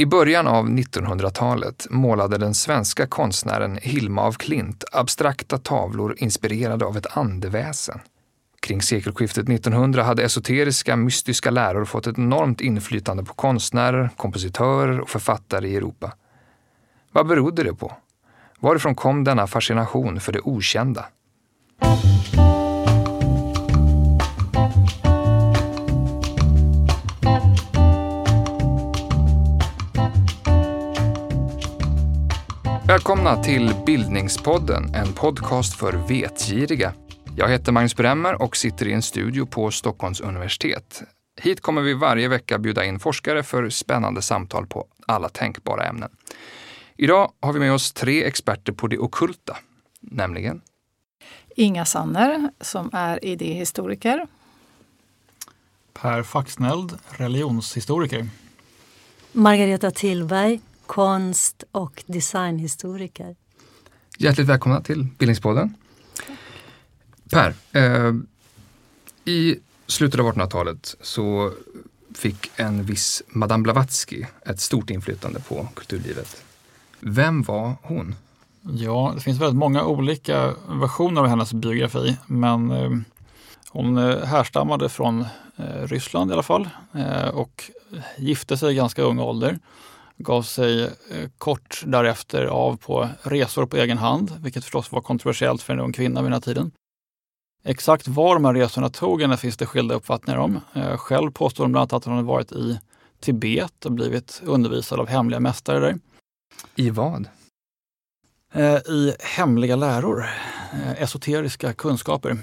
I 0.00 0.06
början 0.06 0.46
av 0.46 0.68
1900-talet 0.68 1.86
målade 1.90 2.38
den 2.38 2.54
svenska 2.54 3.06
konstnären 3.06 3.78
Hilma 3.82 4.22
af 4.22 4.36
Klint 4.36 4.84
abstrakta 4.92 5.58
tavlor 5.58 6.14
inspirerade 6.18 6.84
av 6.84 6.96
ett 6.96 7.16
andeväsen. 7.16 8.00
Kring 8.60 8.82
sekelskiftet 8.82 9.48
1900 9.48 10.02
hade 10.02 10.24
esoteriska, 10.24 10.96
mystiska 10.96 11.50
läror 11.50 11.84
fått 11.84 12.06
ett 12.06 12.18
enormt 12.18 12.60
inflytande 12.60 13.24
på 13.24 13.34
konstnärer, 13.34 14.10
kompositörer 14.16 15.00
och 15.00 15.08
författare 15.08 15.68
i 15.68 15.76
Europa. 15.76 16.12
Vad 17.12 17.26
berodde 17.26 17.62
det 17.62 17.74
på? 17.74 17.96
Varifrån 18.60 18.94
kom 18.94 19.24
denna 19.24 19.46
fascination 19.46 20.20
för 20.20 20.32
det 20.32 20.40
okända? 20.40 21.04
Välkomna 32.88 33.42
till 33.42 33.74
Bildningspodden, 33.86 34.94
en 34.94 35.12
podcast 35.12 35.76
för 35.76 35.92
vetgiriga. 35.92 36.94
Jag 37.36 37.48
heter 37.48 37.72
Magnus 37.72 37.96
Bremmer 37.96 38.42
och 38.42 38.56
sitter 38.56 38.88
i 38.88 38.92
en 38.92 39.02
studio 39.02 39.46
på 39.46 39.70
Stockholms 39.70 40.20
universitet. 40.20 41.02
Hit 41.40 41.60
kommer 41.60 41.82
vi 41.82 41.94
varje 41.94 42.28
vecka 42.28 42.58
bjuda 42.58 42.84
in 42.84 42.98
forskare 42.98 43.42
för 43.42 43.70
spännande 43.70 44.22
samtal 44.22 44.66
på 44.66 44.86
alla 45.06 45.28
tänkbara 45.28 45.84
ämnen. 45.84 46.10
Idag 46.96 47.32
har 47.40 47.52
vi 47.52 47.58
med 47.60 47.72
oss 47.72 47.92
tre 47.92 48.24
experter 48.24 48.72
på 48.72 48.86
det 48.86 48.98
okulta, 48.98 49.56
nämligen 50.00 50.60
Inga 51.56 51.84
Sanner 51.84 52.50
som 52.60 52.90
är 52.92 53.24
idéhistoriker. 53.24 54.26
Per 55.92 56.22
Faxneld, 56.22 56.98
religionshistoriker. 57.08 58.28
Margareta 59.32 59.90
Tillberg, 59.90 60.60
konst 60.88 61.64
och 61.72 62.04
designhistoriker. 62.06 63.36
Hjärtligt 64.18 64.46
välkomna 64.46 64.80
till 64.80 65.06
Bildningspodden. 65.18 65.74
Per, 67.30 67.54
eh, 67.72 68.14
i 69.24 69.58
slutet 69.86 70.20
av 70.20 70.26
1800-talet 70.26 70.96
så 71.00 71.52
fick 72.14 72.50
en 72.56 72.84
viss 72.84 73.22
Madame 73.28 73.62
Blavatsky 73.62 74.24
ett 74.46 74.60
stort 74.60 74.90
inflytande 74.90 75.40
på 75.40 75.68
kulturlivet. 75.74 76.44
Vem 77.00 77.42
var 77.42 77.74
hon? 77.82 78.14
Ja, 78.62 79.12
det 79.14 79.20
finns 79.20 79.40
väldigt 79.40 79.58
många 79.58 79.84
olika 79.84 80.54
versioner 80.68 81.20
av 81.20 81.26
hennes 81.26 81.52
biografi, 81.52 82.16
men 82.26 82.70
eh, 82.70 82.90
hon 83.70 83.98
eh, 83.98 84.24
härstammade 84.24 84.88
från 84.88 85.20
eh, 85.56 85.82
Ryssland 85.86 86.30
i 86.30 86.34
alla 86.34 86.42
fall 86.42 86.68
eh, 86.94 87.28
och 87.28 87.70
gifte 88.16 88.56
sig 88.56 88.72
i 88.72 88.74
ganska 88.74 89.02
ung 89.02 89.18
ålder. 89.18 89.58
Gav 90.18 90.42
sig 90.42 90.84
eh, 90.84 91.30
kort 91.38 91.82
därefter 91.86 92.44
av 92.44 92.76
på 92.76 93.08
resor 93.22 93.66
på 93.66 93.76
egen 93.76 93.98
hand, 93.98 94.32
vilket 94.40 94.64
förstås 94.64 94.92
var 94.92 95.00
kontroversiellt 95.00 95.62
för 95.62 95.72
en 95.72 95.80
ung 95.80 95.92
kvinna 95.92 96.20
vid 96.22 96.26
den 96.26 96.32
här 96.32 96.40
tiden. 96.40 96.70
Exakt 97.64 98.08
var 98.08 98.34
de 98.34 98.44
här 98.44 98.54
resorna 98.54 98.88
tog 98.88 99.22
henne 99.22 99.36
finns 99.36 99.56
det 99.56 99.66
skilda 99.66 99.94
uppfattningar 99.94 100.38
om. 100.38 100.60
Eh, 100.74 100.96
själv 100.96 101.30
påstår 101.30 101.64
hon 101.64 101.72
bland 101.72 101.82
annat 101.82 101.92
att 101.92 102.04
hon 102.04 102.14
hade 102.14 102.26
varit 102.26 102.52
i 102.52 102.80
Tibet 103.20 103.84
och 103.84 103.92
blivit 103.92 104.42
undervisad 104.44 105.00
av 105.00 105.08
hemliga 105.08 105.40
mästare 105.40 105.80
där. 105.80 105.98
I 106.74 106.90
vad? 106.90 107.28
Eh, 108.52 108.76
I 108.76 109.14
hemliga 109.20 109.76
läror, 109.76 110.26
esoteriska 110.96 111.72
kunskaper. 111.72 112.38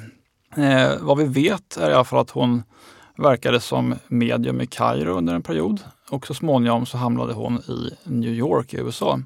Vad 0.99 1.17
vi 1.17 1.25
vet 1.25 1.77
är 1.77 1.89
i 1.89 1.93
alla 1.93 2.03
fall 2.03 2.19
att 2.19 2.29
hon 2.29 2.63
verkade 3.15 3.59
som 3.59 3.95
medium 4.07 4.61
i 4.61 4.65
Kairo 4.65 5.17
under 5.17 5.35
en 5.35 5.41
period 5.41 5.79
och 6.09 6.27
så 6.27 6.33
småningom 6.33 6.85
så 6.85 6.97
hamnade 6.97 7.33
hon 7.33 7.57
i 7.57 7.89
New 8.03 8.33
York 8.33 8.73
i 8.73 8.77
USA. 8.77 9.19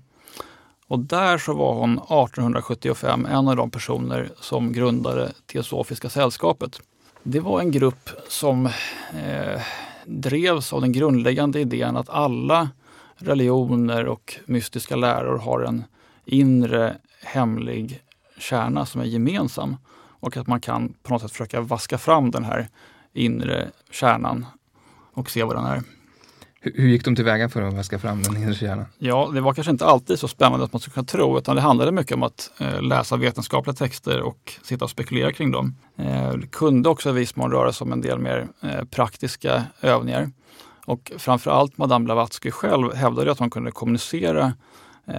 Och 0.88 1.00
där 1.00 1.38
så 1.38 1.54
var 1.54 1.74
hon 1.74 1.94
1875 1.94 3.26
en 3.26 3.48
av 3.48 3.56
de 3.56 3.72
personer 3.72 4.30
som 4.40 4.74
grundade 4.74 5.32
Teosofiska 5.46 6.10
sällskapet. 6.10 6.82
Det 7.24 7.40
var 7.40 7.60
en 7.60 7.72
grupp 7.72 8.10
som 8.28 8.66
eh, 9.14 9.62
drevs 10.06 10.74
av 10.74 10.82
den 10.82 10.92
grundläggande 10.92 11.60
idén 11.60 11.98
att 11.98 12.10
alla 12.10 12.70
religioner 13.16 14.08
och 14.08 14.36
mystiska 14.46 14.96
läror 14.96 15.38
har 15.38 15.62
en 15.62 15.84
inre 16.26 16.98
hemlig 17.24 18.02
kärna 18.38 18.86
som 18.86 19.02
är 19.02 19.06
gemensam 19.06 19.78
och 20.20 20.38
att 20.38 20.48
man 20.48 20.62
kan 20.62 20.94
på 21.04 21.14
något 21.14 21.22
sätt 21.22 21.32
försöka 21.32 21.62
vaska 21.62 21.98
fram 21.98 22.32
den 22.32 22.44
här 22.44 22.68
inre 23.20 23.68
kärnan 23.92 24.46
och 25.14 25.30
se 25.30 25.44
vad 25.44 25.56
den 25.56 25.66
är. 25.66 25.84
Hur, 26.62 26.88
gick 26.88 27.06
de 27.06 27.16
tillväga 27.16 27.50
för 27.50 27.62
att 27.62 27.74
vaska 27.74 28.00
fram 28.00 28.24
den 28.24 28.38
inre 28.38 28.54
kärnan? 28.54 28.86
Ja, 28.98 29.32
det 29.34 29.42
var 29.42 29.54
kanske 29.54 29.72
inte 29.72 29.86
alltid 29.86 30.20
så 30.20 30.28
spännande 30.28 30.66
att 30.66 30.74
man 30.74 30.80
skulle 30.80 30.94
kunna 30.94 31.06
tro, 31.06 31.38
utan 31.38 31.56
det 31.56 31.62
handlade 31.62 31.92
mycket 31.92 32.16
om 32.16 32.24
att 32.24 32.52
eh, 32.60 32.82
läsa 32.82 33.18
vetenskapliga 33.18 33.74
texter 33.74 34.22
och 34.22 34.54
sitta 34.62 34.86
och 34.86 34.92
spekulera 34.92 35.32
kring 35.32 35.52
dem. 35.52 35.76
Eh, 35.98 36.34
det 36.34 36.48
kunde 36.48 36.90
också 36.90 37.10
i 37.10 37.14
viss 37.14 37.36
mån 37.36 37.52
röra 37.52 37.74
sig 37.74 37.86
om 37.86 37.92
en 37.92 38.02
del 38.02 38.20
mer 38.20 38.48
eh, 38.62 38.84
praktiska 38.84 39.64
övningar. 39.82 40.32
Och 40.86 41.12
framförallt 41.18 41.78
Madame 41.78 42.06
Blavatsky 42.06 42.52
själv 42.52 42.94
hävdade 42.94 43.32
att 43.32 43.40
hon 43.40 43.50
kunde 43.50 43.72
kommunicera 43.72 44.54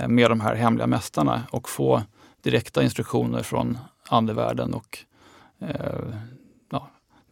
med 0.08 0.30
de 0.30 0.40
här 0.40 0.54
hemliga 0.54 0.86
mästarna 0.86 1.42
och 1.50 1.68
få 1.68 2.02
direkta 2.42 2.82
instruktioner 2.82 3.42
från 3.42 3.78
andevärlden 4.08 4.74
och 4.74 4.98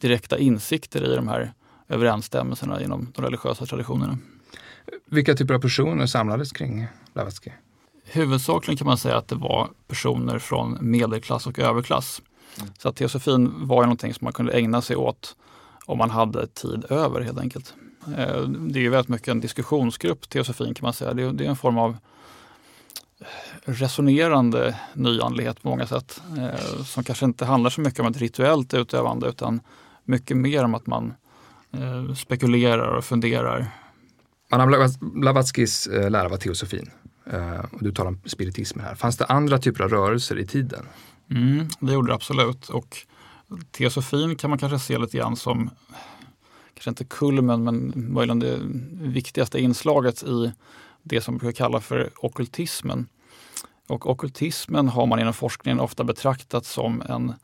direkta 0.00 0.38
insikter 0.38 1.12
i 1.12 1.16
de 1.16 1.28
här 1.28 1.52
överensstämmelserna 1.88 2.82
inom 2.82 3.12
de 3.14 3.24
religiösa 3.24 3.66
traditionerna. 3.66 4.18
Vilka 5.06 5.34
typer 5.34 5.54
av 5.54 5.60
personer 5.60 6.06
samlades 6.06 6.52
kring 6.52 6.86
Blavatsky? 7.14 7.50
Huvudsakligen 8.04 8.76
kan 8.76 8.86
man 8.86 8.98
säga 8.98 9.16
att 9.16 9.28
det 9.28 9.34
var 9.34 9.68
personer 9.88 10.38
från 10.38 10.78
medelklass 10.80 11.46
och 11.46 11.58
överklass. 11.58 12.22
Mm. 12.58 12.70
Så 12.78 12.88
att 12.88 12.96
teosofin 12.96 13.66
var 13.66 13.82
ju 13.82 13.86
någonting 13.86 14.14
som 14.14 14.24
man 14.24 14.32
kunde 14.32 14.52
ägna 14.52 14.82
sig 14.82 14.96
åt 14.96 15.36
om 15.86 15.98
man 15.98 16.10
hade 16.10 16.46
tid 16.46 16.84
över 16.90 17.20
helt 17.20 17.38
enkelt. 17.38 17.74
Eh, 18.06 18.42
det 18.42 18.78
är 18.78 18.82
ju 18.82 18.88
väldigt 18.88 19.08
mycket 19.08 19.28
en 19.28 19.40
diskussionsgrupp, 19.40 20.28
teosofin 20.28 20.74
kan 20.74 20.86
man 20.86 20.92
säga. 20.92 21.14
Det 21.14 21.44
är 21.44 21.48
en 21.48 21.56
form 21.56 21.78
av 21.78 21.96
resonerande 23.64 24.76
nyandlighet 24.92 25.62
på 25.62 25.68
många 25.68 25.86
sätt. 25.86 26.22
Eh, 26.38 26.84
som 26.84 27.04
kanske 27.04 27.24
inte 27.24 27.44
handlar 27.44 27.70
så 27.70 27.80
mycket 27.80 28.00
om 28.00 28.06
ett 28.06 28.16
rituellt 28.16 28.74
utövande 28.74 29.28
utan 29.28 29.60
mycket 30.08 30.36
mer 30.36 30.64
om 30.64 30.74
att 30.74 30.86
man 30.86 31.14
eh, 31.72 32.14
spekulerar 32.14 32.96
och 32.96 33.04
funderar. 33.04 33.70
Madame 34.50 34.88
Blavatskys 35.00 35.86
eh, 35.86 36.10
lära 36.10 36.28
var 36.28 36.36
teosofin. 36.36 36.90
Eh, 37.32 37.64
och 37.72 37.82
du 37.84 37.92
talar 37.92 38.08
om 38.08 38.20
spiritismen 38.24 38.84
här. 38.84 38.94
Fanns 38.94 39.16
det 39.16 39.24
andra 39.24 39.58
typer 39.58 39.84
av 39.84 39.90
rörelser 39.90 40.38
i 40.38 40.46
tiden? 40.46 40.86
Mm, 41.30 41.68
det 41.80 41.92
gjorde 41.92 42.10
det 42.10 42.14
absolut. 42.14 42.68
Och 42.68 42.96
teosofin 43.70 44.36
kan 44.36 44.50
man 44.50 44.58
kanske 44.58 44.78
se 44.78 44.98
lite 44.98 45.16
grann 45.16 45.36
som, 45.36 45.70
kanske 46.74 46.90
inte 46.90 47.04
kulmen, 47.04 47.64
men 47.64 47.92
möjligen 47.94 48.38
det 48.38 48.58
viktigaste 49.08 49.60
inslaget 49.60 50.22
i 50.22 50.52
det 51.02 51.20
som 51.20 51.38
brukar 51.38 51.64
kalla 51.64 51.80
för 51.80 52.10
okultismen. 52.16 53.06
Och 53.86 54.10
okultismen 54.10 54.88
har 54.88 55.06
man 55.06 55.20
inom 55.20 55.34
forskningen 55.34 55.80
ofta 55.80 56.04
betraktat 56.04 56.66
som 56.66 57.02
en 57.02 57.34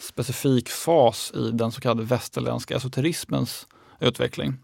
specifik 0.00 0.68
fas 0.68 1.32
i 1.34 1.50
den 1.50 1.72
så 1.72 1.80
kallade 1.80 2.02
västerländska 2.02 2.76
esoterismens 2.76 3.66
utveckling. 4.00 4.58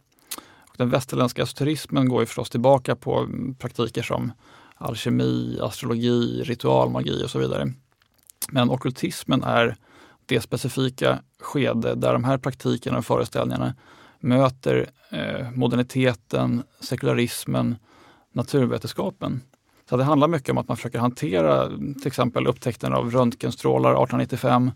Och 0.68 0.74
den 0.76 0.90
västerländska 0.90 1.42
esoterismen 1.42 2.08
går 2.08 2.20
ju 2.20 2.26
förstås 2.26 2.50
tillbaka 2.50 2.96
på 2.96 3.28
praktiker 3.58 4.02
som 4.02 4.32
alkemi, 4.74 5.58
astrologi, 5.62 6.42
ritualmagi 6.42 7.24
och 7.24 7.30
så 7.30 7.38
vidare. 7.38 7.72
Men 8.50 8.70
okultismen 8.70 9.42
är 9.42 9.76
det 10.26 10.40
specifika 10.40 11.18
skede 11.40 11.94
där 11.94 12.12
de 12.12 12.24
här 12.24 12.38
praktikerna 12.38 12.98
och 12.98 13.06
föreställningarna 13.06 13.74
möter 14.20 14.90
eh, 15.10 15.50
moderniteten, 15.50 16.62
sekularismen, 16.80 17.76
naturvetenskapen. 18.32 19.40
Så 19.88 19.96
det 19.96 20.04
handlar 20.04 20.28
mycket 20.28 20.50
om 20.50 20.58
att 20.58 20.68
man 20.68 20.76
försöker 20.76 20.98
hantera 20.98 21.68
till 21.68 22.06
exempel 22.06 22.46
upptäckten 22.46 22.92
av 22.92 23.10
röntgenstrålar 23.10 23.90
1895. 23.90 24.70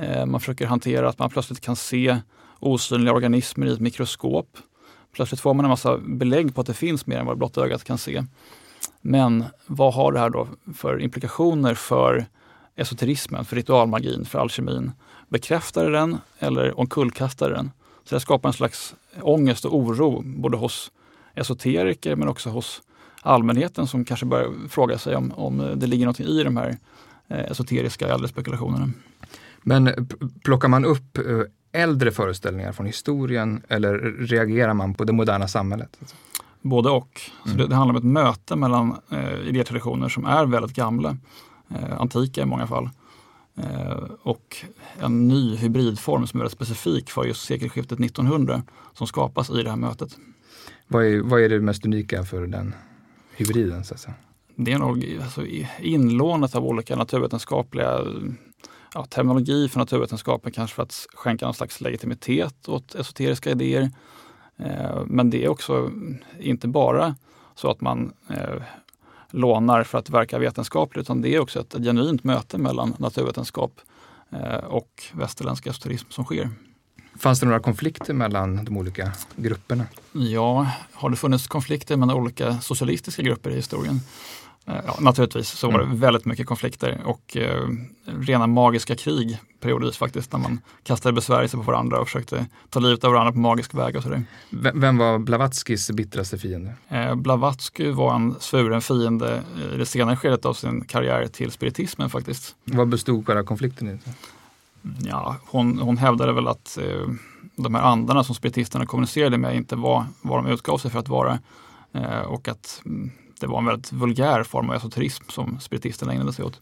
Eh, 0.00 0.26
man 0.26 0.40
försöker 0.40 0.66
hantera 0.66 1.08
att 1.08 1.18
man 1.18 1.30
plötsligt 1.30 1.60
kan 1.60 1.76
se 1.76 2.18
osynliga 2.60 3.14
organismer 3.14 3.66
i 3.66 3.72
ett 3.72 3.80
mikroskop. 3.80 4.58
Plötsligt 5.12 5.40
får 5.40 5.54
man 5.54 5.64
en 5.64 5.68
massa 5.68 5.98
belägg 5.98 6.54
på 6.54 6.60
att 6.60 6.66
det 6.66 6.74
finns 6.74 7.06
mer 7.06 7.18
än 7.18 7.26
vad 7.26 7.38
blotta 7.38 7.64
ögat 7.64 7.84
kan 7.84 7.98
se. 7.98 8.24
Men 9.00 9.44
vad 9.66 9.94
har 9.94 10.12
det 10.12 10.18
här 10.18 10.30
då 10.30 10.48
för 10.74 11.00
implikationer 11.00 11.74
för 11.74 12.26
esoterismen, 12.76 13.44
för 13.44 13.56
ritualmagin, 13.56 14.24
för 14.24 14.38
alkemin? 14.38 14.92
Bekräftar 15.28 15.84
det 15.84 15.92
den 15.92 16.18
eller 16.38 16.80
omkullkastar 16.80 17.50
den? 17.50 17.70
Så 18.04 18.14
det 18.14 18.20
skapar 18.20 18.48
en 18.48 18.52
slags 18.52 18.94
ångest 19.20 19.64
och 19.64 19.76
oro 19.76 20.22
både 20.24 20.56
hos 20.56 20.92
esoteriker 21.34 22.16
men 22.16 22.28
också 22.28 22.50
hos 22.50 22.82
allmänheten 23.22 23.86
som 23.86 24.04
kanske 24.04 24.26
börjar 24.26 24.68
fråga 24.68 24.98
sig 24.98 25.16
om, 25.16 25.32
om 25.32 25.72
det 25.76 25.86
ligger 25.86 26.06
något 26.06 26.20
i 26.20 26.42
de 26.42 26.56
här 26.56 26.76
eh, 27.28 27.50
esoteriska 27.50 28.08
äldre 28.08 28.28
spekulationerna. 28.28 28.90
Men 29.62 30.08
plockar 30.44 30.68
man 30.68 30.84
upp 30.84 31.18
äldre 31.72 32.10
föreställningar 32.10 32.72
från 32.72 32.86
historien 32.86 33.62
eller 33.68 33.98
reagerar 34.26 34.74
man 34.74 34.94
på 34.94 35.04
det 35.04 35.12
moderna 35.12 35.48
samhället? 35.48 35.98
Både 36.62 36.90
och. 36.90 37.20
Så 37.44 37.48
Mm. 37.50 37.58
det, 37.58 37.66
det 37.66 37.74
handlar 37.74 37.94
om 37.94 37.98
ett 37.98 38.12
möte 38.12 38.56
mellan 38.56 38.96
eh, 39.10 39.48
idétraditioner 39.48 40.08
som 40.08 40.24
är 40.24 40.46
väldigt 40.46 40.76
gamla, 40.76 41.16
eh, 41.70 42.00
antika 42.00 42.42
i 42.42 42.44
många 42.44 42.66
fall, 42.66 42.90
eh, 43.56 43.92
och 44.22 44.56
en 45.00 45.28
ny 45.28 45.56
hybridform 45.56 46.26
som 46.26 46.40
är 46.40 46.44
väldigt 46.44 46.56
specifik 46.56 47.10
för 47.10 47.24
just 47.24 47.44
sekelskiftet 47.44 47.98
1900 47.98 48.62
som 48.94 49.06
skapas 49.06 49.50
i 49.50 49.62
det 49.62 49.70
här 49.70 49.76
mötet. 49.76 50.16
Vad 50.88 51.04
är, 51.06 51.20
vad 51.20 51.40
är 51.40 51.48
det 51.48 51.60
mest 51.60 51.84
unika 51.86 52.24
för 52.24 52.46
den 52.46 52.74
hybriden? 53.36 53.84
Så 53.84 53.94
att 53.94 54.00
säga? 54.00 54.14
Det 54.56 54.72
är 54.72 54.78
nog 54.78 55.18
alltså, 55.22 55.46
i- 55.46 55.68
inlånet 55.80 56.54
av 56.54 56.64
olika 56.64 56.96
naturvetenskapliga 56.96 57.98
ja, 58.94 59.04
terminologi 59.04 59.68
för 59.68 59.78
naturvetenskapen 59.78 60.52
kanske 60.52 60.74
för 60.74 60.82
att 60.82 61.06
skänka 61.14 61.44
någon 61.44 61.54
slags 61.54 61.80
legitimitet 61.80 62.68
åt 62.68 62.94
esoteriska 62.94 63.50
idéer. 63.50 63.90
Eh, 64.56 65.02
men 65.06 65.30
det 65.30 65.44
är 65.44 65.48
också 65.48 65.90
inte 66.38 66.68
bara 66.68 67.16
så 67.54 67.70
att 67.70 67.80
man 67.80 68.12
eh, 68.30 68.62
lånar 69.30 69.84
för 69.84 69.98
att 69.98 70.10
verka 70.10 70.38
vetenskapligt 70.38 71.02
utan 71.02 71.22
det 71.22 71.34
är 71.34 71.40
också 71.40 71.60
ett, 71.60 71.74
ett 71.74 71.82
genuint 71.82 72.24
möte 72.24 72.58
mellan 72.58 72.94
naturvetenskap 72.98 73.80
eh, 74.30 74.64
och 74.64 75.04
västerländsk 75.12 75.66
esoterism 75.66 76.10
som 76.10 76.24
sker. 76.24 76.50
Fanns 77.18 77.40
det 77.40 77.46
några 77.46 77.60
konflikter 77.60 78.14
mellan 78.14 78.64
de 78.64 78.76
olika 78.76 79.12
grupperna? 79.36 79.84
Ja, 80.12 80.66
har 80.92 81.10
det 81.10 81.16
funnits 81.16 81.46
konflikter 81.46 81.96
mellan 81.96 82.16
olika 82.16 82.60
socialistiska 82.60 83.22
grupper 83.22 83.50
i 83.50 83.54
historien? 83.54 84.00
Eh, 84.68 84.74
Ja, 84.86 84.96
naturligtvis 85.00 85.48
så 85.48 85.70
var 85.70 85.78
det 85.78 85.84
Mm. 85.84 86.00
väldigt 86.00 86.24
mycket 86.24 86.46
konflikter 86.46 87.00
och 87.04 87.36
eh, 87.36 87.68
rena 88.04 88.46
magiska 88.46 88.96
krig 88.96 89.38
periodvis 89.60 89.96
faktiskt 89.96 90.32
när 90.32 90.38
man 90.40 90.60
kastade 90.82 91.12
besvärjelser 91.12 91.58
på 91.58 91.64
varandra 91.64 92.00
och 92.00 92.06
försökte 92.06 92.46
ta 92.70 92.80
livet 92.80 93.04
av 93.04 93.12
varandra 93.12 93.32
på 93.32 93.38
magisk 93.38 93.74
väg 93.74 93.96
och 93.96 94.02
sådär. 94.02 94.22
Vem 94.74 94.96
var 94.98 95.18
Blavatskys 95.18 95.90
bittraste 95.90 96.38
fiende? 96.38 96.72
Eh, 96.88 97.14
Blavatsky 97.14 97.90
var 97.90 98.14
en 98.14 98.34
svuren 98.40 98.80
fiende 98.80 99.42
i 99.74 99.76
det 99.76 99.86
senare 99.86 100.16
skedet 100.16 100.44
av 100.44 100.54
sin 100.54 100.84
karriär 100.84 101.26
till 101.26 101.50
spiritismen 101.50 102.10
faktiskt. 102.10 102.56
Vad 102.64 102.88
bestod 102.88 103.26
själva 103.26 103.42
konflikten 103.42 103.88
i? 103.88 103.98
Ja, 105.08 105.36
hon, 105.46 105.78
hon 105.78 105.96
hävdade 105.98 106.32
väl 106.32 106.48
att 106.48 106.78
eh, 106.82 107.08
de 107.56 107.74
här 107.74 107.82
andarna 107.82 108.24
som 108.24 108.34
spiritisterna 108.34 108.86
kommunicerade 108.86 109.38
med 109.38 109.56
inte 109.56 109.76
var 109.76 110.06
vad 110.22 110.44
de 110.44 110.50
utgav 110.52 110.78
sig 110.78 110.90
för 110.90 110.98
att 110.98 111.08
vara. 111.08 111.38
Eh, 111.92 112.20
och 112.20 112.48
att 112.48 112.82
mm, 112.84 113.10
det 113.38 113.46
var 113.46 113.58
en 113.58 113.64
väldigt 113.64 113.92
vulgär 113.92 114.42
form 114.42 114.70
av 114.70 114.76
esoterism 114.76 115.24
som 115.28 115.60
spiritisterna 115.60 116.12
ägnade 116.12 116.32
sig 116.32 116.44
åt. 116.44 116.60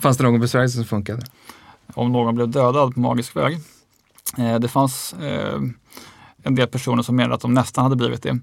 Fanns 0.00 0.16
det 0.16 0.24
någon 0.24 0.40
besvärjelse 0.40 0.76
som 0.76 0.84
funkade? 0.84 1.22
Om 1.94 2.12
någon 2.12 2.34
blev 2.34 2.48
dödad 2.48 2.94
på 2.94 3.00
magisk 3.00 3.36
väg. 3.36 3.58
Eh, 4.38 4.58
det 4.58 4.68
fanns 4.68 5.12
eh, 5.12 5.60
en 6.42 6.54
del 6.54 6.68
personer 6.68 7.02
som 7.02 7.16
menade 7.16 7.34
att 7.34 7.40
de 7.40 7.54
nästan 7.54 7.84
hade 7.84 7.96
blivit 7.96 8.22
det. 8.22 8.38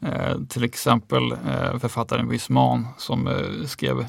Eh, 0.00 0.40
till 0.48 0.64
exempel 0.64 1.36
författaren 1.80 2.28
Wisman 2.28 2.86
som 2.98 3.28
skrev 3.66 4.06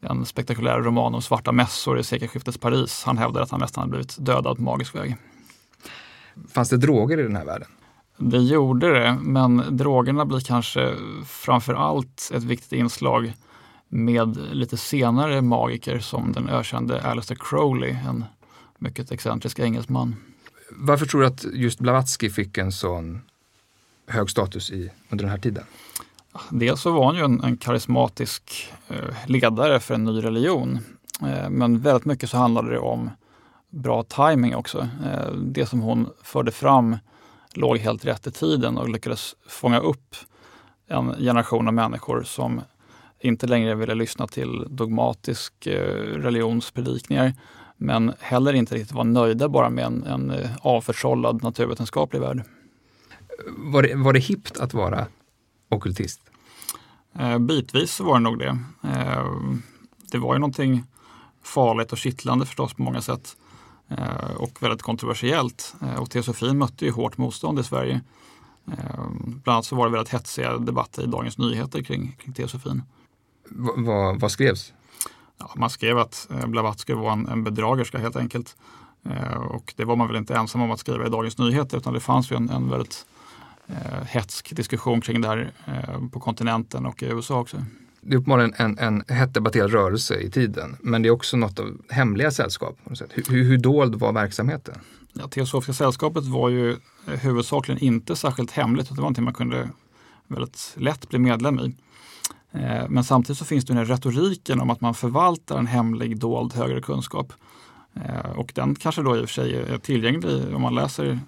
en 0.00 0.26
spektakulär 0.26 0.78
roman 0.78 1.14
om 1.14 1.22
svarta 1.22 1.52
mässor 1.52 1.98
i 1.98 2.04
sekelskiftets 2.04 2.58
Paris. 2.58 3.02
Han 3.06 3.18
hävdade 3.18 3.44
att 3.44 3.50
han 3.50 3.60
nästan 3.60 3.82
hade 3.82 3.90
blivit 3.90 4.16
dödad 4.18 4.56
på 4.56 4.62
magisk 4.62 4.94
väg. 4.94 5.16
Fanns 6.48 6.68
det 6.68 6.76
droger 6.76 7.18
i 7.18 7.22
den 7.22 7.36
här 7.36 7.44
världen? 7.44 7.68
Det 8.30 8.38
gjorde 8.38 9.00
det, 9.00 9.18
men 9.22 9.76
drogerna 9.76 10.24
blir 10.24 10.40
kanske 10.40 10.94
framför 11.26 11.74
allt 11.74 12.30
ett 12.34 12.42
viktigt 12.42 12.72
inslag 12.72 13.32
med 13.88 14.36
lite 14.52 14.76
senare 14.76 15.42
magiker 15.42 15.98
som 15.98 16.32
den 16.32 16.48
ökände 16.48 17.02
Aleister 17.02 17.36
Crowley, 17.40 17.90
en 17.90 18.24
mycket 18.78 19.12
excentrisk 19.12 19.58
engelsman. 19.58 20.16
Varför 20.70 21.06
tror 21.06 21.20
du 21.20 21.26
att 21.26 21.44
just 21.44 21.78
Blavatsky 21.78 22.30
fick 22.30 22.58
en 22.58 22.72
sån 22.72 23.20
hög 24.06 24.30
status 24.30 24.70
i, 24.70 24.90
under 25.08 25.24
den 25.24 25.30
här 25.30 25.38
tiden? 25.38 25.64
Dels 26.50 26.80
så 26.80 26.92
var 26.92 27.06
han 27.06 27.16
ju 27.16 27.24
en, 27.24 27.44
en 27.44 27.56
karismatisk 27.56 28.72
eh, 28.88 29.14
ledare 29.26 29.80
för 29.80 29.94
en 29.94 30.04
ny 30.04 30.24
religion, 30.24 30.78
eh, 31.20 31.50
men 31.50 31.80
väldigt 31.80 32.04
mycket 32.04 32.30
så 32.30 32.36
handlade 32.36 32.70
det 32.70 32.78
om 32.78 33.10
bra 33.70 34.02
timing 34.02 34.54
också. 34.54 34.88
Eh, 35.04 35.32
det 35.32 35.66
som 35.66 35.80
hon 35.80 36.08
förde 36.22 36.50
fram 36.50 36.96
låg 37.56 37.78
helt 37.78 38.04
rätt 38.04 38.26
i 38.26 38.30
tiden 38.30 38.78
och 38.78 38.88
lyckades 38.88 39.34
fånga 39.48 39.78
upp 39.78 40.16
en 40.88 41.14
generation 41.18 41.68
av 41.68 41.74
människor 41.74 42.22
som 42.22 42.60
inte 43.20 43.46
längre 43.46 43.74
ville 43.74 43.94
lyssna 43.94 44.26
till 44.26 44.66
dogmatisk 44.68 45.66
eh, 45.66 45.82
religionspredikningar 46.04 47.34
men 47.76 48.14
heller 48.20 48.52
inte 48.52 48.74
riktigt 48.74 48.92
var 48.92 49.04
nöjda 49.04 49.48
bara 49.48 49.70
med 49.70 49.84
en, 49.84 50.04
en 50.04 50.30
eh, 50.30 50.50
avförsållad 50.60 51.42
naturvetenskaplig 51.42 52.20
värld. 52.20 52.42
Var 53.56 53.82
det, 53.82 53.94
var 53.94 54.12
det 54.12 54.18
hippt 54.18 54.58
att 54.58 54.74
vara 54.74 55.06
ockultist? 55.68 56.20
Eh, 57.18 57.38
bitvis 57.38 57.92
så 57.94 58.04
var 58.04 58.14
det 58.14 58.20
nog 58.20 58.38
det. 58.38 58.58
Eh, 58.84 59.26
det 60.12 60.18
var 60.18 60.34
ju 60.34 60.38
någonting 60.38 60.84
farligt 61.42 61.92
och 61.92 61.98
kittlande 61.98 62.46
förstås 62.46 62.74
på 62.74 62.82
många 62.82 63.00
sätt 63.00 63.36
och 64.36 64.62
väldigt 64.62 64.82
kontroversiellt. 64.82 65.74
Eh, 65.82 65.94
och 65.94 66.10
teosofin 66.10 66.58
mötte 66.58 66.84
ju 66.84 66.90
hårt 66.90 67.18
motstånd 67.18 67.58
i 67.58 67.64
Sverige. 67.64 68.00
Eh, 68.66 69.06
bland 69.16 69.54
annat 69.54 69.64
så 69.64 69.76
var 69.76 69.86
det 69.86 69.92
väldigt 69.92 70.12
hetsiga 70.12 70.58
debatter 70.58 71.02
i 71.02 71.06
Dagens 71.06 71.38
Nyheter 71.38 71.82
kring, 71.82 72.16
kring 72.20 72.34
teosofin. 72.34 72.82
Vad, 73.76 74.20
vad 74.20 74.32
skrevs? 74.32 74.72
Ja, 75.38 75.50
man 75.56 75.70
skrev 75.70 75.98
att 75.98 76.28
eh, 76.30 76.46
Blavatsky 76.46 76.94
var 76.94 77.12
en, 77.12 77.28
en 77.28 77.44
bedragerska 77.44 77.98
helt 77.98 78.16
enkelt. 78.16 78.56
Eh, 79.04 79.36
och 79.36 79.74
det 79.76 79.84
var 79.84 79.96
man 79.96 80.08
väl 80.08 80.16
inte 80.16 80.34
ensam 80.34 80.62
om 80.62 80.70
att 80.70 80.80
skriva 80.80 81.06
i 81.06 81.10
Dagens 81.10 81.38
Nyheter 81.38 81.78
utan 81.78 81.94
det 81.94 82.00
fanns 82.00 82.32
ju 82.32 82.36
en, 82.36 82.50
en 82.50 82.70
väldigt 82.70 83.06
eh, 83.66 84.04
hetsk 84.06 84.56
diskussion 84.56 85.00
kring 85.00 85.20
det 85.20 85.28
här 85.28 85.52
eh, 85.64 86.08
på 86.08 86.20
kontinenten 86.20 86.86
och 86.86 87.02
i 87.02 87.06
USA 87.06 87.40
också. 87.40 87.56
Det 88.04 88.14
är 88.14 88.18
uppenbarligen 88.18 88.54
en, 88.56 88.78
en 88.78 89.04
hett 89.08 89.34
debatterad 89.34 89.72
rörelse 89.72 90.20
i 90.20 90.30
tiden, 90.30 90.76
men 90.80 91.02
det 91.02 91.08
är 91.08 91.10
också 91.10 91.36
något 91.36 91.58
av 91.58 91.76
hemliga 91.88 92.30
sällskap. 92.30 92.78
På 92.84 92.90
något 92.90 92.98
sätt. 92.98 93.10
Hur, 93.14 93.24
hur, 93.28 93.44
hur 93.44 93.58
dold 93.58 93.94
var 93.94 94.12
verksamheten? 94.12 94.74
Ja, 95.12 95.28
Teosofiska 95.28 95.72
sällskapet 95.72 96.24
var 96.24 96.48
ju 96.48 96.76
huvudsakligen 97.06 97.80
inte 97.82 98.16
särskilt 98.16 98.50
hemligt. 98.50 98.86
utan 98.86 98.96
Det 98.96 99.00
var 99.00 99.04
någonting 99.04 99.24
man 99.24 99.34
kunde 99.34 99.68
väldigt 100.28 100.74
lätt 100.76 101.08
bli 101.08 101.18
medlem 101.18 101.60
i. 101.60 101.74
Eh, 102.52 102.88
men 102.88 103.04
samtidigt 103.04 103.38
så 103.38 103.44
finns 103.44 103.64
det 103.64 103.72
den 103.72 103.86
här 103.86 103.94
retoriken 103.94 104.60
om 104.60 104.70
att 104.70 104.80
man 104.80 104.94
förvaltar 104.94 105.58
en 105.58 105.66
hemlig 105.66 106.18
dold 106.18 106.54
högre 106.54 106.80
kunskap. 106.80 107.32
Eh, 107.94 108.30
och 108.30 108.52
den 108.54 108.74
kanske 108.74 109.02
då 109.02 109.16
i 109.16 109.24
och 109.24 109.28
för 109.28 109.34
sig 109.34 109.56
är 109.56 109.78
tillgänglig 109.78 110.54
om 110.54 110.62
man 110.62 110.74
läser 110.74 111.20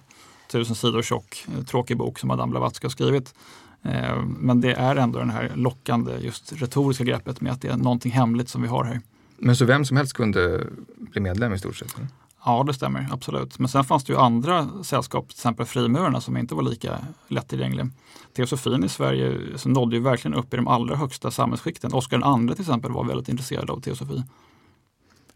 tusen 0.50 0.76
sidor 0.76 1.02
tjock, 1.02 1.46
eh, 1.48 1.64
tråkig 1.64 1.96
bok 1.96 2.18
som 2.18 2.28
Madame 2.28 2.50
Blavatsky 2.50 2.84
har 2.84 2.90
skrivit. 2.90 3.34
Eh, 3.84 4.22
Men 4.26 4.60
det 4.60 4.72
är 4.72 4.96
ändå 4.96 5.18
den 5.18 5.30
här 5.30 5.52
lockande, 5.54 6.16
just 6.18 6.52
retoriska 6.52 7.04
greppet 7.04 7.40
med 7.40 7.52
att 7.52 7.60
det 7.60 7.68
är 7.68 7.76
någonting 7.76 8.12
hemligt 8.12 8.48
som 8.48 8.62
vi 8.62 8.68
har 8.68 8.84
här. 8.84 9.00
Men 9.38 9.56
så 9.56 9.64
vem 9.64 9.84
som 9.84 9.96
helst 9.96 10.12
kunde 10.12 10.66
bli 10.96 11.20
medlem 11.20 11.52
i 11.52 11.58
stort 11.58 11.76
sett? 11.76 11.96
Ja, 12.44 12.64
det 12.66 12.74
stämmer 12.74 13.08
absolut. 13.12 13.58
Men 13.58 13.68
sen 13.68 13.84
fanns 13.84 14.04
det 14.04 14.12
ju 14.12 14.18
andra 14.18 14.68
sällskap, 14.84 15.28
till 15.28 15.34
exempel 15.36 15.66
frimurarna, 15.66 16.20
som 16.20 16.36
inte 16.36 16.54
var 16.54 16.62
lika 16.62 16.98
lättillgängliga. 17.28 17.88
Teosofin 18.36 18.84
i 18.84 18.88
Sverige 18.88 19.58
så 19.58 19.68
nådde 19.68 19.96
ju 19.96 20.02
verkligen 20.02 20.34
upp 20.34 20.54
i 20.54 20.56
de 20.56 20.68
allra 20.68 20.96
högsta 20.96 21.30
samhällsskikten. 21.30 21.92
Oskar 21.92 22.40
II 22.40 22.48
till 22.54 22.60
exempel 22.60 22.92
var 22.92 23.04
väldigt 23.04 23.28
intresserad 23.28 23.70
av 23.70 23.80
teosofi. 23.80 24.22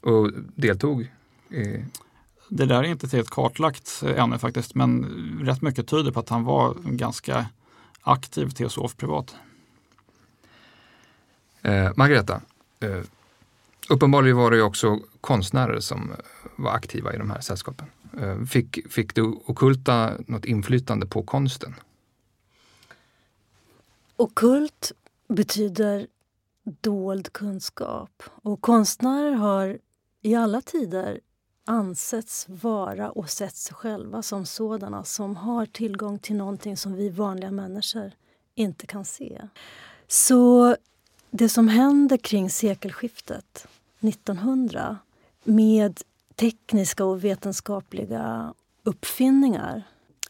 Och 0.00 0.30
deltog? 0.54 1.02
I, 1.50 1.84
Det 2.48 2.66
där 2.66 2.78
är 2.78 2.84
inte 2.84 3.16
helt 3.16 3.30
kartlagt 3.30 4.02
ännu 4.16 4.38
faktiskt, 4.38 4.74
men 4.74 5.04
rätt 5.42 5.62
mycket 5.62 5.86
tyder 5.88 6.10
på 6.12 6.20
att 6.20 6.28
han 6.28 6.44
var 6.44 6.74
ganska 6.84 7.46
aktiv 8.02 8.50
teosof 8.50 8.96
privat. 8.96 9.34
eh, 11.62 11.90
Margareta, 11.96 12.40
eh, 12.80 13.00
uppenbarligen 13.88 14.36
var 14.36 14.50
det 14.50 14.56
ju 14.56 14.62
också 14.62 15.00
konstnärer 15.20 15.80
som 15.80 16.10
eh, 16.10 16.16
var 16.56 16.72
aktiva 16.72 17.14
i 17.14 17.18
de 17.18 17.30
här 17.30 17.40
sällskapen. 17.40 17.86
Eh, 18.20 18.44
fick, 18.44 18.92
fick 18.92 19.14
det 19.14 19.22
okulta 19.22 20.12
något 20.26 20.44
inflytande 20.44 21.06
på 21.06 21.22
konsten? 21.22 21.74
Okult 24.16 24.92
betyder 25.28 26.06
dold 26.80 27.32
kunskap. 27.32 28.22
Och 28.26 28.60
konstnärer 28.60 29.32
har 29.32 29.78
i 30.22 30.34
alla 30.34 30.60
tider 30.60 31.20
ansetts 31.68 32.46
vara 32.48 33.10
och 33.10 33.30
sett 33.30 33.56
sig 33.56 33.74
själva 33.74 34.22
som 34.22 34.46
sådana 34.46 35.04
som 35.04 35.36
har 35.36 35.66
tillgång 35.66 36.18
till 36.18 36.36
någonting 36.36 36.76
som 36.76 36.94
vi 36.94 37.08
vanliga 37.08 37.50
människor 37.50 38.12
inte 38.54 38.86
kan 38.86 39.04
se. 39.04 39.42
Så 40.06 40.76
det 41.30 41.48
som 41.48 41.68
händer 41.68 42.16
kring 42.16 42.50
sekelskiftet 42.50 43.66
1900 44.00 44.98
med 45.44 46.00
tekniska 46.34 47.04
och 47.04 47.24
vetenskapliga 47.24 48.54
uppfinningar 48.82 49.82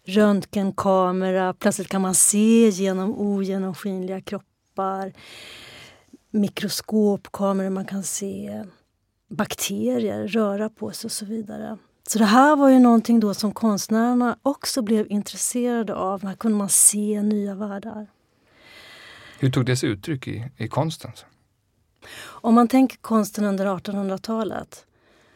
röntgenkamera, 0.05 1.55
plötsligt 1.55 1.89
kan 1.89 2.03
man 2.03 2.15
se 2.15 2.69
genom 2.69 3.19
ogenomskinliga 3.19 4.21
kroppar 4.21 5.13
mikroskopkameror, 6.31 7.71
man 7.71 7.85
kan 7.85 8.03
se 8.03 8.65
bakterier 9.29 10.29
röra 10.29 10.69
på 10.69 10.93
sig 10.93 11.09
och 11.09 11.13
så 11.13 11.25
vidare. 11.25 11.79
Så 12.09 12.19
det 12.19 12.25
här 12.25 12.57
var 12.57 12.69
ju 12.69 12.79
någonting 12.79 13.21
då 13.21 13.35
som 13.35 13.53
konstnärerna 13.53 14.39
också 14.43 14.83
blev 14.83 15.13
intresserade 15.13 15.95
av. 15.95 16.25
Här 16.25 16.35
kunde 16.35 16.59
man 16.59 16.69
se 16.69 17.23
nya 17.23 17.55
världar. 17.55 18.07
Hur 19.39 19.51
tog 19.51 19.67
det 19.67 19.77
sig 19.77 19.89
uttryck 19.89 20.29
i, 20.29 20.51
i 20.57 20.69
konsten? 20.69 21.11
Om 22.21 22.55
man 22.55 22.69
tänker 22.69 22.97
konsten 22.97 23.45
under 23.45 23.67
1800-talet 23.67 24.87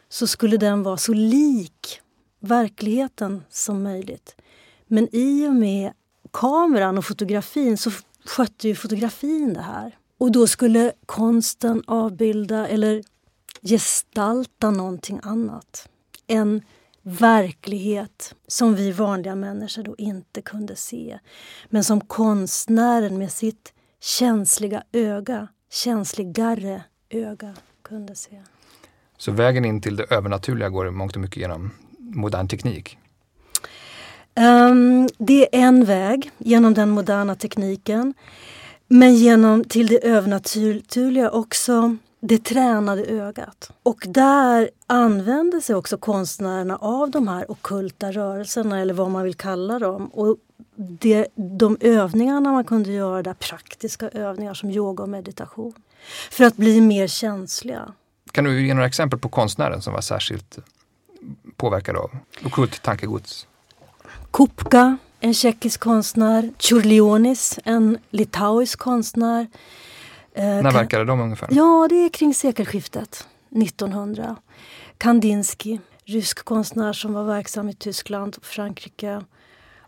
så 0.09 0.27
skulle 0.27 0.57
den 0.57 0.83
vara 0.83 0.97
så 0.97 1.13
lik 1.13 2.01
verkligheten 2.39 3.43
som 3.49 3.83
möjligt. 3.83 4.35
Men 4.87 5.07
i 5.11 5.47
och 5.47 5.55
med 5.55 5.93
kameran 6.31 6.97
och 6.97 7.05
fotografin 7.05 7.77
så 7.77 7.91
skötte 8.25 8.67
ju 8.67 8.75
fotografin 8.75 9.53
det 9.53 9.61
här. 9.61 9.97
Och 10.17 10.31
då 10.31 10.47
skulle 10.47 10.91
konsten 11.05 11.83
avbilda 11.87 12.67
eller 12.67 13.03
gestalta 13.63 14.71
någonting 14.71 15.19
annat. 15.23 15.89
En 16.27 16.61
verklighet 17.01 18.35
som 18.47 18.75
vi 18.75 18.91
vanliga 18.91 19.35
människor 19.35 19.83
då 19.83 19.95
inte 19.97 20.41
kunde 20.41 20.75
se. 20.75 21.19
Men 21.69 21.83
som 21.83 22.01
konstnären 22.01 23.17
med 23.17 23.31
sitt 23.31 23.73
känsliga 24.01 24.83
öga, 24.91 25.47
känsligare 25.71 26.83
öga, 27.09 27.53
kunde 27.81 28.15
se. 28.15 28.41
Så 29.17 29.31
vägen 29.31 29.65
in 29.65 29.81
till 29.81 29.95
det 29.95 30.03
övernaturliga 30.09 30.69
går 30.69 30.91
mångt 30.91 31.15
och 31.15 31.21
mycket 31.21 31.37
genom 31.37 31.71
modern 31.97 32.47
teknik? 32.47 32.97
Um, 34.35 35.09
det 35.17 35.55
är 35.55 35.59
en 35.59 35.85
väg, 35.85 36.31
genom 36.37 36.73
den 36.73 36.89
moderna 36.89 37.35
tekniken. 37.35 38.13
Men 38.87 39.15
genom 39.15 39.63
till 39.63 39.87
det 39.87 39.97
övernaturliga 40.07 41.31
också 41.31 41.97
det 42.25 42.43
tränade 42.43 43.03
ögat. 43.03 43.71
Och 43.83 44.03
där 44.07 44.69
använde 44.87 45.61
sig 45.61 45.75
också 45.75 45.97
konstnärerna 45.97 46.77
av 46.77 47.11
de 47.11 47.27
här 47.27 47.51
okulta 47.51 48.11
rörelserna 48.11 48.79
eller 48.79 48.93
vad 48.93 49.11
man 49.11 49.23
vill 49.23 49.35
kalla 49.35 49.79
dem. 49.79 50.07
Och 50.07 50.37
det, 50.75 51.27
de 51.35 51.77
övningarna 51.79 52.51
man 52.51 52.63
kunde 52.63 52.91
göra 52.91 53.23
där, 53.23 53.33
praktiska 53.33 54.09
övningar 54.09 54.53
som 54.53 54.69
yoga 54.69 55.03
och 55.03 55.09
meditation. 55.09 55.73
För 56.31 56.43
att 56.43 56.57
bli 56.57 56.81
mer 56.81 57.07
känsliga. 57.07 57.93
Kan 58.31 58.43
du 58.43 58.67
ge 58.67 58.73
några 58.73 58.87
exempel 58.87 59.19
på 59.19 59.29
konstnären 59.29 59.81
som 59.81 59.93
var 59.93 60.01
särskilt 60.01 60.57
påverkad 61.57 61.95
av 61.95 62.11
okult 62.45 62.81
tankegods? 62.81 63.47
Kupka, 64.31 64.97
en 65.19 65.33
tjeckisk 65.33 65.79
konstnär. 65.79 66.51
Churlionis, 66.59 67.59
en 67.63 67.97
litauisk 68.09 68.79
konstnär. 68.79 69.47
Eh, 70.35 70.45
När 70.45 70.71
verkade 70.71 71.05
de 71.05 71.19
ungefär? 71.21 71.49
Ja, 71.51 71.87
det 71.89 71.95
är 71.95 72.09
kring 72.09 72.33
sekelskiftet, 72.33 73.27
1900. 73.49 74.35
Kandinsky, 74.97 75.79
rysk 76.05 76.45
konstnär 76.45 76.93
som 76.93 77.13
var 77.13 77.23
verksam 77.23 77.69
i 77.69 77.73
Tyskland 77.73 78.35
och 78.37 78.45
Frankrike. 78.45 79.21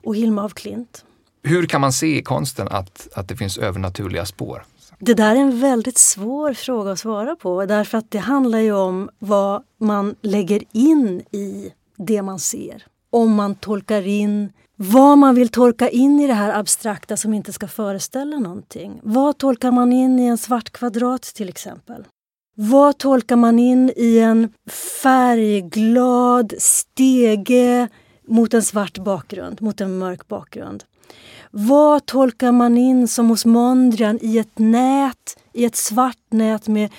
Och 0.03 0.15
Hilma 0.15 0.45
af 0.45 0.53
Klint. 0.53 1.05
Hur 1.43 1.65
kan 1.65 1.81
man 1.81 1.93
se 1.93 2.17
i 2.17 2.23
konsten 2.23 2.67
att, 2.67 3.07
att 3.15 3.27
det 3.27 3.35
finns 3.35 3.57
övernaturliga 3.57 4.25
spår? 4.25 4.65
Det 4.99 5.13
där 5.13 5.35
är 5.35 5.39
en 5.39 5.59
väldigt 5.59 5.97
svår 5.97 6.53
fråga 6.53 6.91
att 6.91 6.99
svara 6.99 7.35
på 7.35 7.65
därför 7.65 7.97
att 7.97 8.11
det 8.11 8.17
handlar 8.17 8.59
ju 8.59 8.73
om 8.73 9.09
vad 9.19 9.63
man 9.77 10.15
lägger 10.21 10.63
in 10.71 11.19
i 11.31 11.73
det 11.97 12.21
man 12.21 12.39
ser. 12.39 12.85
Om 13.09 13.33
man 13.33 13.55
tolkar 13.55 14.07
in 14.07 14.53
vad 14.75 15.17
man 15.17 15.35
vill 15.35 15.49
tolka 15.49 15.89
in 15.89 16.19
i 16.19 16.27
det 16.27 16.33
här 16.33 16.59
abstrakta 16.59 17.17
som 17.17 17.33
inte 17.33 17.53
ska 17.53 17.67
föreställa 17.67 18.39
någonting. 18.39 18.99
Vad 19.03 19.37
tolkar 19.37 19.71
man 19.71 19.93
in 19.93 20.19
i 20.19 20.25
en 20.25 20.37
svart 20.37 20.69
kvadrat 20.69 21.21
till 21.21 21.49
exempel? 21.49 22.03
Vad 22.57 22.97
tolkar 22.97 23.35
man 23.35 23.59
in 23.59 23.91
i 23.95 24.19
en 24.19 24.53
färgglad 25.03 26.53
stege 26.57 27.87
mot 28.27 28.53
en 28.53 28.63
svart 28.63 28.97
bakgrund, 28.97 29.61
mot 29.61 29.81
en 29.81 29.97
mörk 29.97 30.27
bakgrund? 30.27 30.83
Vad 31.51 32.05
tolkar 32.05 32.51
man 32.51 32.77
in 32.77 33.07
som 33.07 33.29
hos 33.29 33.45
Mondrian 33.45 34.19
i 34.21 34.37
ett 34.37 34.59
nät, 34.59 35.37
i 35.53 35.65
ett 35.65 35.75
svart 35.75 36.31
nät 36.31 36.67
med 36.67 36.91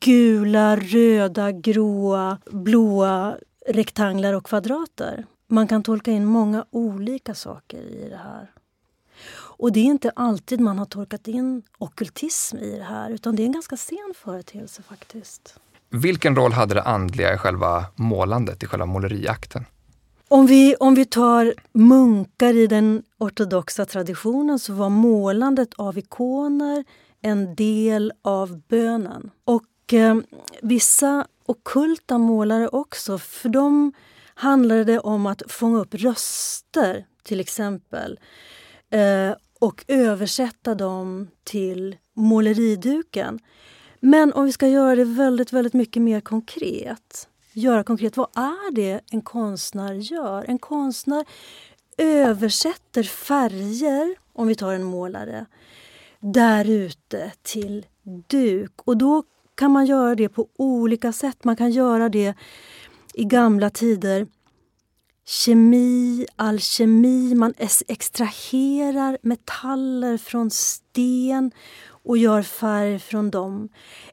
gula, 0.00 0.76
röda, 0.76 1.52
gråa, 1.52 2.38
blåa 2.50 3.36
rektanglar 3.66 4.32
och 4.32 4.46
kvadrater? 4.46 5.24
Man 5.50 5.68
kan 5.68 5.82
tolka 5.82 6.10
in 6.10 6.24
många 6.24 6.64
olika 6.70 7.34
saker 7.34 7.82
i 7.82 8.08
det 8.08 8.16
här. 8.16 8.50
Och 9.32 9.72
det 9.72 9.80
är 9.80 9.84
inte 9.84 10.10
alltid 10.16 10.60
man 10.60 10.78
har 10.78 10.86
tolkat 10.86 11.28
in 11.28 11.62
okultism 11.78 12.58
i 12.58 12.78
det 12.78 12.84
här 12.84 13.10
utan 13.10 13.36
det 13.36 13.42
är 13.42 13.44
en 13.44 13.52
ganska 13.52 13.76
sen 13.76 14.14
företeelse 14.16 14.82
faktiskt. 14.82 15.60
Vilken 15.88 16.36
roll 16.36 16.52
hade 16.52 16.74
det 16.74 16.82
andliga 16.82 17.34
i 17.34 17.38
själva 17.38 17.84
målandet, 17.94 18.62
i 18.62 18.66
själva 18.66 18.86
måleriakten? 18.86 19.64
Om 20.28 20.46
vi, 20.46 20.76
om 20.80 20.94
vi 20.94 21.04
tar 21.04 21.54
munkar 21.72 22.56
i 22.56 22.66
den 22.66 23.02
ortodoxa 23.18 23.86
traditionen 23.86 24.58
så 24.58 24.72
var 24.72 24.88
målandet 24.88 25.74
av 25.76 25.98
ikoner 25.98 26.84
en 27.20 27.54
del 27.54 28.12
av 28.22 28.60
bönen. 28.68 29.30
Och 29.44 29.94
eh, 29.94 30.16
vissa 30.62 31.26
okulta 31.46 32.18
målare 32.18 32.68
också, 32.68 33.18
för 33.18 33.48
dem 33.48 33.92
handlade 34.40 34.84
det 34.84 34.98
om 34.98 35.26
att 35.26 35.42
fånga 35.48 35.78
upp 35.78 35.94
röster 35.94 37.06
till 37.22 37.40
exempel 37.40 38.20
eh, 38.90 39.34
och 39.60 39.84
översätta 39.88 40.74
dem 40.74 41.28
till 41.44 41.96
måleriduken. 42.16 43.38
Men 44.00 44.32
om 44.32 44.44
vi 44.44 44.52
ska 44.52 44.68
göra 44.68 44.94
det 44.94 45.04
väldigt, 45.04 45.52
väldigt 45.52 45.74
mycket 45.74 46.02
mer 46.02 46.20
konkret 46.20 47.26
göra 47.52 47.84
konkret. 47.84 48.16
Vad 48.16 48.28
är 48.34 48.72
det 48.72 49.00
en 49.10 49.20
konstnär 49.20 49.92
gör? 49.92 50.44
En 50.48 50.58
konstnär 50.58 51.24
översätter 51.98 53.02
färger, 53.02 54.14
om 54.32 54.46
vi 54.46 54.54
tar 54.54 54.72
en 54.72 54.84
målare, 54.84 55.46
där 56.20 56.70
ute 56.70 57.32
till 57.42 57.86
duk. 58.28 58.72
Och 58.84 58.96
då 58.96 59.22
kan 59.54 59.70
man 59.70 59.86
göra 59.86 60.14
det 60.14 60.28
på 60.28 60.48
olika 60.58 61.12
sätt. 61.12 61.44
Man 61.44 61.56
kan 61.56 61.70
göra 61.70 62.08
det 62.08 62.34
i 63.14 63.24
gamla 63.24 63.70
tider. 63.70 64.26
Kemi, 65.26 66.26
alkemi, 66.36 67.34
man 67.34 67.54
extraherar 67.88 69.18
metaller 69.22 70.16
från 70.16 70.50
sten 70.50 71.50
och 72.04 72.18
gör 72.18 72.42
färg 72.42 72.98
från 72.98 73.30
dem. 73.30 73.68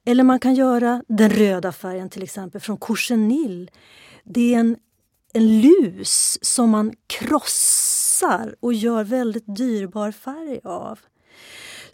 Eller 0.06 0.24
man 0.24 0.40
kan 0.40 0.56
göra 0.56 1.04
den 1.08 1.30
röda 1.30 1.72
färgen 1.72 2.10
till 2.10 2.24
exempel 2.24 2.62
från 2.62 2.78
korsenill. 2.78 3.72
Det 4.24 4.54
är 4.54 4.60
en, 4.60 4.78
en 5.34 5.62
lus 5.62 6.40
som 6.42 6.70
man 6.70 6.94
krossar 7.08 8.56
och 8.60 8.74
gör 8.74 9.04
väldigt 9.04 9.56
dyrbar 9.56 10.12
färg 10.12 10.60
av. 10.64 11.00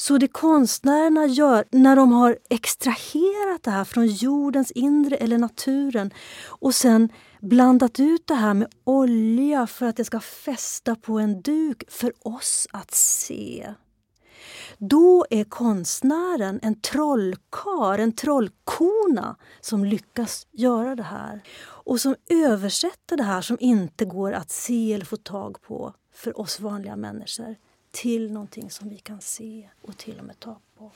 Så 0.05 0.17
det 0.17 0.27
konstnärerna 0.27 1.25
gör 1.25 1.65
när 1.71 1.95
de 1.95 2.11
har 2.11 2.37
extraherat 2.49 3.63
det 3.63 3.71
här 3.71 3.83
från 3.83 4.07
jordens 4.07 4.71
inre 4.71 5.15
eller 5.15 5.37
naturen 5.37 6.13
och 6.45 6.75
sen 6.75 7.09
blandat 7.41 7.99
ut 7.99 8.27
det 8.27 8.33
här 8.33 8.53
med 8.53 8.67
olja 8.83 9.67
för 9.67 9.85
att 9.85 9.95
det 9.95 10.05
ska 10.05 10.19
fästa 10.19 10.95
på 10.95 11.19
en 11.19 11.41
duk 11.41 11.83
för 11.91 12.13
oss 12.19 12.67
att 12.71 12.91
se. 12.91 13.73
Då 14.77 15.25
är 15.29 15.43
konstnären 15.43 16.59
en 16.63 16.81
trollkar, 16.81 17.99
en 17.99 18.15
trollkona 18.15 19.35
som 19.61 19.85
lyckas 19.85 20.47
göra 20.51 20.95
det 20.95 21.03
här 21.03 21.43
och 21.65 22.01
som 22.01 22.15
översätter 22.29 23.17
det 23.17 23.23
här 23.23 23.41
som 23.41 23.57
inte 23.59 24.05
går 24.05 24.31
att 24.31 24.51
se 24.51 24.93
eller 24.93 25.05
få 25.05 25.17
tag 25.17 25.61
på 25.61 25.93
för 26.15 26.39
oss 26.39 26.59
vanliga 26.59 26.95
människor 26.95 27.55
till 27.93 28.31
någonting 28.31 28.69
som 28.69 28.89
vi 28.89 28.97
kan 28.97 29.21
se 29.21 29.69
och 29.81 29.97
till 29.97 30.19
och 30.19 30.25
med 30.25 30.39
ta 30.39 30.59
på. 30.77 30.91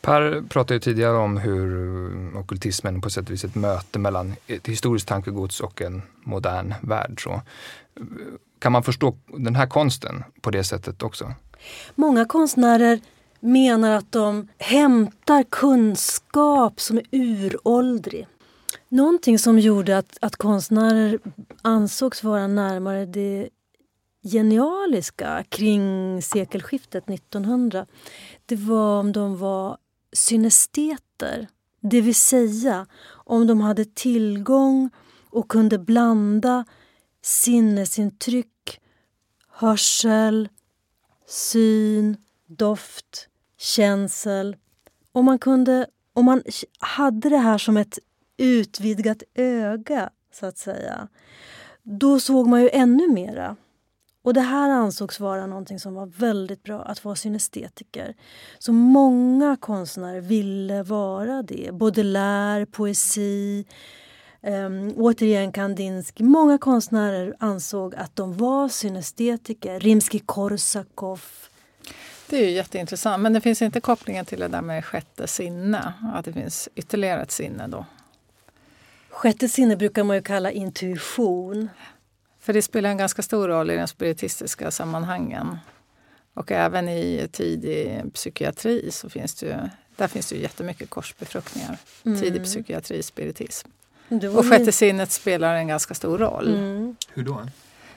Per 0.00 0.42
pratade 0.48 0.80
tidigare 0.80 1.16
om 1.16 1.36
hur 1.36 2.36
okultismen 2.36 3.00
på 3.00 3.10
sätt 3.10 3.24
och 3.24 3.30
vis 3.30 3.44
är 3.44 3.48
ett 3.48 3.54
möte 3.54 3.98
mellan 3.98 4.34
ett 4.46 4.66
historiskt 4.66 5.08
tankegods 5.08 5.60
och 5.60 5.82
en 5.82 6.02
modern 6.24 6.74
värld. 6.82 7.22
Så, 7.22 7.40
kan 8.58 8.72
man 8.72 8.82
förstå 8.82 9.16
den 9.26 9.56
här 9.56 9.66
konsten 9.66 10.24
på 10.40 10.50
det 10.50 10.64
sättet 10.64 11.02
också? 11.02 11.34
Många 11.94 12.24
konstnärer 12.24 13.00
menar 13.40 13.90
att 13.90 14.12
de 14.12 14.48
hämtar 14.58 15.42
kunskap 15.42 16.80
som 16.80 16.98
är 16.98 17.04
uråldrig. 17.10 18.26
Någonting 18.88 19.38
som 19.38 19.58
gjorde 19.58 19.98
att, 19.98 20.18
att 20.20 20.36
konstnärer 20.36 21.18
ansågs 21.62 22.24
vara 22.24 22.46
närmare 22.46 23.06
det 23.06 23.48
genialiska 24.22 25.44
kring 25.48 26.22
sekelskiftet 26.22 27.10
1900 27.10 27.86
det 28.46 28.56
var 28.56 29.00
om 29.00 29.12
de 29.12 29.38
var 29.38 29.78
synesteter. 30.12 31.48
Det 31.80 32.00
vill 32.00 32.14
säga 32.14 32.86
om 33.10 33.46
de 33.46 33.60
hade 33.60 33.84
tillgång 33.84 34.90
och 35.30 35.48
kunde 35.48 35.78
blanda 35.78 36.64
sinnesintryck, 37.22 38.80
hörsel, 39.48 40.48
syn, 41.26 42.16
doft, 42.46 43.28
känsel. 43.58 44.56
Om 45.12 45.24
man, 45.24 45.38
kunde, 45.38 45.86
om 46.12 46.24
man 46.24 46.42
hade 46.78 47.28
det 47.28 47.38
här 47.38 47.58
som 47.58 47.76
ett 47.76 47.98
utvidgat 48.36 49.22
öga 49.34 50.10
så 50.32 50.46
att 50.46 50.58
säga. 50.58 51.08
Då 51.82 52.20
såg 52.20 52.48
man 52.48 52.62
ju 52.62 52.68
ännu 52.72 53.08
mera. 53.08 53.56
Och 54.22 54.34
det 54.34 54.40
här 54.40 54.70
ansågs 54.70 55.20
vara 55.20 55.46
någonting 55.46 55.80
som 55.80 55.94
var 55.94 56.06
väldigt 56.06 56.62
bra, 56.62 56.82
att 56.82 57.04
vara 57.04 57.16
synestetiker. 57.16 58.14
Så 58.58 58.72
många 58.72 59.56
konstnärer 59.56 60.20
ville 60.20 60.82
vara 60.82 61.42
det. 61.42 61.70
Baudelaire, 61.72 62.66
poesi, 62.66 63.64
Um, 64.42 64.94
återigen 64.96 65.52
Kandinsky. 65.52 66.24
Många 66.24 66.58
konstnärer 66.58 67.34
ansåg 67.38 67.94
att 67.94 68.16
de 68.16 68.36
var 68.36 68.68
synestetiker. 68.68 69.80
Rimsky-Korsakov. 69.80 71.20
Det 72.26 72.36
är 72.36 72.44
ju 72.44 72.50
jätteintressant. 72.50 73.22
Men 73.22 73.32
det 73.32 73.40
finns 73.40 73.62
inte 73.62 73.80
kopplingen 73.80 74.24
till 74.24 74.40
det 74.40 74.48
där 74.48 74.62
med 74.62 74.84
sjätte 74.84 75.26
sinne? 75.26 75.92
Att 76.14 76.24
det 76.24 76.32
finns 76.32 76.68
ytterligare 76.74 77.22
ett 77.22 77.30
sinne 77.30 77.66
då? 77.66 77.86
Sjätte 79.10 79.48
sinne 79.48 79.76
brukar 79.76 80.04
man 80.04 80.16
ju 80.16 80.22
kalla 80.22 80.50
intuition. 80.50 81.68
För 82.40 82.52
det 82.52 82.62
spelar 82.62 82.90
en 82.90 82.96
ganska 82.96 83.22
stor 83.22 83.48
roll 83.48 83.70
i 83.70 83.76
de 83.76 83.88
spiritistiska 83.88 84.70
sammanhangen. 84.70 85.58
Och 86.34 86.52
även 86.52 86.88
i 86.88 87.28
tidig 87.32 88.02
psykiatri 88.14 88.90
så 88.92 89.10
finns 89.10 89.34
det 89.34 89.46
ju, 89.46 89.56
där 89.96 90.08
finns 90.08 90.28
det 90.28 90.36
ju 90.36 90.42
jättemycket 90.42 90.90
korsbefruktningar. 90.90 91.78
Mm. 92.04 92.20
Tidig 92.20 92.44
psykiatri, 92.44 93.02
spiritism. 93.02 93.68
Och 94.36 94.46
sjätte 94.46 94.72
sinnet 94.72 95.10
spelar 95.10 95.54
en 95.54 95.68
ganska 95.68 95.94
stor 95.94 96.18
roll. 96.18 96.48
Mm. 96.48 96.96
Hur 97.12 97.24
då? 97.24 97.40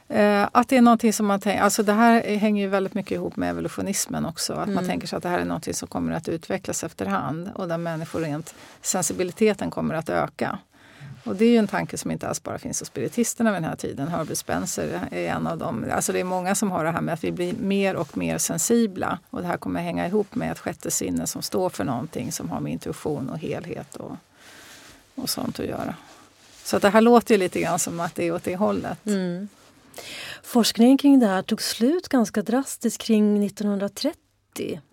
Eh, 0.08 0.48
att 0.52 0.70
det 0.70 0.78
är 0.78 0.82
någonting 0.82 1.14
som 1.14 1.26
man 1.26 1.40
tänker, 1.40 1.64
alltså 1.64 1.84
det 1.84 1.94
här 1.94 2.38
hänger 2.38 2.64
ju 2.64 2.70
väldigt 2.70 2.94
mycket 2.94 3.12
ihop 3.12 3.36
med 3.36 3.50
evolutionismen 3.50 4.26
också. 4.26 4.54
Att 4.54 4.64
mm. 4.64 4.76
man 4.76 4.86
tänker 4.86 5.08
sig 5.08 5.18
att 5.18 5.24
det 5.24 5.30
här 5.30 5.40
är 5.40 5.46
någonting 5.46 5.74
som 5.74 5.88
kommer 5.88 6.12
att 6.12 6.30
utvecklas 6.30 6.84
efterhand 6.84 7.50
och 7.56 7.68
där 7.68 7.78
människor 7.78 8.20
rent 8.20 8.56
sensibiliteten 8.82 9.72
kommer 9.72 9.96
att 9.96 10.10
öka. 10.10 10.60
Och 11.24 11.36
det 11.36 11.46
är 11.46 11.50
ju 11.50 11.58
en 11.58 11.68
tanke 11.68 11.98
som 11.98 12.12
inte 12.12 12.28
alls 12.28 12.44
bara 12.44 12.58
finns 12.58 12.80
hos 12.80 12.88
spiritisterna 12.88 13.52
vid 13.52 13.62
den 13.62 13.70
här 13.70 13.76
tiden. 13.76 14.08
Herbert 14.08 14.38
Spencer 14.38 15.08
är 15.12 15.28
en 15.28 15.48
av 15.48 15.58
dem. 15.58 15.86
Alltså 15.92 16.14
det 16.14 16.20
är 16.20 16.24
många 16.24 16.56
som 16.56 16.72
har 16.72 16.84
det 16.86 16.92
här 16.92 17.02
med 17.02 17.14
att 17.14 17.24
vi 17.24 17.32
blir 17.32 17.54
mer 17.54 17.96
och 17.96 18.18
mer 18.18 18.38
sensibla. 18.38 19.20
Och 19.30 19.42
det 19.42 19.48
här 19.48 19.58
kommer 19.58 19.82
hänga 19.82 20.08
ihop 20.08 20.36
med 20.36 20.52
ett 20.52 20.60
sjätte 20.60 20.92
sinne 20.92 21.28
som 21.28 21.42
står 21.42 21.70
för 21.70 21.84
någonting 21.84 22.32
som 22.32 22.50
har 22.50 22.60
med 22.60 22.74
intuition 22.74 23.30
och 23.30 23.40
helhet 23.40 23.96
och, 23.96 24.12
och 25.16 25.30
sånt 25.30 25.60
att 25.60 25.66
göra. 25.66 25.96
Så 26.64 26.80
det 26.80 26.90
här 26.90 27.02
låter 27.02 27.34
ju 27.34 27.40
lite 27.40 27.62
grann 27.62 27.80
som 27.80 28.00
att 28.00 28.16
det 28.16 28.28
är 28.28 28.32
åt 28.32 28.44
det 28.44 28.56
hållet. 28.56 29.06
Mm. 29.06 29.48
Forskningen 30.44 30.98
kring 30.98 31.20
det 31.20 31.28
här 31.28 31.42
tog 31.42 31.62
slut 31.62 32.08
ganska 32.08 32.42
drastiskt 32.42 33.02
kring 33.02 33.46
1930 33.46 34.23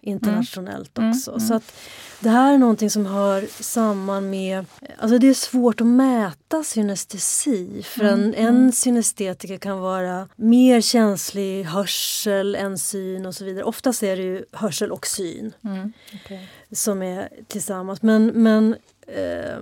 internationellt 0.01 0.99
mm. 0.99 1.11
också. 1.11 1.31
Mm. 1.31 1.41
Så 1.41 1.55
att 1.55 1.73
det 2.21 2.29
här 2.29 2.55
är 2.55 2.59
någonting 2.59 2.91
som 2.91 3.07
hör 3.07 3.63
samman 3.63 4.31
med... 4.31 4.67
Alltså 4.99 5.19
det 5.19 5.29
är 5.29 5.35
svårt 5.35 5.81
att 5.81 5.87
mäta 5.87 6.65
synestesi. 6.65 7.83
För 7.83 8.05
mm. 8.05 8.21
en, 8.21 8.35
en 8.35 8.49
mm. 8.49 8.73
synestetiker 8.73 9.57
kan 9.57 9.81
vara 9.81 10.29
mer 10.37 10.81
känslig 10.81 11.65
hörsel 11.65 12.55
än 12.55 12.79
syn 12.79 13.27
och 13.27 13.35
så 13.35 13.45
vidare. 13.45 13.65
Oftast 13.65 14.03
är 14.03 14.17
det 14.17 14.23
ju 14.23 14.45
hörsel 14.53 14.93
och 14.93 15.07
syn 15.07 15.53
mm. 15.65 15.93
okay. 16.25 16.47
som 16.73 17.03
är 17.03 17.29
tillsammans. 17.49 18.03
Men, 18.03 18.27
men 18.27 18.77
eh, 19.07 19.59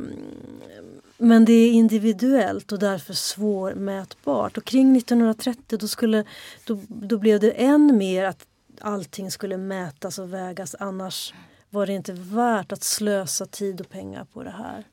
men 1.19 1.45
det 1.45 1.53
är 1.53 1.71
individuellt 1.73 2.73
och 2.73 2.79
därför 2.79 3.15
svårmätbart. 3.15 4.57
Och 4.57 4.65
kring 4.65 4.97
1930 4.97 5.79
då, 5.79 5.89
skulle, 5.89 6.25
då, 6.65 6.79
då 6.89 7.19
blev 7.19 7.41
det 7.41 7.51
än 7.51 7.99
mer 7.99 8.25
att 8.25 8.47
allting 8.81 9.31
skulle 9.31 9.57
mätas 9.57 10.19
och 10.19 10.33
vägas 10.33 10.75
annars 10.81 11.35
var 11.71 11.87
det 11.87 11.93
inte 11.93 12.13
värt 12.13 12.73
att 12.73 12.83
slösa 12.83 13.47
tid 13.47 13.81
och 13.81 13.89
pengar 13.89 14.25
på 14.25 14.43
det 14.43 14.51
här. 14.51 14.85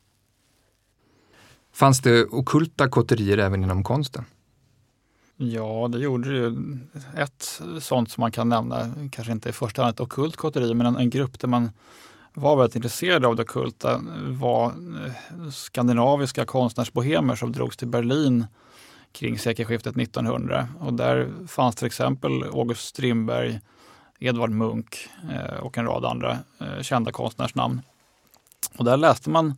Fanns 1.74 2.02
det 2.02 2.26
okulta 2.26 2.90
kotterier 2.90 3.38
även 3.38 3.64
inom 3.64 3.84
konsten? 3.84 4.26
Ja, 5.38 5.90
det 5.92 6.00
gjorde 6.00 6.50
det. 6.50 6.58
Ett 7.22 7.62
sånt 7.82 8.12
som 8.12 8.22
man 8.22 8.32
kan 8.32 8.50
nämna, 8.50 8.94
kanske 9.12 9.32
inte 9.32 9.50
i 9.50 9.52
första 9.52 9.82
hand 9.82 9.94
ett 9.94 10.00
okult 10.00 10.36
kotteri, 10.36 10.74
men 10.74 10.88
en, 10.88 10.96
en 10.96 11.10
grupp 11.10 11.40
där 11.40 11.48
man 11.48 11.72
var 12.34 12.56
väldigt 12.56 12.76
intresserade 12.76 13.28
av 13.28 13.36
det 13.36 13.44
okulta 13.44 14.02
var 14.28 14.66
eh, 14.66 15.50
skandinaviska 15.52 16.46
konstnärsbohemer 16.46 17.36
som 17.36 17.52
drogs 17.52 17.78
till 17.78 17.88
Berlin 17.88 18.46
kring 19.12 19.40
sekelskiftet 19.40 19.98
1900. 19.98 20.68
Och 20.80 20.94
där 20.94 21.30
fanns 21.48 21.76
till 21.76 21.88
exempel 21.88 22.44
August 22.44 22.86
Strindberg, 22.86 23.60
Edvard 24.20 24.50
Munch 24.50 25.10
eh, 25.32 25.60
och 25.60 25.78
en 25.78 25.86
rad 25.86 26.06
andra 26.06 26.40
eh, 26.60 26.82
kända 26.82 27.12
konstnärsnamn. 27.12 27.82
Och 28.78 28.86
där 28.86 28.98
läste 28.98 29.30
man 29.30 29.54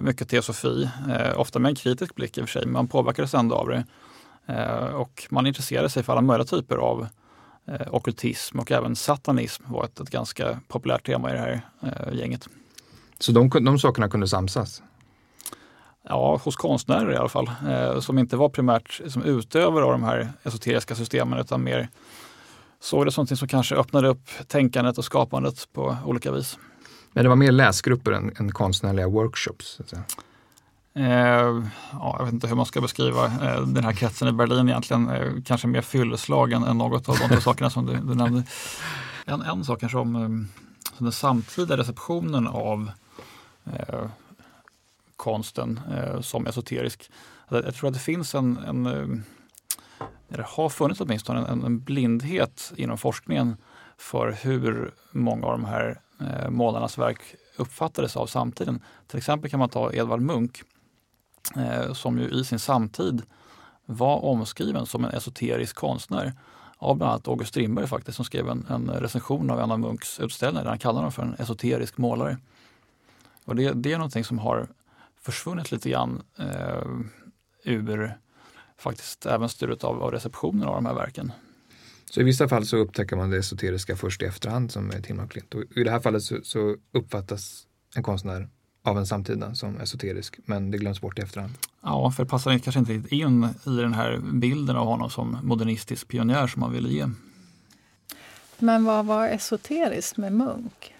mycket 0.00 0.28
teosofi, 0.28 0.90
ofta 1.36 1.58
med 1.58 1.68
en 1.68 1.74
kritisk 1.74 2.14
blick 2.14 2.38
i 2.38 2.40
och 2.40 2.48
för 2.48 2.52
sig, 2.52 2.66
men 2.66 2.72
man 2.72 2.88
påverkades 2.88 3.34
ändå 3.34 3.54
av 3.54 3.68
det. 3.68 3.84
Och 4.92 5.26
man 5.30 5.46
intresserade 5.46 5.88
sig 5.88 6.02
för 6.02 6.12
alla 6.12 6.20
möjliga 6.20 6.46
typer 6.46 6.76
av 6.76 7.06
eh, 7.68 7.94
okultism 7.94 8.58
och 8.58 8.72
även 8.72 8.96
satanism 8.96 9.62
var 9.66 9.84
ett, 9.84 10.00
ett 10.00 10.10
ganska 10.10 10.60
populärt 10.68 11.06
tema 11.06 11.30
i 11.30 11.32
det 11.32 11.38
här 11.38 11.60
eh, 11.82 12.14
gänget. 12.14 12.48
Så 13.18 13.32
de, 13.32 13.48
de 13.48 13.78
sakerna 13.78 14.08
kunde 14.08 14.28
samsas? 14.28 14.82
Ja, 16.02 16.40
hos 16.44 16.56
konstnärer 16.56 17.12
i 17.12 17.16
alla 17.16 17.28
fall, 17.28 17.50
eh, 17.68 18.00
som 18.00 18.18
inte 18.18 18.36
var 18.36 18.48
primärt 18.48 19.00
som 19.06 19.22
utövare 19.22 19.84
av 19.84 19.92
de 19.92 20.02
här 20.02 20.32
esoteriska 20.42 20.94
systemen 20.94 21.38
utan 21.38 21.64
mer 21.64 21.88
såg 22.80 23.06
det 23.06 23.10
som 23.12 23.26
något 23.26 23.38
som 23.38 23.48
kanske 23.48 23.74
öppnade 23.74 24.08
upp 24.08 24.28
tänkandet 24.46 24.98
och 24.98 25.04
skapandet 25.04 25.68
på 25.72 25.96
olika 26.04 26.32
vis. 26.32 26.58
Men 27.12 27.24
det 27.24 27.28
var 27.28 27.36
mer 27.36 27.52
läsgrupper 27.52 28.12
än, 28.12 28.32
än 28.38 28.52
konstnärliga 28.52 29.08
workshops? 29.08 29.80
Eh, 30.94 31.04
ja, 31.92 32.16
jag 32.18 32.24
vet 32.24 32.34
inte 32.34 32.46
hur 32.46 32.54
man 32.54 32.66
ska 32.66 32.80
beskriva 32.80 33.24
eh, 33.24 33.62
den 33.66 33.84
här 33.84 33.92
kretsen 33.92 34.28
i 34.28 34.32
Berlin 34.32 34.68
egentligen. 34.68 35.08
Eh, 35.08 35.32
kanske 35.44 35.66
mer 35.66 35.80
fylleslagen 35.80 36.62
än 36.62 36.78
något 36.78 37.08
av 37.08 37.16
de 37.28 37.40
sakerna 37.40 37.70
som 37.70 37.86
du, 37.86 37.92
du 37.92 38.14
nämnde. 38.14 38.42
En, 39.24 39.42
en 39.42 39.64
sak 39.64 39.80
kanske 39.80 39.98
om 39.98 40.16
eh, 40.16 40.28
den 40.98 41.12
samtida 41.12 41.76
receptionen 41.76 42.46
av 42.46 42.90
eh, 43.64 44.06
konsten 45.16 45.80
eh, 45.96 46.20
som 46.20 46.46
esoterisk. 46.46 47.10
Jag 47.48 47.74
tror 47.74 47.88
att 47.88 47.94
det 47.94 48.00
finns 48.00 48.34
en, 48.34 48.58
en 48.58 49.24
det 50.28 50.42
har 50.46 50.68
funnits 50.68 51.00
åtminstone 51.00 51.46
en, 51.46 51.64
en 51.64 51.80
blindhet 51.80 52.72
inom 52.76 52.98
forskningen 52.98 53.56
för 53.96 54.32
hur 54.32 54.94
många 55.10 55.46
av 55.46 55.52
de 55.52 55.64
här 55.64 56.00
eh, 56.20 56.50
målarnas 56.50 56.98
verk 56.98 57.20
uppfattades 57.56 58.16
av 58.16 58.26
samtiden. 58.26 58.82
Till 59.06 59.18
exempel 59.18 59.50
kan 59.50 59.58
man 59.60 59.68
ta 59.68 59.92
Edvard 59.92 60.20
Munch 60.20 60.64
eh, 61.56 61.92
som 61.92 62.18
ju 62.18 62.28
i 62.28 62.44
sin 62.44 62.58
samtid 62.58 63.22
var 63.86 64.24
omskriven 64.24 64.86
som 64.86 65.04
en 65.04 65.10
esoterisk 65.10 65.76
konstnär 65.76 66.32
av 66.78 66.96
bland 66.96 67.12
annat 67.12 67.28
August 67.28 67.50
Strindberg 67.50 67.86
faktiskt 67.86 68.16
som 68.16 68.24
skrev 68.24 68.48
en, 68.48 68.66
en 68.68 68.90
recension 68.90 69.50
av 69.50 69.60
en 69.60 69.70
av 69.70 69.80
Munchs 69.80 70.20
utställningar 70.20 70.64
där 70.64 70.70
han 70.70 70.78
kallar 70.78 70.96
honom 70.96 71.12
för 71.12 71.22
en 71.22 71.34
esoterisk 71.34 71.98
målare. 71.98 72.38
Och 73.44 73.56
det, 73.56 73.72
det 73.72 73.92
är 73.92 73.98
någonting 73.98 74.24
som 74.24 74.38
har 74.38 74.68
försvunnit 75.20 75.72
lite 75.72 75.90
grann 75.90 76.22
eh, 76.38 76.84
ur 77.64 78.18
faktiskt 78.78 79.26
även 79.26 79.48
styret 79.48 79.84
av, 79.84 80.02
av 80.02 80.10
receptionen 80.10 80.68
av 80.68 80.74
de 80.74 80.86
här 80.86 80.94
verken. 80.94 81.32
Så 82.10 82.20
i 82.20 82.24
vissa 82.24 82.48
fall 82.48 82.66
så 82.66 82.76
upptäcker 82.76 83.16
man 83.16 83.30
det 83.30 83.36
esoteriska 83.36 83.96
först 83.96 84.22
i 84.22 84.24
efterhand 84.24 84.72
som 84.72 84.90
är 84.90 85.00
Tim 85.00 85.28
Klint. 85.28 85.54
Och 85.54 85.62
I 85.76 85.84
det 85.84 85.90
här 85.90 86.00
fallet 86.00 86.22
så, 86.22 86.38
så 86.42 86.76
uppfattas 86.92 87.66
en 87.94 88.02
konstnär 88.02 88.48
av 88.84 88.98
en 88.98 89.06
samtida 89.06 89.54
som 89.54 89.80
esoterisk, 89.80 90.38
men 90.44 90.70
det 90.70 90.78
glöms 90.78 91.00
bort 91.00 91.18
i 91.18 91.22
efterhand. 91.22 91.52
Ja, 91.82 92.10
för 92.10 92.24
det 92.24 92.30
passar 92.30 92.58
kanske 92.58 92.78
inte 92.78 93.14
in 93.14 93.44
i 93.44 93.76
den 93.76 93.94
här 93.94 94.20
bilden 94.32 94.76
av 94.76 94.86
honom 94.86 95.10
som 95.10 95.38
modernistisk 95.42 96.08
pionjär 96.08 96.46
som 96.46 96.60
man 96.60 96.72
ville 96.72 96.88
ge. 96.88 97.06
Men 98.58 98.84
vad 98.84 99.06
var 99.06 99.28
esoteriskt 99.28 100.16
med 100.16 100.32
Munk? 100.32 100.94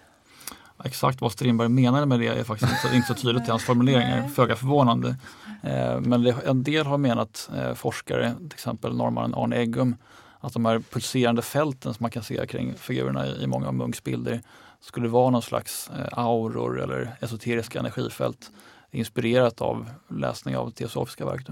Exakt 0.84 1.20
vad 1.20 1.32
Strindberg 1.32 1.68
menade 1.68 2.06
med 2.06 2.20
det 2.20 2.26
är 2.26 2.44
faktiskt 2.44 2.72
inte 2.72 2.88
så, 2.88 2.94
inte 2.94 3.08
så 3.08 3.14
tydligt 3.14 3.48
i 3.48 3.50
hans 3.50 3.64
formuleringar, 3.64 4.28
föga 4.28 4.56
förvånande. 4.56 5.16
Eh, 5.62 6.01
men 6.01 6.23
det, 6.23 6.37
en 6.47 6.62
del 6.62 6.87
har 6.87 6.99
menat, 6.99 7.51
eh, 7.57 7.75
forskare, 7.75 8.35
till 8.38 8.55
exempel 8.55 8.97
norrmannen 8.97 9.35
Arne 9.35 9.57
Eggum, 9.57 9.97
att 10.40 10.53
de 10.53 10.64
här 10.64 10.79
pulserande 10.79 11.42
fälten 11.42 11.94
som 11.94 12.05
man 12.05 12.11
kan 12.11 12.23
se 12.23 12.47
kring 12.47 12.75
figurerna 12.75 13.27
i, 13.27 13.47
många 13.47 13.68
av 13.68 13.75
Munks 13.75 14.05
bilder 14.05 14.40
skulle 14.81 15.09
vara 15.09 15.31
någon 15.31 15.42
slags 15.42 15.90
eh, 15.90 16.18
auror 16.18 16.81
eller 16.81 17.16
esoteriska 17.21 17.79
energifält 17.79 18.51
inspirerat 18.90 19.61
av 19.61 19.90
läsning 20.09 20.57
av 20.57 20.71
teosofiska 20.71 21.25
verk. 21.25 21.47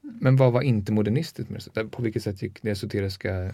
Men 0.00 0.36
vad 0.36 0.52
var 0.52 0.62
inte 0.62 0.92
modernistiskt 0.92 1.50
med 1.50 1.62
det? 1.74 1.84
På 1.84 2.02
vilket 2.02 2.22
sätt 2.22 2.42
gick 2.42 2.62
det 2.62 2.70
esoteriska 2.70 3.52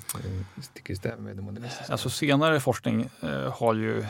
stick 0.62 0.90
i 0.90 0.96
stäv 0.96 1.20
med 1.20 1.36
det 1.36 1.42
modernistiska? 1.42 1.92
Alltså 1.92 2.10
senare 2.10 2.60
forskning 2.60 3.10
har 3.52 3.74
ju 3.74 4.04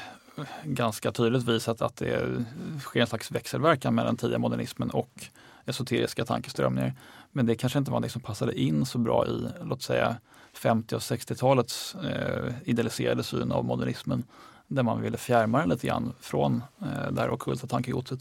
ganska 0.64 1.12
tydligt 1.12 1.48
visat 1.48 1.82
att 1.82 1.96
det 1.96 2.44
sker 2.80 3.00
en 3.00 3.06
slags 3.06 3.30
växelverkan 3.30 3.94
mellan 3.94 4.16
tidiga 4.16 4.38
modernismen 4.38 4.90
och 4.90 5.30
esoteriska 5.66 6.24
tankeströmningar. 6.24 6.94
Men 7.32 7.46
det 7.46 7.54
kanske 7.54 7.78
inte 7.78 7.90
var 7.90 8.00
det 8.00 8.08
som 8.08 8.20
passade 8.20 8.60
in 8.60 8.86
så 8.86 8.98
bra 8.98 9.26
i, 9.26 9.48
låt 9.62 9.82
säga, 9.82 10.16
50 10.52 10.94
och 10.94 11.00
60-talets 11.00 11.94
eh, 11.94 12.52
idealiserade 12.64 13.22
syn 13.22 13.52
av 13.52 13.64
modernismen 13.64 14.24
där 14.68 14.82
man 14.82 15.02
ville 15.02 15.18
fjärma 15.18 15.58
den 15.58 15.68
lite 15.68 15.86
grann 15.86 16.12
från 16.20 16.62
eh, 16.82 17.12
det 17.12 17.20
här 17.20 17.30
ockulta 17.30 17.66
tankegodset. 17.66 18.20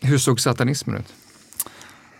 Hur 0.00 0.18
såg 0.18 0.40
satanismen 0.40 0.96
ut? 0.96 1.14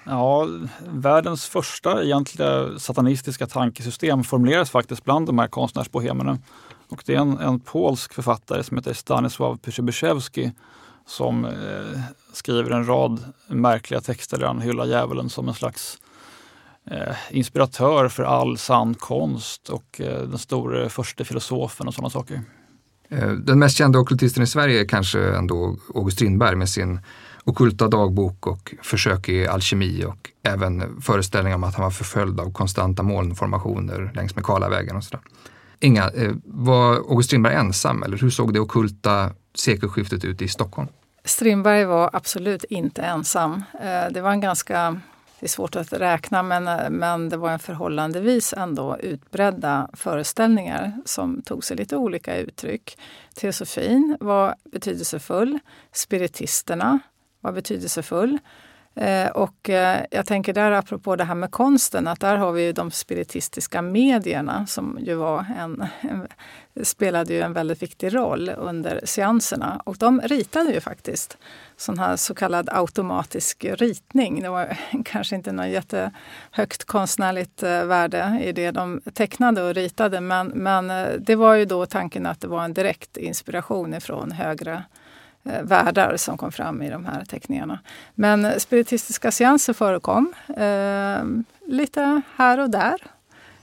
Ja, 0.05 0.47
världens 0.87 1.47
första 1.47 2.03
egentliga 2.05 2.79
satanistiska 2.79 3.47
tankesystem 3.47 4.25
formuleras 4.25 4.71
faktiskt 4.71 5.05
bland 5.05 5.27
de 5.27 5.39
här 5.39 5.49
konstnärsbohemerna. 5.49 6.39
Och 6.89 7.03
det 7.07 7.15
är 7.15 7.19
en, 7.19 7.39
en 7.39 7.61
polsk 7.61 8.13
författare 8.13 8.63
som 8.63 8.77
heter 8.77 8.93
Stanisław 8.93 9.59
Przybyszewski 9.59 10.53
som 11.07 11.45
eh, 11.45 12.01
skriver 12.33 12.71
en 12.71 12.87
rad 12.87 13.25
märkliga 13.47 14.01
texter 14.01 14.39
där 14.39 14.47
han 14.47 14.61
hyllar 14.61 14.87
djävulen 14.87 15.31
som 15.31 15.49
en 15.49 15.55
slags 15.55 15.99
eh, 16.91 17.15
inspiratör 17.31 18.09
för 18.09 18.23
all 18.23 18.59
sann 18.59 18.95
konst 18.95 19.69
och 19.69 20.01
eh, 20.01 20.23
den 20.23 20.39
store 20.39 20.89
första 20.89 21.25
filosofen 21.25 21.89
och 21.89 21.95
sådana 21.95 22.11
saker. 22.11 22.43
Eh, 23.09 23.31
den 23.31 23.59
mest 23.59 23.77
kända 23.77 23.99
okultisten 23.99 24.43
i 24.43 24.47
Sverige 24.47 24.81
är 24.81 24.89
kanske 24.89 25.37
ändå 25.37 25.77
August 25.95 26.17
Strindberg 26.17 26.57
med 26.57 26.69
sin 26.69 27.01
okulta 27.45 27.89
dagbok 27.89 28.47
och 28.47 28.75
försök 28.83 29.29
i 29.29 29.47
alkemi 29.47 30.05
och 30.05 30.31
även 30.43 31.01
föreställningar 31.01 31.57
om 31.57 31.65
att 31.65 31.75
han 31.75 31.85
var 31.85 31.91
förföljd 31.91 32.41
av 32.41 32.53
konstanta 32.53 33.03
molnformationer 33.03 34.13
längs 34.15 34.35
med 34.37 34.45
Karlavägen 34.45 34.97
och 34.97 35.05
sådär. 35.05 35.21
Inga, 35.81 36.11
eh, 36.11 36.33
var 36.45 36.95
August 36.95 37.27
Strindberg 37.27 37.55
ensam 37.55 38.03
eller 38.03 38.19
hur 38.19 38.31
såg 38.31 38.53
det 38.53 38.61
okulta 38.61 39.31
sekelskiftet 39.55 40.25
ute 40.25 40.45
i 40.45 40.49
Stockholm? 40.49 40.89
Strindberg 41.25 41.85
var 41.85 42.11
absolut 42.13 42.65
inte 42.65 43.03
ensam. 43.03 43.65
Eh, 43.81 44.13
det 44.13 44.21
var 44.21 44.31
en 44.31 44.41
ganska 44.41 45.01
det 45.43 45.47
är 45.47 45.49
svårt 45.49 45.77
att 45.77 45.93
räkna 45.93 46.43
men, 46.43 46.69
eh, 46.69 46.91
men 46.91 47.29
det 47.29 47.37
var 47.37 47.51
en 47.51 47.59
förhållandevis 47.59 48.53
ändå 48.53 48.99
utbredda 49.01 49.89
föreställningar 49.93 50.93
som 51.05 51.43
tog 51.43 51.65
sig 51.65 51.77
lite 51.77 51.97
olika 51.97 52.37
uttryck. 52.37 52.99
Teosofin 53.35 54.17
var 54.21 54.55
betydelsefull. 54.65 55.59
Spiritisterna 55.93 56.99
var 57.41 57.53
betydelsefull. 57.53 58.39
Eh, 58.95 59.29
och 59.29 59.71
eh, 59.71 60.05
jag 60.11 60.27
tänker 60.27 60.53
där 60.53 60.71
apropå 60.71 61.17
det 61.17 61.25
här 61.25 61.35
med 61.35 61.51
konsten 61.51 62.09
att 62.09 62.21
där 62.21 62.37
har 62.37 62.53
vi 62.53 62.63
ju 62.63 62.73
de 62.73 62.91
spiritistiska 62.91 63.83
medierna 63.83 64.67
som 64.67 64.99
ju 65.01 65.15
var 65.15 65.47
en, 65.59 65.87
en, 66.01 66.29
spelade 66.83 67.35
ju 67.35 67.41
en 67.41 67.53
väldigt 67.53 67.83
viktig 67.83 68.15
roll 68.15 68.53
under 68.57 69.01
seanserna. 69.05 69.83
Och 69.85 69.97
de 69.97 70.21
ritade 70.21 70.73
ju 70.73 70.81
faktiskt 70.81 71.39
sån 71.77 71.99
här 71.99 72.17
så 72.17 72.35
kallad 72.35 72.69
automatisk 72.73 73.65
ritning. 73.65 74.43
Det 74.43 74.49
var 74.49 74.79
kanske 75.05 75.37
inte 75.37 75.53
något 75.53 75.69
jättehögt 75.69 76.85
konstnärligt 76.85 77.63
eh, 77.63 77.85
värde 77.85 78.41
i 78.45 78.53
det 78.53 78.71
de 78.71 79.01
tecknade 79.15 79.63
och 79.63 79.75
ritade 79.75 80.21
men, 80.21 80.49
men 80.49 80.93
det 81.19 81.37
var 81.37 81.55
ju 81.55 81.65
då 81.65 81.87
tanken 81.87 82.27
att 82.27 82.41
det 82.41 82.49
var 82.49 82.65
en 82.65 82.75
direkt 82.75 83.17
inspiration 83.17 83.95
ifrån 83.95 84.33
högre 84.33 84.83
eh, 85.45 85.63
världar 85.63 86.17
som 86.17 86.37
kom 86.37 86.53
fram 86.53 86.83
i 86.83 86.91
de 86.91 87.05
här 87.05 87.25
teckningarna. 87.25 87.79
Men 88.15 88.61
spiritistiska 88.61 89.31
seanser 89.31 89.73
förekom 89.73 90.35
eh, 90.57 91.25
lite 91.67 92.23
här 92.37 92.59
och 92.59 92.71
där 92.71 92.99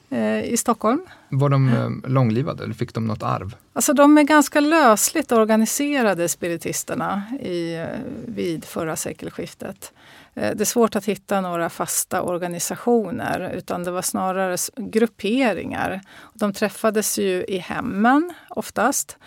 eh, 0.10 0.44
i 0.44 0.58
Stockholm. 0.58 1.02
Var 1.30 1.50
de 1.50 1.70
eh, 1.70 2.10
långlivade 2.10 2.64
eller 2.64 2.74
fick 2.74 2.94
de 2.94 3.08
något 3.08 3.24
arv? 3.24 3.56
Alltså 3.74 3.94
de 3.94 4.18
är 4.18 4.24
ganska 4.24 4.60
lösligt 4.60 5.32
organiserade 5.32 6.30
spiritisterna 6.30 7.24
i, 7.42 7.76
eh, 7.76 7.86
vid 8.26 8.66
förra 8.66 8.96
sekelskiftet. 8.96 9.94
Eh, 10.34 10.56
det 10.56 10.64
är 10.64 10.66
svårt 10.66 10.96
att 10.96 11.06
hitta 11.06 11.42
några 11.42 11.70
fasta 11.70 12.22
organisationer 12.22 13.52
utan 13.56 13.84
det 13.84 13.92
var 13.92 14.02
snarare 14.02 14.58
grupperingar. 14.78 16.02
De 16.34 16.54
träffades 16.54 17.20
ju 17.20 17.44
i 17.44 17.58
hemmen 17.58 18.34
oftast. 18.50 19.18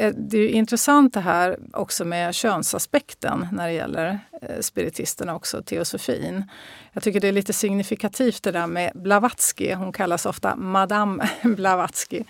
Eh, 0.00 0.12
det 0.16 0.38
är 0.38 0.48
intressant 0.48 1.14
det 1.14 1.20
här 1.20 1.58
också 1.72 2.04
med 2.04 2.34
könsaspekten 2.34 3.48
när 3.52 3.66
det 3.66 3.72
gäller 3.72 4.20
eh, 4.42 4.60
spiritisterna 4.60 5.34
också, 5.34 5.62
teosofin. 5.62 6.44
Jag 6.92 7.02
tycker 7.02 7.20
det 7.20 7.28
är 7.28 7.32
lite 7.32 7.52
signifikativt 7.52 8.42
det 8.42 8.50
där 8.50 8.66
med 8.66 8.92
Blavatsky. 8.94 9.74
Hon 9.74 9.92
kallas 9.92 10.26
ofta 10.26 10.56
Madame 10.56 11.28
Blavatsky 11.42 12.22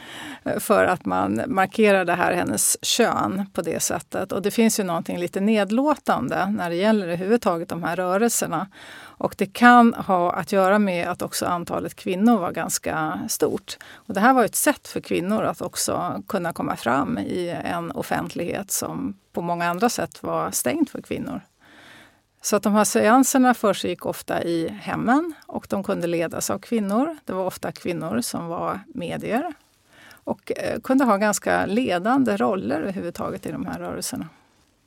eh, 0.45 0.59
för 0.59 0.85
att 0.85 1.05
man 1.05 1.43
markerar 1.47 2.05
det 2.05 2.15
här 2.15 2.33
hennes 2.33 2.77
kön 2.83 3.47
på 3.53 3.63
det 3.63 3.81
sättet. 3.81 4.33
Och 4.33 4.43
det 4.43 4.51
finns 4.51 4.81
ju 4.81 4.85
någonting 4.85 5.19
lite 5.19 5.41
nedlåtande 5.41 6.47
när 6.51 6.71
det 6.71 6.77
gäller 6.77 7.07
överhuvudtaget 7.07 7.69
de 7.69 7.83
här 7.83 7.97
rörelserna. 7.97 8.67
Och 9.21 9.35
det 9.39 9.47
kan 9.47 9.95
ha 9.95 10.33
att 10.33 10.53
göra 10.53 10.79
med 10.79 11.09
att 11.09 11.23
också 11.23 11.47
antalet 11.47 11.95
kvinnor 11.95 12.39
var 12.39 12.53
ganska 12.53 13.21
stort. 13.29 13.79
Och 13.93 14.15
det 14.15 14.21
här 14.21 14.35
var 14.35 14.45
ett 14.45 14.55
sätt 14.55 14.89
för 14.89 15.01
kvinnor 15.01 15.43
att 15.43 15.61
också 15.61 16.23
kunna 16.29 16.53
komma 16.53 16.77
fram 16.77 17.19
i 17.19 17.49
en 17.65 17.91
offentlighet 17.91 18.71
som 18.71 19.15
på 19.33 19.43
många 19.43 19.69
andra 19.69 19.89
sätt 19.89 20.23
var 20.23 20.51
stängd 20.51 20.89
för 20.91 21.03
kvinnor. 21.03 21.41
Så 22.43 22.57
att 22.57 22.63
de 22.63 22.73
här 22.73 22.85
seanserna 22.85 23.55
försiggick 23.55 24.07
ofta 24.07 24.43
i 24.43 24.69
hemmen 24.69 25.35
och 25.47 25.67
de 25.71 25.83
kunde 25.83 26.07
ledas 26.07 26.51
av 26.51 26.59
kvinnor. 26.59 27.17
Det 27.25 27.33
var 27.33 27.45
ofta 27.45 27.73
kvinnor 27.73 28.21
som 28.21 28.47
var 28.47 28.81
medier 28.95 29.55
och 30.25 30.53
eh, 30.57 30.81
kunde 30.81 31.05
ha 31.05 31.17
ganska 31.17 31.67
ledande 31.67 32.37
roller 32.37 32.81
överhuvudtaget 32.81 33.47
i 33.47 33.53
de 33.53 33.67
här 33.67 33.79
rörelserna. 33.79 34.29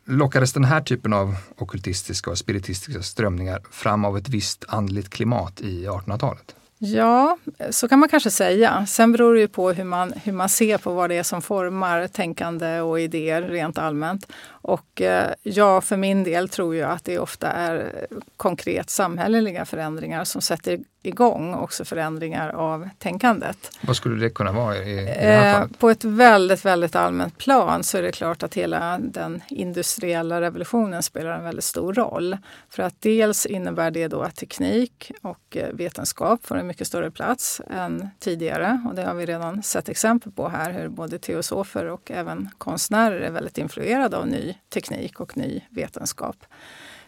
Lockades 0.05 0.53
den 0.53 0.63
här 0.63 0.81
typen 0.81 1.13
av 1.13 1.35
okultistiska 1.57 2.31
och 2.31 2.37
spiritistiska 2.37 3.01
strömningar 3.01 3.61
fram 3.71 4.05
av 4.05 4.17
ett 4.17 4.29
visst 4.29 4.65
andligt 4.67 5.09
klimat 5.09 5.61
i 5.61 5.87
1800-talet? 5.87 6.55
Ja, 6.85 7.37
så 7.69 7.87
kan 7.87 7.99
man 7.99 8.09
kanske 8.09 8.31
säga. 8.31 8.85
Sen 8.85 9.11
beror 9.11 9.33
det 9.33 9.39
ju 9.39 9.47
på 9.47 9.71
hur 9.71 9.83
man, 9.83 10.13
hur 10.23 10.31
man 10.31 10.49
ser 10.49 10.77
på 10.77 10.93
vad 10.93 11.09
det 11.09 11.15
är 11.15 11.23
som 11.23 11.41
formar 11.41 12.07
tänkande 12.07 12.79
och 12.79 12.99
idéer 12.99 13.41
rent 13.41 13.77
allmänt. 13.77 14.31
Och 14.45 15.01
eh, 15.01 15.33
jag 15.43 15.83
för 15.83 15.97
min 15.97 16.23
del 16.23 16.49
tror 16.49 16.75
ju 16.75 16.83
att 16.83 17.03
det 17.03 17.19
ofta 17.19 17.47
är 17.47 18.05
konkret 18.37 18.89
samhälleliga 18.89 19.65
förändringar 19.65 20.23
som 20.23 20.41
sätter 20.41 20.79
igång 21.03 21.53
också 21.53 21.85
förändringar 21.85 22.49
av 22.49 22.89
tänkandet. 22.97 23.77
Vad 23.81 23.95
skulle 23.95 24.23
det 24.23 24.29
kunna 24.29 24.51
vara 24.51 24.77
i, 24.77 24.91
i 24.91 25.05
det 25.05 25.11
här 25.11 25.53
fallet? 25.53 25.79
På 25.79 25.89
ett 25.89 26.03
väldigt, 26.03 26.65
väldigt 26.65 26.95
allmänt 26.95 27.37
plan 27.37 27.83
så 27.83 27.97
är 27.97 28.01
det 28.01 28.11
klart 28.11 28.43
att 28.43 28.53
hela 28.53 28.99
den 28.99 29.41
industriella 29.49 30.41
revolutionen 30.41 31.03
spelar 31.03 31.37
en 31.37 31.43
väldigt 31.43 31.63
stor 31.63 31.93
roll. 31.93 32.37
För 32.69 32.83
att 32.83 33.01
dels 33.01 33.45
innebär 33.45 33.91
det 33.91 34.07
då 34.07 34.21
att 34.21 34.35
teknik 34.35 35.11
och 35.21 35.57
eh, 35.57 35.69
vetenskap 35.73 36.45
får 36.45 36.57
en 36.57 36.67
mycket 36.67 36.87
större 36.87 37.11
plats 37.11 37.61
än 37.69 38.09
tidigare. 38.19 38.81
Och 38.89 38.95
det 38.95 39.03
har 39.03 39.13
vi 39.13 39.25
redan 39.25 39.63
sett 39.63 39.89
exempel 39.89 40.31
på 40.31 40.47
här, 40.47 40.71
hur 40.71 40.87
både 40.87 41.19
teosofer 41.19 41.85
och 41.85 42.11
även 42.11 42.49
konstnärer 42.57 43.21
är 43.21 43.31
väldigt 43.31 43.57
influerade 43.57 44.17
av 44.17 44.27
ny 44.27 44.57
teknik 44.73 45.19
och 45.19 45.37
ny 45.37 45.61
vetenskap. 45.69 46.35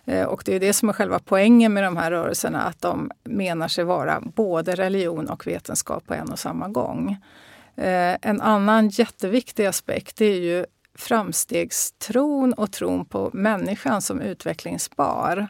Eh, 0.05 0.25
och 0.25 0.41
det 0.45 0.55
är 0.55 0.59
det 0.59 0.73
som 0.73 0.89
är 0.89 0.93
själva 0.93 1.19
poängen 1.19 1.73
med 1.73 1.83
de 1.83 1.97
här 1.97 2.11
rörelserna, 2.11 2.61
att 2.61 2.81
de 2.81 3.11
menar 3.23 3.67
sig 3.67 3.83
vara 3.83 4.21
både 4.21 4.75
religion 4.75 5.29
och 5.29 5.47
vetenskap 5.47 6.07
på 6.07 6.13
en 6.13 6.31
och 6.31 6.39
samma 6.39 6.67
gång. 6.67 7.17
Eh, 7.75 8.15
en 8.21 8.41
annan 8.41 8.89
jätteviktig 8.89 9.65
aspekt 9.65 10.21
är 10.21 10.35
ju 10.35 10.65
framstegstron 10.97 12.53
och 12.53 12.71
tron 12.71 13.05
på 13.05 13.29
människan 13.33 14.01
som 14.01 14.21
utvecklingsbar. 14.21 15.47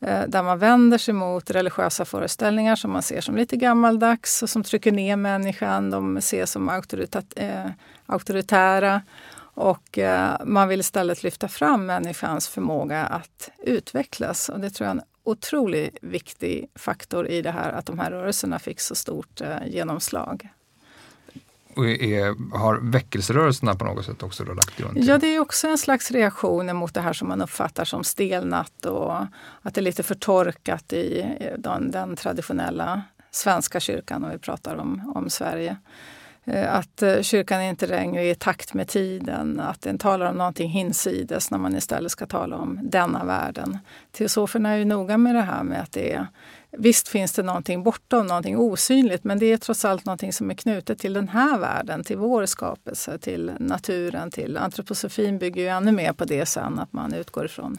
Eh, 0.00 0.22
där 0.28 0.42
man 0.42 0.58
vänder 0.58 0.98
sig 0.98 1.14
mot 1.14 1.50
religiösa 1.50 2.04
föreställningar 2.04 2.76
som 2.76 2.90
man 2.90 3.02
ser 3.02 3.20
som 3.20 3.36
lite 3.36 3.56
gammaldags 3.56 4.42
och 4.42 4.50
som 4.50 4.62
trycker 4.62 4.92
ner 4.92 5.16
människan. 5.16 5.90
De 5.90 6.16
ses 6.16 6.50
som 6.50 6.68
auktoritära 8.06 9.02
och 9.56 9.98
eh, 9.98 10.36
man 10.44 10.68
vill 10.68 10.80
istället 10.80 11.22
lyfta 11.22 11.48
fram 11.48 11.86
människans 11.86 12.48
förmåga 12.48 13.06
att 13.06 13.50
utvecklas. 13.58 14.48
Och 14.48 14.60
det 14.60 14.70
tror 14.70 14.86
jag 14.86 14.96
är 14.96 15.00
en 15.00 15.06
otroligt 15.24 15.98
viktig 16.02 16.70
faktor 16.74 17.28
i 17.28 17.42
det 17.42 17.50
här 17.50 17.72
att 17.72 17.86
de 17.86 17.98
här 17.98 18.10
rörelserna 18.10 18.58
fick 18.58 18.80
så 18.80 18.94
stort 18.94 19.40
eh, 19.40 19.66
genomslag. 19.66 20.48
Och 21.76 21.86
är, 21.86 22.56
har 22.58 22.78
väckelserörelserna 22.82 23.74
på 23.74 23.84
något 23.84 24.04
sätt 24.04 24.22
också 24.22 24.44
då 24.44 24.52
lagt 24.52 24.76
grund 24.76 24.94
till? 24.94 25.08
Ja, 25.08 25.18
det 25.18 25.26
är 25.26 25.40
också 25.40 25.68
en 25.68 25.78
slags 25.78 26.10
reaktion 26.10 26.76
mot 26.76 26.94
det 26.94 27.00
här 27.00 27.12
som 27.12 27.28
man 27.28 27.42
uppfattar 27.42 27.84
som 27.84 28.04
stelnat 28.04 28.84
och 28.86 29.16
att 29.62 29.74
det 29.74 29.80
är 29.80 29.82
lite 29.82 30.02
förtorkat 30.02 30.92
i 30.92 31.26
den, 31.58 31.90
den 31.90 32.16
traditionella 32.16 33.02
svenska 33.30 33.80
kyrkan 33.80 34.24
om 34.24 34.30
vi 34.30 34.38
pratar 34.38 34.76
om, 34.76 35.12
om 35.14 35.30
Sverige. 35.30 35.76
Eh, 36.46 36.74
att 36.74 37.02
eh, 37.02 37.22
kyrkan 37.22 37.62
inte 37.62 37.86
längre 37.86 38.24
är 38.24 38.30
i 38.30 38.34
takt 38.34 38.74
med 38.74 38.88
tiden, 38.88 39.60
att 39.60 39.82
den 39.82 39.98
talar 39.98 40.30
om 40.30 40.36
någonting 40.36 40.70
hinsides 40.70 41.50
när 41.50 41.58
man 41.58 41.76
istället 41.76 42.12
ska 42.12 42.26
tala 42.26 42.56
om 42.56 42.78
denna 42.82 43.24
världen. 43.24 43.78
Teosoferna 44.12 44.70
är 44.70 44.76
ju 44.76 44.84
noga 44.84 45.18
med 45.18 45.34
det 45.34 45.42
här 45.42 45.62
med 45.62 45.82
att 45.82 45.92
det 45.92 46.12
är 46.12 46.26
Visst 46.78 47.08
finns 47.08 47.32
det 47.32 47.42
någonting 47.42 47.82
bortom, 47.82 48.26
någonting 48.26 48.56
osynligt, 48.56 49.24
men 49.24 49.38
det 49.38 49.46
är 49.46 49.56
trots 49.56 49.84
allt 49.84 50.04
någonting 50.04 50.32
som 50.32 50.50
är 50.50 50.54
knutet 50.54 50.98
till 50.98 51.12
den 51.12 51.28
här 51.28 51.58
världen, 51.58 52.04
till 52.04 52.16
vår 52.16 52.46
skapelse, 52.46 53.18
till 53.18 53.52
naturen, 53.60 54.30
till 54.30 54.56
antroposofin 54.56 55.38
bygger 55.38 55.62
ju 55.62 55.68
ännu 55.68 55.92
mer 55.92 56.12
på 56.12 56.24
det 56.24 56.46
sen, 56.46 56.78
att 56.78 56.92
man 56.92 57.14
utgår 57.14 57.44
ifrån 57.44 57.78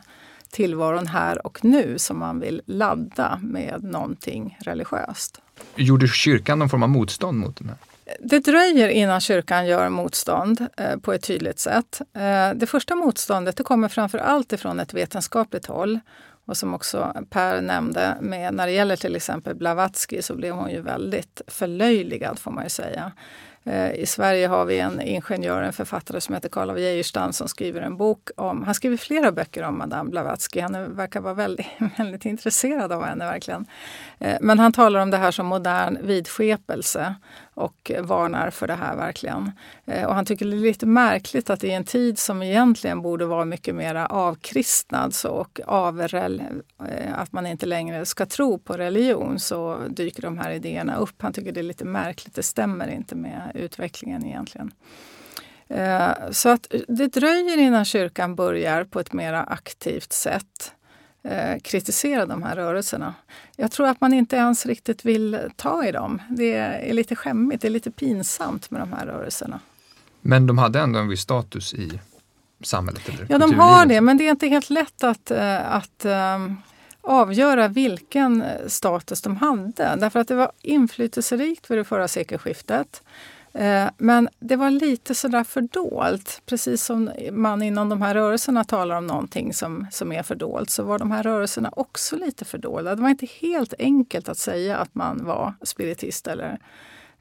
tillvaron 0.52 1.08
här 1.08 1.48
och 1.48 1.66
nu 1.66 1.98
som 1.98 2.20
man 2.20 2.40
vill 2.40 2.62
ladda 2.66 3.40
med 3.42 3.84
någonting 3.84 4.58
religiöst. 4.62 5.42
Gjorde 5.76 6.08
kyrkan 6.08 6.60
någon 6.60 6.70
form 6.70 6.84
av 6.84 6.90
motstånd 6.90 7.38
mot 7.38 7.58
den 7.58 7.70
här? 7.70 7.78
Det 8.20 8.40
dröjer 8.40 8.90
innan 8.90 9.22
kyrkan 9.22 9.68
gör 9.68 9.90
motstånd 9.90 10.68
eh, 10.78 10.98
på 10.98 11.14
ett 11.14 11.24
tydligt 11.24 11.60
sätt. 11.60 12.02
Eh, 12.14 12.54
det 12.56 12.68
första 12.68 12.96
motståndet 12.96 13.58
det 13.58 13.64
kommer 13.64 13.88
framför 13.88 14.18
allt 14.18 14.54
ifrån 14.54 14.80
ett 14.80 14.94
vetenskapligt 14.94 15.66
håll. 15.66 16.00
Och 16.46 16.58
som 16.58 16.74
också 16.74 17.14
Per 17.30 17.62
nämnde, 17.62 18.18
med, 18.22 18.54
när 18.54 18.68
det 18.68 18.72
gäller 18.72 18.96
till 18.96 19.16
exempel 19.16 19.56
Blavatsky 19.56 20.22
så 20.22 20.36
blev 20.36 20.54
hon 20.54 20.72
ju 20.72 20.82
väldigt 20.82 21.42
förlöjligad 21.48 22.40
får 22.40 22.52
man 22.52 22.64
ju 22.64 22.70
säga. 22.70 23.12
Eh, 23.68 23.92
I 23.92 24.06
Sverige 24.06 24.48
har 24.48 24.66
vi 24.66 24.80
en 24.80 25.02
ingenjör, 25.02 25.62
en 25.62 25.74
författare 25.74 26.22
som 26.22 26.36
heter 26.36 26.50
Karl 26.50 26.70
av 26.70 26.80
Geijerstam 26.80 27.34
som 27.34 27.48
skriver 27.48 27.82
en 27.82 27.98
bok 27.98 28.30
om, 28.38 28.64
han 28.64 28.76
skriver 28.76 28.98
flera 28.98 29.32
böcker 29.32 29.64
om 29.64 29.78
Madame 29.78 30.10
Blavatsky. 30.10 30.60
Han 30.60 30.96
verkar 30.96 31.22
vara 31.22 31.34
väldigt, 31.34 31.68
väldigt 31.98 32.26
intresserad 32.26 32.92
av 32.92 33.04
henne 33.04 33.26
verkligen. 33.26 33.66
Eh, 34.20 34.38
men 34.42 34.60
han 34.60 34.72
talar 34.72 35.00
om 35.00 35.12
det 35.12 35.18
här 35.18 35.32
som 35.32 35.46
modern 35.46 35.98
vidskepelse 36.02 37.16
och 37.58 37.92
varnar 38.00 38.50
för 38.50 38.68
det 38.68 38.76
här 38.76 38.96
verkligen. 38.96 39.52
Eh, 39.86 40.06
och 40.06 40.16
han 40.16 40.26
tycker 40.26 40.46
det 40.46 40.56
är 40.56 40.58
lite 40.58 40.86
märkligt 40.86 41.50
att 41.50 41.64
i 41.64 41.72
en 41.72 41.84
tid 41.84 42.20
som 42.20 42.44
egentligen 42.44 43.02
borde 43.02 43.26
vara 43.26 43.46
mycket 43.46 43.76
mer 43.76 43.96
avkristnad 43.96 45.14
så, 45.14 45.30
och 45.30 45.60
avrel, 45.66 46.44
eh, 46.90 47.20
att 47.20 47.32
man 47.32 47.46
inte 47.46 47.66
längre 47.66 48.06
ska 48.06 48.26
tro 48.26 48.60
på 48.60 48.74
religion 48.74 49.40
så 49.40 49.80
dyker 49.90 50.22
de 50.22 50.38
här 50.38 50.52
idéerna 50.52 50.98
upp. 50.98 51.22
Han 51.22 51.34
tycker 51.34 51.52
det 51.52 51.60
är 51.60 51.64
lite 51.64 51.86
märkligt, 51.86 52.36
det 52.36 52.44
stämmer 52.44 52.88
inte 52.88 53.16
med 53.16 53.52
utvecklingen 53.56 54.26
egentligen. 54.26 54.72
Eh, 55.68 56.12
så 56.32 56.50
att 56.50 56.68
det 56.88 57.08
dröjer 57.08 57.58
innan 57.58 57.86
kyrkan 57.86 58.36
börjar 58.36 58.84
på 58.84 59.00
ett 59.00 59.14
mer 59.14 59.34
aktivt 59.34 60.14
sätt 60.14 60.74
eh, 61.28 61.60
kritisera 61.60 62.26
de 62.26 62.44
här 62.44 62.56
rörelserna. 62.56 63.14
Jag 63.56 63.72
tror 63.72 63.88
att 63.88 64.02
man 64.02 64.14
inte 64.14 64.36
ens 64.36 64.66
riktigt 64.66 65.06
vill 65.06 65.40
ta 65.56 65.86
i 65.86 65.92
dem. 65.92 66.22
Det 66.30 66.54
är 66.54 66.94
lite 66.94 67.16
skämmigt, 67.16 67.62
det 67.62 67.68
är 67.68 67.70
lite 67.70 67.92
pinsamt 67.92 68.72
med 68.72 68.82
de 68.82 68.94
här 68.94 69.06
rörelserna. 69.06 69.60
Men 70.22 70.48
de 70.48 70.58
hade 70.58 70.80
ändå 70.80 71.00
en 71.00 71.08
viss 71.08 71.22
status 71.22 71.74
i 71.74 72.00
samhället? 72.64 73.10
Eller 73.10 73.28
ja, 73.30 73.38
de 73.38 73.54
har 73.54 73.86
det, 73.86 74.02
men 74.02 74.18
det 74.18 74.28
är 74.28 74.32
inte 74.32 74.48
helt 74.48 74.70
lätt 74.70 75.04
att, 75.04 75.32
eh, 75.32 75.76
att 75.76 76.06
um, 76.06 76.62
avgöra 77.02 77.68
vilken 77.68 78.44
status 78.68 79.22
de 79.22 79.38
hade. 79.38 79.96
Därför 79.98 80.20
att 80.20 80.28
det 80.28 80.36
var 80.36 80.52
inflytelserikt 80.62 81.72
vid 81.72 81.78
det 81.78 81.84
förra 81.84 82.08
sekelskiftet. 82.08 83.04
Eh, 83.58 83.90
men 83.98 84.30
det 84.40 84.56
var 84.56 84.70
lite 84.70 85.16
sådär 85.16 85.44
fördolt. 85.44 86.42
Precis 86.46 86.84
som 86.84 87.12
man 87.32 87.62
inom 87.62 87.90
de 87.90 88.02
här 88.02 88.14
rörelserna 88.14 88.64
talar 88.64 88.98
om 88.98 89.08
någonting 89.08 89.54
som, 89.54 89.88
som 89.92 90.12
är 90.12 90.24
fördolt 90.24 90.70
så 90.70 90.84
var 90.84 91.00
de 91.00 91.12
här 91.12 91.24
rörelserna 91.24 91.70
också 91.76 92.16
lite 92.16 92.46
fördolda. 92.46 92.96
Det 92.96 93.02
var 93.02 93.10
inte 93.10 93.28
helt 93.42 93.74
enkelt 93.80 94.30
att 94.30 94.38
säga 94.38 94.78
att 94.78 94.96
man 94.96 95.26
var 95.26 95.54
spiritist 95.62 96.28
eller 96.28 96.60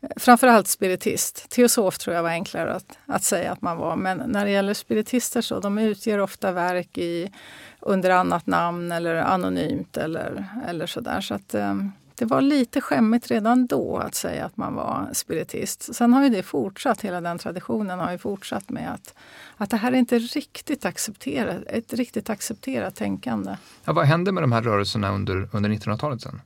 eh, 0.01 0.09
framförallt 0.16 0.68
spiritist. 0.68 1.49
Teosof 1.51 1.99
tror 1.99 2.16
jag 2.16 2.22
var 2.22 2.31
enklare 2.31 2.75
att, 2.75 2.99
att 3.07 3.22
säga 3.22 3.53
att 3.53 3.62
man 3.62 3.77
var. 3.77 3.96
Men 3.96 4.22
när 4.27 4.44
det 4.44 4.51
gäller 4.51 4.75
spiritister 4.75 5.40
så 5.40 5.61
de 5.61 5.79
utger 5.79 6.18
ofta 6.18 6.53
verk 6.53 6.99
i, 6.99 7.33
under 7.81 8.11
annat 8.11 8.46
namn 8.46 8.92
eller 8.92 9.14
anonymt 9.14 9.96
eller, 9.96 10.44
eller 10.68 10.87
sådär. 10.87 11.20
Så 11.20 11.35
att, 11.35 11.55
eh, 11.55 11.75
det 12.18 12.24
var 12.24 12.40
lite 12.40 12.81
skämmigt 12.81 13.31
redan 13.31 13.66
då 13.66 13.96
att 13.96 14.14
säga 14.14 14.44
att 14.44 14.57
man 14.57 14.74
var 14.74 15.09
spiritist. 15.12 15.94
Sen 15.94 16.12
har 16.12 16.22
ju 16.24 16.29
det 16.29 16.42
fortsatt, 16.42 17.00
hela 17.00 17.20
den 17.20 17.38
traditionen 17.38 17.98
har 17.98 18.12
ju 18.12 18.18
fortsatt 18.18 18.70
med 18.70 18.94
att, 18.94 19.14
att 19.57 19.70
det 19.70 19.76
här 19.76 19.92
är 19.92 19.96
inte 19.96 20.18
riktigt 20.18 20.85
accepterat, 20.85 21.62
ett 21.66 21.92
riktigt 21.92 22.31
accepterat 22.31 22.94
tänkande. 22.94 23.57
Ja, 23.85 23.92
vad 23.92 24.07
hände 24.07 24.33
med 24.33 24.42
de 24.42 24.52
här 24.52 24.62
rörelserna 24.62 25.12
under, 25.12 25.48
under 25.52 25.70
1900-talet 25.70 26.22
sen? 26.22 26.40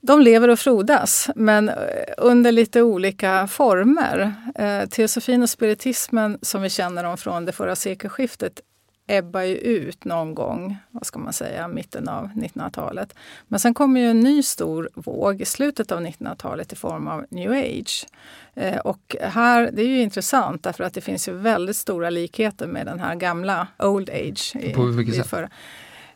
De 0.00 0.20
lever 0.20 0.48
och 0.48 0.58
frodas, 0.58 1.30
men 1.36 1.68
eh, 1.68 1.74
under 2.18 2.52
lite 2.52 2.82
olika 2.82 3.46
former. 3.46 4.34
Eh, 4.54 4.88
teosofin 4.88 5.42
och 5.42 5.50
spiritismen 5.50 6.38
som 6.42 6.62
vi 6.62 6.70
känner 6.70 7.04
dem 7.04 7.16
från 7.16 7.44
det 7.44 7.52
förra 7.52 7.76
sekelskiftet 7.76 8.60
ebbar 9.06 9.42
ju 9.42 9.56
ut 9.56 10.04
någon 10.04 10.34
gång, 10.34 10.76
vad 10.90 11.06
ska 11.06 11.18
man 11.18 11.32
säga, 11.32 11.68
mitten 11.68 12.08
av 12.08 12.28
1900-talet. 12.28 13.14
Men 13.48 13.60
sen 13.60 13.74
kommer 13.74 14.00
ju 14.00 14.10
en 14.10 14.20
ny 14.20 14.42
stor 14.42 14.90
våg 14.94 15.40
i 15.40 15.44
slutet 15.44 15.92
av 15.92 16.00
1900-talet 16.00 16.72
i 16.72 16.76
form 16.76 17.08
av 17.08 17.26
new 17.30 17.50
age. 17.50 18.06
Eh, 18.54 18.76
och 18.76 19.16
här, 19.20 19.70
det 19.72 19.82
är 19.82 19.86
ju 19.86 20.02
intressant 20.02 20.62
därför 20.62 20.84
att 20.84 20.94
det 20.94 21.00
finns 21.00 21.28
ju 21.28 21.32
väldigt 21.32 21.76
stora 21.76 22.10
likheter 22.10 22.66
med 22.66 22.86
den 22.86 23.00
här 23.00 23.14
gamla 23.14 23.68
old 23.78 24.10
age. 24.10 24.56
I, 24.56 24.72
På 24.72 24.82
vilket 24.82 25.26
sätt? 25.26 25.50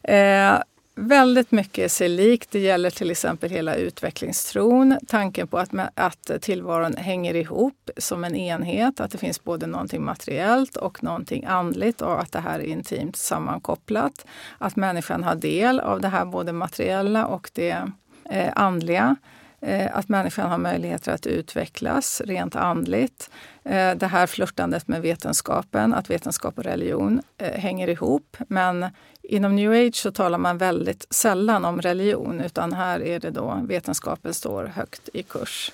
Eh, 0.03 0.63
väldigt 1.01 1.51
mycket 1.51 1.93
sig 1.93 2.09
likt. 2.09 2.51
Det 2.51 2.59
gäller 2.59 2.91
till 2.91 3.11
exempel 3.11 3.51
hela 3.51 3.75
utvecklingstron. 3.75 4.99
Tanken 5.07 5.49
på 5.49 5.59
att, 5.59 5.71
att 5.95 6.31
tillvaron 6.41 6.97
hänger 6.97 7.37
ihop 7.37 7.91
som 7.97 8.25
en 8.25 8.37
enhet. 8.37 9.01
Att 9.01 9.11
det 9.11 9.19
finns 9.19 9.45
både 9.45 9.67
någonting 9.67 10.05
materiellt 10.05 10.77
och 10.77 11.03
någonting 11.03 11.45
andligt 11.45 12.03
och 12.03 12.21
att 12.21 12.33
det 12.33 12.41
här 12.41 12.59
är 12.59 12.65
intimt 12.65 13.17
sammankopplat. 13.17 14.27
Att 14.59 14.77
människan 14.77 15.25
har 15.25 15.35
del 15.35 15.81
av 15.81 16.01
det 16.01 16.09
här 16.09 16.25
både 16.25 16.53
materiella 16.53 17.27
och 17.27 17.51
det 17.55 17.91
eh, 18.31 18.53
andliga. 18.57 19.17
Eh, 19.63 19.97
att 19.97 20.09
människan 20.09 20.51
har 20.51 20.59
möjligheter 20.59 21.13
att 21.13 21.27
utvecklas 21.27 22.23
rent 22.25 22.57
andligt. 22.57 23.31
Eh, 23.65 23.95
det 23.95 24.07
här 24.07 24.27
flörtandet 24.27 24.89
med 24.89 25.03
vetenskapen, 25.03 25.95
att 25.95 26.11
vetenskap 26.11 26.59
och 26.59 26.65
religion 26.65 27.23
eh, 27.39 27.61
hänger 27.61 27.89
ihop. 27.89 28.37
Men 28.49 28.87
inom 29.23 29.57
new 29.57 29.73
age 29.73 29.97
så 29.97 30.13
talar 30.13 30.39
man 30.39 30.59
väldigt 30.59 31.07
sällan 31.11 31.65
om 31.65 31.81
religion 31.81 32.41
utan 32.41 32.73
här 32.73 33.03
är 33.03 33.21
det 33.21 33.31
då 33.31 33.61
vetenskapen 33.69 34.35
står 34.35 34.65
högt 34.65 35.09
i 35.13 35.23
kurs. 35.23 35.73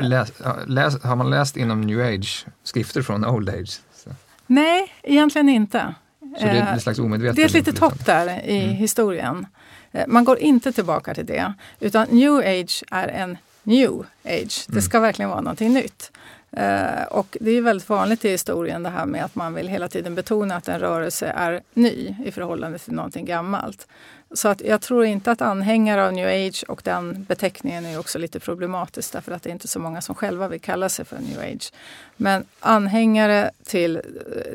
Läs, 0.00 0.32
läs, 0.66 1.02
har 1.02 1.16
man 1.16 1.30
läst 1.30 1.56
inom 1.56 1.80
new 1.80 2.00
age 2.00 2.46
skrifter 2.62 3.02
från 3.02 3.24
old 3.24 3.48
age? 3.48 3.80
Så. 3.94 4.10
Nej, 4.46 4.92
egentligen 5.02 5.48
inte. 5.48 5.94
Så 6.20 6.44
det 6.44 6.50
är 6.50 6.76
ett 6.76 6.82
slags 6.82 6.98
omedvetet? 6.98 7.36
Det 7.36 7.42
är 7.42 7.46
ett 7.46 7.52
litet 7.52 7.78
hopp 7.78 8.06
där 8.06 8.40
i 8.44 8.64
mm. 8.64 8.76
historien. 8.76 9.46
Eh, 9.92 10.04
man 10.06 10.24
går 10.24 10.38
inte 10.38 10.72
tillbaka 10.72 11.14
till 11.14 11.26
det. 11.26 11.52
Utan 11.80 12.06
new 12.10 12.38
age 12.38 12.84
är 12.90 13.08
en 13.08 13.38
new 13.62 14.06
age. 14.24 14.64
Det 14.66 14.72
mm. 14.72 14.82
ska 14.82 15.00
verkligen 15.00 15.30
vara 15.30 15.40
någonting 15.40 15.74
nytt. 15.74 16.12
Uh, 16.58 17.02
och 17.10 17.36
det 17.40 17.50
är 17.50 17.60
väldigt 17.60 17.88
vanligt 17.88 18.24
i 18.24 18.30
historien 18.30 18.82
det 18.82 18.88
här 18.88 19.06
med 19.06 19.24
att 19.24 19.34
man 19.34 19.54
vill 19.54 19.68
hela 19.68 19.88
tiden 19.88 20.14
betona 20.14 20.56
att 20.56 20.68
en 20.68 20.80
rörelse 20.80 21.26
är 21.26 21.60
ny 21.74 22.16
i 22.24 22.30
förhållande 22.30 22.78
till 22.78 22.92
någonting 22.92 23.24
gammalt. 23.24 23.86
Så 24.30 24.48
att 24.48 24.60
jag 24.60 24.80
tror 24.80 25.04
inte 25.04 25.30
att 25.30 25.42
anhängare 25.42 26.06
av 26.06 26.12
new 26.12 26.28
age 26.28 26.64
och 26.68 26.80
den 26.84 27.24
beteckningen 27.24 27.86
är 27.86 27.98
också 27.98 28.18
lite 28.18 28.40
problematisk 28.40 29.12
därför 29.12 29.32
att 29.32 29.42
det 29.42 29.50
är 29.50 29.52
inte 29.52 29.68
så 29.68 29.78
många 29.78 30.00
som 30.00 30.14
själva 30.14 30.48
vill 30.48 30.60
kalla 30.60 30.88
sig 30.88 31.04
för 31.04 31.18
new 31.18 31.40
age. 31.40 31.72
Men 32.16 32.44
anhängare 32.60 33.50
till 33.64 33.96
eh, 33.96 34.02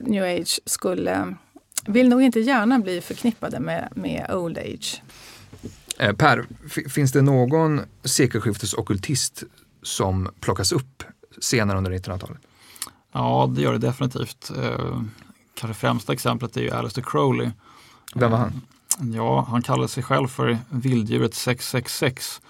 new 0.01 0.23
age 0.23 0.59
skulle 0.65 1.35
vill 1.85 2.09
nog 2.09 2.21
inte 2.21 2.39
gärna 2.39 2.79
bli 2.79 3.01
förknippade 3.01 3.59
med, 3.59 3.89
med 3.95 4.31
old 4.31 4.57
age. 4.57 5.01
Eh, 5.97 6.15
per, 6.15 6.45
finns 6.89 7.11
det 7.11 7.21
någon 7.21 7.81
sekelskiftesockultist 8.03 9.43
som 9.81 10.29
plockas 10.39 10.71
upp 10.71 11.03
senare 11.41 11.77
under 11.77 11.91
1900-talet? 11.91 12.41
Ja, 13.11 13.51
det 13.55 13.61
gör 13.61 13.71
det 13.71 13.77
definitivt. 13.77 14.51
Eh, 14.63 15.01
kanske 15.53 15.79
främsta 15.79 16.13
exemplet 16.13 16.57
är 16.57 16.61
ju 16.61 16.71
Aleister 16.71 17.01
Crowley. 17.01 17.49
Vem 18.15 18.31
var 18.31 18.37
han? 18.37 18.61
Eh, 19.01 19.15
ja, 19.15 19.45
han 19.49 19.61
kallade 19.61 19.87
sig 19.87 20.03
själv 20.03 20.27
för 20.27 20.57
vilddjuret 20.69 21.33
666 21.33 22.41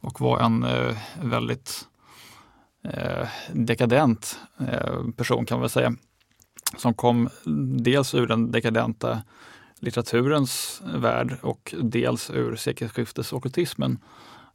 och 0.00 0.20
var 0.20 0.40
en 0.40 0.64
eh, 0.64 0.96
väldigt 1.22 1.86
eh, 2.84 3.28
dekadent 3.52 4.38
eh, 4.60 5.02
person 5.16 5.46
kan 5.46 5.56
man 5.56 5.60
väl 5.60 5.70
säga. 5.70 5.94
Som 6.78 6.94
kom 6.94 7.28
dels 7.82 8.14
ur 8.14 8.26
den 8.26 8.50
dekadenta 8.50 9.22
litteraturens 9.78 10.82
värld 10.94 11.36
och 11.42 11.74
dels 11.82 12.30
ur 12.30 12.56
sekelskiftesockultismen 12.56 13.98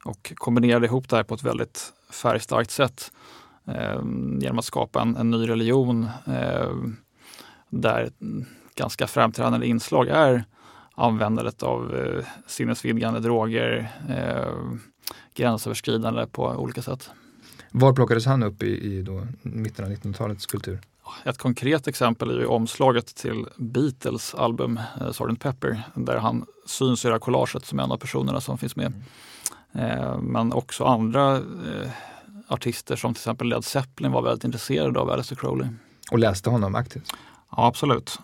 och 0.04 0.32
kombinerade 0.34 0.86
ihop 0.86 1.08
det 1.08 1.16
här 1.16 1.24
på 1.24 1.34
ett 1.34 1.42
väldigt 1.42 1.92
färgstarkt 2.10 2.70
sätt 2.70 3.12
eh, 3.66 4.02
genom 4.38 4.58
att 4.58 4.64
skapa 4.64 5.02
en, 5.02 5.16
en 5.16 5.30
ny 5.30 5.48
religion 5.48 6.08
eh, 6.26 6.74
där 7.68 8.10
ganska 8.74 9.06
framträdande 9.06 9.66
inslag 9.66 10.08
är 10.08 10.44
användandet 10.94 11.62
av 11.62 11.96
eh, 11.96 12.24
sinnesvidgande 12.46 13.20
droger, 13.20 13.92
eh, 14.08 14.54
gränsöverskridande 15.34 16.26
på 16.26 16.46
olika 16.46 16.82
sätt. 16.82 17.10
Var 17.70 17.92
plockades 17.92 18.26
han 18.26 18.42
upp 18.42 18.62
i, 18.62 18.66
i 18.66 19.02
då, 19.02 19.26
mitten 19.42 19.84
av 19.84 19.90
1900-talets 19.90 20.46
kultur? 20.46 20.80
Ett 21.24 21.38
konkret 21.38 21.86
exempel 21.88 22.30
är 22.30 22.34
ju 22.34 22.46
omslaget 22.46 23.14
till 23.14 23.46
Beatles 23.56 24.34
album 24.34 24.80
eh, 25.00 25.12
Sgt. 25.12 25.40
Pepper 25.40 25.82
där 25.94 26.16
han 26.16 26.44
syns 26.66 27.04
i 27.04 27.08
det 27.08 27.14
här 27.14 27.18
collaget 27.18 27.64
som 27.64 27.80
en 27.80 27.92
av 27.92 27.96
personerna 27.96 28.40
som 28.40 28.58
finns 28.58 28.76
med. 28.76 28.92
Eh, 29.72 30.18
men 30.18 30.52
också 30.52 30.84
andra 30.84 31.36
eh, 31.36 31.90
artister 32.48 32.96
som 32.96 33.14
till 33.14 33.20
exempel 33.20 33.48
Led 33.48 33.64
Zeppelin 33.64 34.12
var 34.12 34.22
väldigt 34.22 34.44
intresserade 34.44 35.00
av 35.00 35.10
Aleister 35.10 35.36
Crowley. 35.36 35.68
Och 36.10 36.18
läste 36.18 36.50
honom 36.50 36.74
aktivt? 36.74 37.12
Ja, 37.56 37.66
absolut. 37.66 38.18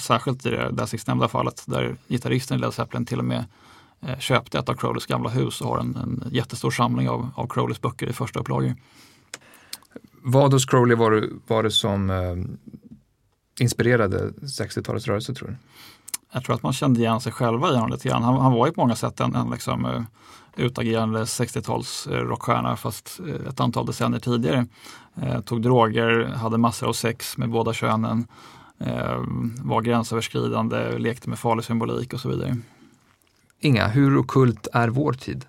Särskilt 0.00 0.46
i 0.46 0.50
det 0.50 0.70
där 0.70 0.86
sistnämnda 0.86 1.28
fallet 1.28 1.64
där 1.66 1.96
gitarristen 2.08 2.58
i 2.58 2.60
Led 2.60 2.74
Zeppelin 2.74 3.06
till 3.06 3.18
och 3.18 3.24
med 3.24 3.44
köpte 4.18 4.58
ett 4.58 4.68
av 4.68 4.74
Crowleys 4.74 5.06
gamla 5.06 5.28
hus 5.28 5.60
och 5.60 5.68
har 5.68 5.78
en, 5.78 5.96
en 5.96 6.24
jättestor 6.30 6.70
samling 6.70 7.08
av, 7.08 7.30
av 7.34 7.46
Crowleys 7.46 7.80
böcker 7.80 8.08
i 8.08 8.12
första 8.12 8.40
upplagor. 8.40 8.74
Vad 10.24 10.52
hos 10.52 10.66
Crowley 10.66 10.96
var, 10.96 11.28
var 11.46 11.62
det 11.62 11.70
som 11.70 12.10
eh, 12.10 12.36
inspirerade 13.60 14.30
60-talets 14.30 15.06
rörelse 15.06 15.34
tror 15.34 15.48
du? 15.48 15.56
jag 16.32 16.44
tror 16.44 16.56
att 16.56 16.62
man 16.62 16.72
kände 16.72 17.00
igen 17.00 17.20
sig 17.20 17.32
själva 17.32 17.68
i 17.68 17.74
honom 17.74 17.90
lite 17.90 18.08
grann. 18.08 18.22
Han, 18.22 18.40
han 18.40 18.52
var 18.52 18.66
ju 18.66 18.72
på 18.72 18.80
många 18.80 18.96
sätt 18.96 19.20
en, 19.20 19.34
en 19.34 19.50
liksom, 19.50 19.84
uh, 19.84 20.02
utagerande 20.56 21.24
60-tals 21.24 22.08
uh, 22.10 22.14
rockstjärna 22.14 22.76
fast 22.76 23.20
uh, 23.26 23.48
ett 23.48 23.60
antal 23.60 23.86
decennier 23.86 24.20
tidigare. 24.20 24.66
Uh, 25.22 25.40
tog 25.40 25.62
droger, 25.62 26.24
hade 26.24 26.58
massor 26.58 26.88
av 26.88 26.92
sex 26.92 27.38
med 27.38 27.50
båda 27.50 27.72
könen, 27.72 28.26
var 29.62 29.80
gränsöverskridande, 29.80 30.98
lekte 30.98 31.28
med 31.28 31.38
farlig 31.38 31.64
symbolik 31.64 32.12
och 32.12 32.20
så 32.20 32.28
vidare. 32.28 32.56
Inga, 33.60 33.88
hur 33.88 34.16
okult 34.16 34.68
är 34.72 34.88
vår 34.88 35.12
tid? 35.12 35.44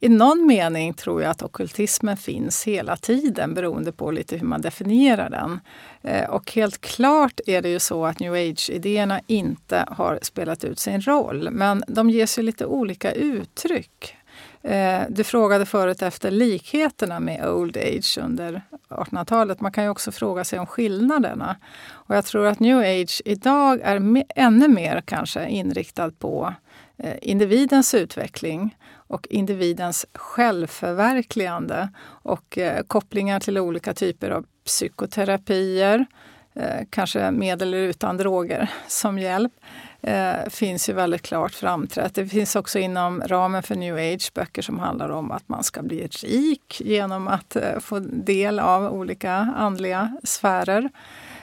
I 0.00 0.08
någon 0.08 0.46
mening 0.46 0.94
tror 0.94 1.22
jag 1.22 1.30
att 1.30 1.42
okultismen 1.42 2.16
finns 2.16 2.64
hela 2.64 2.96
tiden 2.96 3.54
beroende 3.54 3.92
på 3.92 4.10
lite 4.10 4.36
hur 4.36 4.46
man 4.46 4.60
definierar 4.60 5.30
den. 5.30 5.60
Eh, 6.02 6.30
och 6.30 6.52
helt 6.52 6.80
klart 6.80 7.40
är 7.46 7.62
det 7.62 7.68
ju 7.68 7.78
så 7.78 8.06
att 8.06 8.20
new 8.20 8.32
age-idéerna 8.32 9.20
inte 9.26 9.84
har 9.88 10.18
spelat 10.22 10.64
ut 10.64 10.78
sin 10.78 11.00
roll, 11.00 11.50
men 11.50 11.84
de 11.88 12.10
ges 12.10 12.38
ju 12.38 12.42
lite 12.42 12.66
olika 12.66 13.12
uttryck. 13.12 14.16
Eh, 14.62 15.00
du 15.08 15.24
frågade 15.24 15.66
förut 15.66 16.02
efter 16.02 16.30
likheterna 16.30 17.20
med 17.20 17.48
old 17.48 17.76
age 17.76 18.18
under 18.22 18.62
1800-talet. 18.88 19.60
Man 19.60 19.72
kan 19.72 19.84
ju 19.84 19.90
också 19.90 20.12
fråga 20.12 20.44
sig 20.44 20.58
om 20.58 20.66
skillnaderna. 20.66 21.56
Och 21.90 22.16
jag 22.16 22.24
tror 22.24 22.46
att 22.46 22.60
new 22.60 22.78
age 22.78 23.22
idag 23.24 23.80
är 23.82 24.24
ännu 24.34 24.68
mer 24.68 25.02
kanske 25.04 25.48
inriktad 25.48 26.10
på 26.10 26.54
eh, 26.96 27.14
individens 27.22 27.94
utveckling 27.94 28.76
och 29.08 29.26
individens 29.30 30.06
självförverkligande 30.14 31.88
och 32.06 32.58
eh, 32.58 32.82
kopplingar 32.82 33.40
till 33.40 33.58
olika 33.58 33.94
typer 33.94 34.30
av 34.30 34.46
psykoterapier, 34.64 36.06
eh, 36.54 36.86
kanske 36.90 37.30
med 37.30 37.62
eller 37.62 37.78
utan 37.78 38.16
droger 38.16 38.70
som 38.88 39.18
hjälp, 39.18 39.52
eh, 40.00 40.48
finns 40.50 40.88
ju 40.88 40.92
väldigt 40.92 41.22
klart 41.22 41.54
framträtt. 41.54 42.14
Det 42.14 42.26
finns 42.26 42.56
också 42.56 42.78
inom 42.78 43.22
ramen 43.26 43.62
för 43.62 43.74
new 43.74 43.94
age 43.94 44.30
böcker 44.34 44.62
som 44.62 44.78
handlar 44.78 45.08
om 45.08 45.30
att 45.30 45.48
man 45.48 45.64
ska 45.64 45.82
bli 45.82 46.06
rik 46.06 46.82
genom 46.84 47.28
att 47.28 47.56
eh, 47.56 47.78
få 47.80 47.98
del 47.98 48.58
av 48.58 48.92
olika 48.92 49.32
andliga 49.56 50.16
sfärer. 50.24 50.90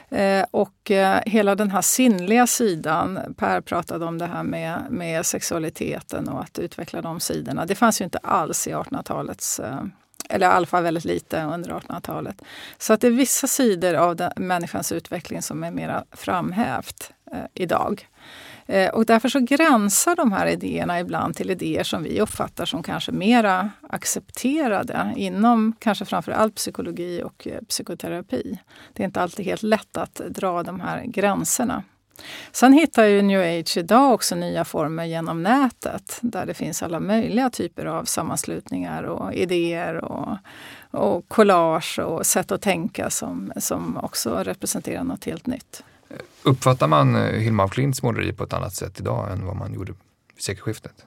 Eh, 0.09 0.45
och 0.51 0.91
eh, 0.91 1.21
hela 1.25 1.55
den 1.55 1.71
här 1.71 1.81
sinnliga 1.81 2.47
sidan, 2.47 3.35
Per 3.37 3.61
pratade 3.61 4.05
om 4.05 4.17
det 4.17 4.25
här 4.25 4.43
med, 4.43 4.85
med 4.89 5.25
sexualiteten 5.25 6.29
och 6.29 6.41
att 6.41 6.59
utveckla 6.59 7.01
de 7.01 7.19
sidorna. 7.19 7.65
Det 7.65 7.75
fanns 7.75 8.01
ju 8.01 8.05
inte 8.05 8.17
alls 8.17 8.67
i 8.67 8.73
1800-talets 8.73 9.59
eh, 9.59 9.83
eller 10.29 10.47
i 10.47 10.49
alla 10.49 10.65
fall 10.65 10.83
väldigt 10.83 11.05
lite 11.05 11.43
under 11.43 11.71
1800-talet. 11.71 12.41
Så 12.77 12.93
att 12.93 13.01
det 13.01 13.07
är 13.07 13.11
vissa 13.11 13.47
sidor 13.47 13.93
av 13.93 14.15
den, 14.15 14.31
människans 14.35 14.91
utveckling 14.91 15.41
som 15.41 15.63
är 15.63 15.71
mera 15.71 16.03
framhävt 16.11 17.11
eh, 17.31 17.39
idag. 17.53 18.07
Eh, 18.67 18.89
och 18.89 19.05
därför 19.05 19.29
så 19.29 19.39
gränsar 19.39 20.15
de 20.15 20.31
här 20.31 20.47
idéerna 20.47 20.99
ibland 20.99 21.35
till 21.35 21.51
idéer 21.51 21.83
som 21.83 22.03
vi 22.03 22.21
uppfattar 22.21 22.65
som 22.65 22.83
kanske 22.83 23.11
mera 23.11 23.71
accepterade 23.89 25.13
inom 25.15 25.75
kanske 25.79 26.05
framför 26.05 26.31
allt 26.31 26.55
psykologi 26.55 27.21
och 27.23 27.47
eh, 27.47 27.61
psykoterapi. 27.61 28.59
Det 28.93 29.03
är 29.03 29.05
inte 29.05 29.21
alltid 29.21 29.45
helt 29.45 29.63
lätt 29.63 29.97
att 29.97 30.15
dra 30.15 30.63
de 30.63 30.79
här 30.79 31.03
gränserna. 31.05 31.83
Sen 32.51 32.73
hittar 32.73 33.03
ju 33.03 33.21
new 33.21 33.59
age 33.59 33.77
idag 33.77 34.13
också 34.13 34.35
nya 34.35 34.65
former 34.65 35.05
genom 35.05 35.43
nätet 35.43 36.17
där 36.21 36.45
det 36.45 36.53
finns 36.53 36.83
alla 36.83 36.99
möjliga 36.99 37.49
typer 37.49 37.85
av 37.85 38.03
sammanslutningar 38.03 39.03
och 39.03 39.33
idéer 39.33 39.95
och, 39.95 40.37
och 40.91 41.27
collage 41.27 41.99
och 41.99 42.25
sätt 42.25 42.51
att 42.51 42.61
tänka 42.61 43.09
som, 43.09 43.53
som 43.57 43.97
också 43.97 44.43
representerar 44.43 45.03
något 45.03 45.25
helt 45.25 45.47
nytt. 45.47 45.83
Uppfattar 46.43 46.87
man 46.87 47.15
eh, 47.15 47.21
Hilma 47.21 47.63
af 47.63 47.71
Klints 47.71 48.03
måleri 48.03 48.33
på 48.33 48.43
ett 48.43 48.53
annat 48.53 48.75
sätt 48.75 48.99
idag 48.99 49.31
än 49.31 49.45
vad 49.45 49.55
man 49.55 49.73
gjorde 49.73 49.91
vid 50.33 50.43
sekelskiftet? 50.43 51.05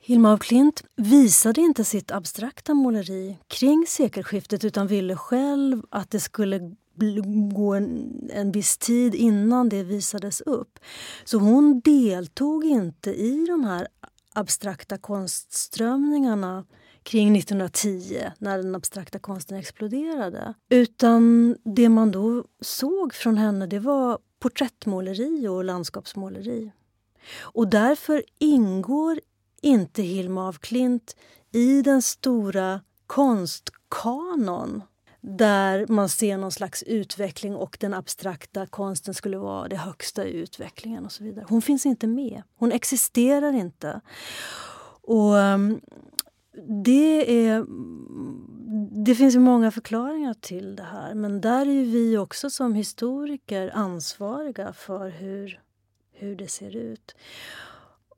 Hilma 0.00 0.32
af 0.32 0.40
Klint 0.40 0.82
visade 0.96 1.60
inte 1.60 1.84
sitt 1.84 2.10
abstrakta 2.10 2.74
måleri 2.74 3.38
kring 3.48 3.86
sekelskiftet 3.88 4.64
utan 4.64 4.86
ville 4.86 5.16
själv 5.16 5.82
att 5.90 6.10
det 6.10 6.20
skulle 6.20 6.76
gå 7.54 7.74
en, 7.74 8.12
en 8.32 8.52
viss 8.52 8.78
tid 8.78 9.14
innan 9.14 9.68
det 9.68 9.82
visades 9.82 10.40
upp. 10.40 10.78
Så 11.24 11.38
hon 11.38 11.80
deltog 11.80 12.64
inte 12.64 13.10
i 13.10 13.46
de 13.46 13.64
här 13.64 13.88
abstrakta 14.32 14.98
konstströmningarna 14.98 16.64
kring 17.10 17.36
1910 17.36 18.30
när 18.38 18.58
den 18.58 18.74
abstrakta 18.74 19.18
konsten 19.18 19.58
exploderade. 19.58 20.54
Utan 20.68 21.56
det 21.64 21.88
man 21.88 22.10
då 22.10 22.44
såg 22.60 23.14
från 23.14 23.36
henne 23.36 23.66
det 23.66 23.78
var 23.78 24.18
porträttmåleri 24.38 25.48
och 25.48 25.64
landskapsmåleri. 25.64 26.72
Och 27.40 27.68
därför 27.68 28.22
ingår 28.38 29.20
inte 29.60 30.02
Hilma 30.02 30.48
af 30.48 30.58
Klint 30.58 31.16
i 31.52 31.82
den 31.82 32.02
stora 32.02 32.80
konstkanon 33.06 34.82
där 35.20 35.86
man 35.88 36.08
ser 36.08 36.36
någon 36.36 36.52
slags 36.52 36.82
utveckling 36.82 37.56
och 37.56 37.76
den 37.80 37.94
abstrakta 37.94 38.66
konsten 38.66 39.14
skulle 39.14 39.38
vara 39.38 39.68
det 39.68 39.76
högsta 39.76 40.26
i 40.26 40.32
utvecklingen. 40.32 41.04
och 41.04 41.12
så 41.12 41.24
vidare. 41.24 41.46
Hon 41.48 41.62
finns 41.62 41.86
inte 41.86 42.06
med. 42.06 42.42
Hon 42.56 42.72
existerar 42.72 43.52
inte. 43.52 44.00
Och 45.02 45.38
ehm, 45.38 45.80
det, 46.68 47.46
är, 47.46 47.66
det 49.04 49.14
finns 49.14 49.34
ju 49.34 49.38
många 49.38 49.70
förklaringar 49.70 50.34
till 50.34 50.76
det 50.76 50.82
här 50.82 51.14
men 51.14 51.40
där 51.40 51.66
är 51.66 51.84
vi 51.84 52.16
också 52.16 52.50
som 52.50 52.74
historiker 52.74 53.70
ansvariga 53.74 54.72
för 54.72 55.08
hur, 55.08 55.60
hur 56.12 56.36
det 56.36 56.48
ser 56.48 56.76
ut. 56.76 57.14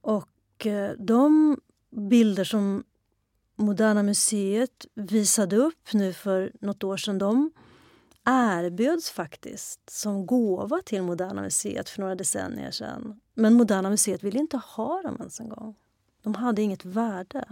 Och 0.01 0.67
eh, 0.67 0.91
de 0.99 1.57
bilder 1.91 2.45
som 2.45 2.85
Moderna 3.57 4.03
museet 4.03 4.87
visade 4.95 5.57
upp 5.57 5.93
nu 5.93 6.13
för 6.13 6.53
något 6.61 6.85
år 6.85 6.97
sedan, 6.97 7.19
de 7.19 7.51
erbjöds 8.25 9.11
faktiskt 9.11 9.91
som 9.91 10.27
gåva 10.27 10.81
till 10.85 11.03
Moderna 11.03 11.43
museet 11.43 11.89
för 11.89 12.01
några 12.01 12.15
decennier 12.15 12.71
sedan. 12.71 13.21
Men 13.35 13.55
Moderna 13.55 13.91
museet 13.91 14.23
ville 14.23 14.39
inte 14.39 14.57
ha 14.57 15.03
dem 15.03 15.17
ens 15.19 15.41
en 15.41 15.49
gång. 15.49 15.75
De 16.23 16.35
hade 16.35 16.63
inget 16.63 16.85
värde. 16.85 17.45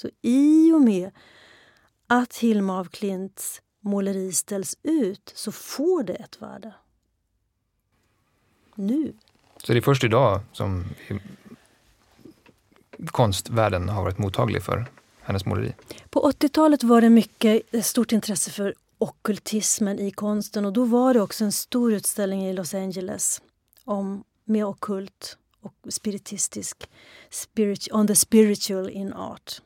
Så 0.00 0.10
i 0.22 0.72
och 0.72 0.80
med 0.80 1.10
att 2.06 2.36
Hilma 2.36 2.80
af 2.80 2.88
Klints 2.90 3.62
måleri 3.80 4.32
ställs 4.32 4.76
ut 4.82 5.32
så 5.34 5.52
får 5.52 6.02
det 6.02 6.14
ett 6.14 6.42
värde. 6.42 6.74
Nu. 8.74 9.12
Så 9.62 9.72
det 9.72 9.78
är 9.78 9.82
först 9.82 10.04
idag 10.04 10.40
som 10.52 10.84
konstvärlden 13.06 13.88
har 13.88 14.02
varit 14.02 14.18
mottaglig 14.18 14.62
för 14.62 14.86
hennes 15.20 15.46
måleri? 15.46 15.74
På 16.10 16.30
80-talet 16.30 16.82
var 16.82 17.00
det 17.00 17.10
mycket 17.10 17.86
stort 17.86 18.12
intresse 18.12 18.50
för 18.50 18.74
okkultismen 18.98 19.98
i 19.98 20.10
konsten 20.10 20.64
och 20.64 20.72
då 20.72 20.84
var 20.84 21.14
det 21.14 21.20
också 21.20 21.44
en 21.44 21.52
stor 21.52 21.92
utställning 21.92 22.46
i 22.46 22.52
Los 22.52 22.74
Angeles 22.74 23.42
om, 23.84 24.24
med 24.44 24.66
okult 24.66 25.38
och 25.60 25.74
spiritistisk, 25.88 26.90
spirit, 27.30 27.88
on 27.92 28.06
the 28.06 28.16
spiritual 28.16 28.90
in 28.90 29.12
art. 29.12 29.62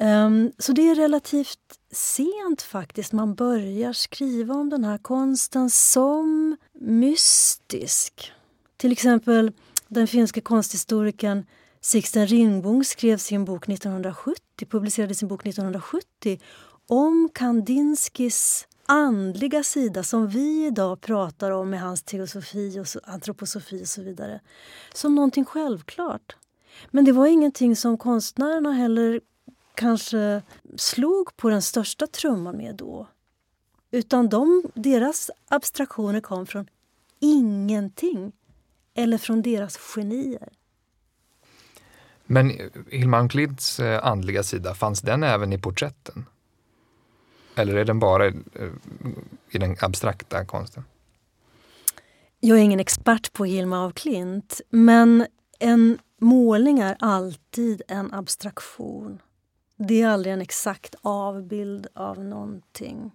Um, 0.00 0.52
så 0.58 0.72
det 0.72 0.88
är 0.88 0.94
relativt 0.94 1.78
sent 1.92 2.62
faktiskt 2.62 3.12
man 3.12 3.34
börjar 3.34 3.92
skriva 3.92 4.54
om 4.54 4.70
den 4.70 4.84
här 4.84 4.98
konsten 4.98 5.70
som 5.70 6.56
mystisk. 6.80 8.32
Till 8.76 8.92
exempel 8.92 9.52
den 9.88 10.06
finske 10.06 10.40
konsthistorikern 10.40 11.46
Sixten 11.80 12.26
Ringbom 12.26 12.84
skrev 12.84 13.18
sin 13.18 13.44
bok 13.44 13.68
1970, 13.68 14.66
publicerade 14.68 15.14
sin 15.14 15.28
bok 15.28 15.46
1970 15.46 16.40
om 16.88 17.28
Kandinskis 17.34 18.66
andliga 18.86 19.62
sida 19.62 20.02
som 20.02 20.28
vi 20.28 20.66
idag 20.66 21.00
pratar 21.00 21.50
om 21.50 21.70
med 21.70 21.80
hans 21.80 22.02
teosofi 22.02 22.80
och 22.80 22.86
antroposofi 23.12 23.82
och 23.82 23.88
så 23.88 24.02
vidare. 24.02 24.40
Som 24.94 25.14
någonting 25.14 25.44
självklart. 25.44 26.36
Men 26.90 27.04
det 27.04 27.12
var 27.12 27.26
ingenting 27.26 27.76
som 27.76 27.98
konstnärerna 27.98 28.72
heller 28.72 29.20
kanske 29.74 30.42
slog 30.76 31.36
på 31.36 31.48
den 31.48 31.62
största 31.62 32.06
trumman 32.06 32.56
med 32.56 32.74
då. 32.74 33.06
Utan 33.90 34.28
de, 34.28 34.62
deras 34.74 35.30
abstraktioner 35.48 36.20
kom 36.20 36.46
från 36.46 36.68
ingenting. 37.20 38.32
Eller 38.94 39.18
från 39.18 39.42
deras 39.42 39.76
genier. 39.76 40.48
Men 42.26 42.52
Hilma 42.90 43.16
Anklinds 43.16 43.80
eh, 43.80 44.06
andliga 44.06 44.42
sida, 44.42 44.74
fanns 44.74 45.00
den 45.00 45.22
även 45.22 45.52
i 45.52 45.58
porträtten? 45.58 46.26
Eller 47.54 47.76
är 47.76 47.84
den 47.84 47.98
bara 47.98 48.26
eh, 48.26 48.34
i 49.50 49.58
den 49.58 49.76
abstrakta 49.80 50.44
konsten? 50.44 50.84
Jag 52.40 52.58
är 52.58 52.62
ingen 52.62 52.80
expert 52.80 53.32
på 53.32 53.44
Hilma 53.44 53.86
af 53.86 53.94
Klint, 53.94 54.60
men 54.70 55.26
en 55.58 55.98
målning 56.20 56.78
är 56.78 56.96
alltid 56.98 57.82
en 57.88 58.14
abstraktion. 58.14 59.20
Det 59.76 60.02
är 60.02 60.08
aldrig 60.08 60.32
en 60.32 60.40
exakt 60.40 60.94
avbild 61.02 61.86
av 61.94 62.24
någonting. 62.24 63.10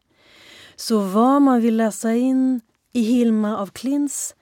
Så 0.76 1.00
vad 1.00 1.42
man 1.42 1.62
vill 1.62 1.78
läsa 1.78 2.14
in 2.14 2.62
i 2.92 3.02
Hilma 3.02 3.58
af 3.58 3.74
Klints 3.74 4.36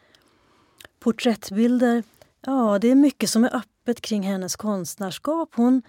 porträttbilder. 1.00 2.04
Ja, 2.42 2.80
det 2.82 2.88
är 2.88 2.96
mycket 2.96 3.30
som 3.30 3.44
är 3.44 3.56
öppet 3.56 4.02
kring 4.02 4.24
hennes 4.24 4.56
konstnärskap. 4.56 5.50
Hon, 5.56 5.82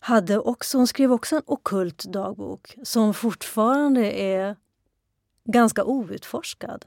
hade 0.00 0.38
också, 0.38 0.78
hon 0.78 0.86
skrev 0.86 1.12
också 1.12 1.36
en 1.36 1.42
okult 1.46 2.04
dagbok 2.04 2.76
som 2.82 3.14
fortfarande 3.14 4.12
är 4.12 4.56
ganska 5.44 5.84
outforskad. 5.84 6.84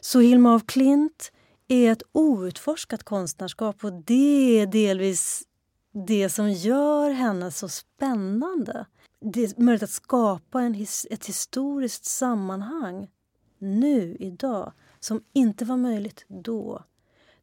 Så 0.00 0.20
Hilma 0.20 0.54
af 0.54 0.66
Klint 0.66 1.32
är 1.68 1.92
ett 1.92 2.02
outforskat 2.12 3.04
konstnärskap 3.04 3.84
och 3.84 3.92
det 3.92 4.60
är 4.60 4.66
delvis 4.66 5.42
det 5.92 6.28
som 6.28 6.52
gör 6.52 7.10
henne 7.10 7.50
så 7.50 7.68
spännande. 7.68 8.86
Det 9.20 9.44
är 9.44 9.62
möjligt 9.62 9.82
att 9.82 9.90
skapa 9.90 10.60
en 10.60 10.74
his, 10.74 11.06
ett 11.10 11.26
historiskt 11.26 12.04
sammanhang 12.04 13.08
nu, 13.58 14.16
idag, 14.20 14.72
som 15.00 15.22
inte 15.32 15.64
var 15.64 15.76
möjligt 15.76 16.24
då. 16.28 16.84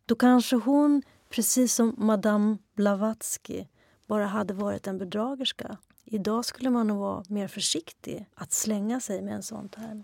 Då 0.06 0.16
kanske 0.16 0.56
hon, 0.56 1.02
precis 1.30 1.74
som 1.74 1.96
Madame 1.98 2.58
Blavatsky 2.76 3.66
bara 4.08 4.26
hade 4.26 4.54
varit 4.54 4.88
en 4.88 4.98
bedragerska. 4.98 5.78
Idag 6.06 6.46
skulle 6.46 6.70
man 6.70 6.88
nog 6.88 6.98
vara 6.98 7.24
mer 7.30 7.48
försiktig 7.48 8.30
att 8.36 8.54
slänga 8.54 9.00
sig 9.00 9.22
med 9.22 9.36
en 9.36 9.44
sån 9.44 9.70
term. 9.70 10.04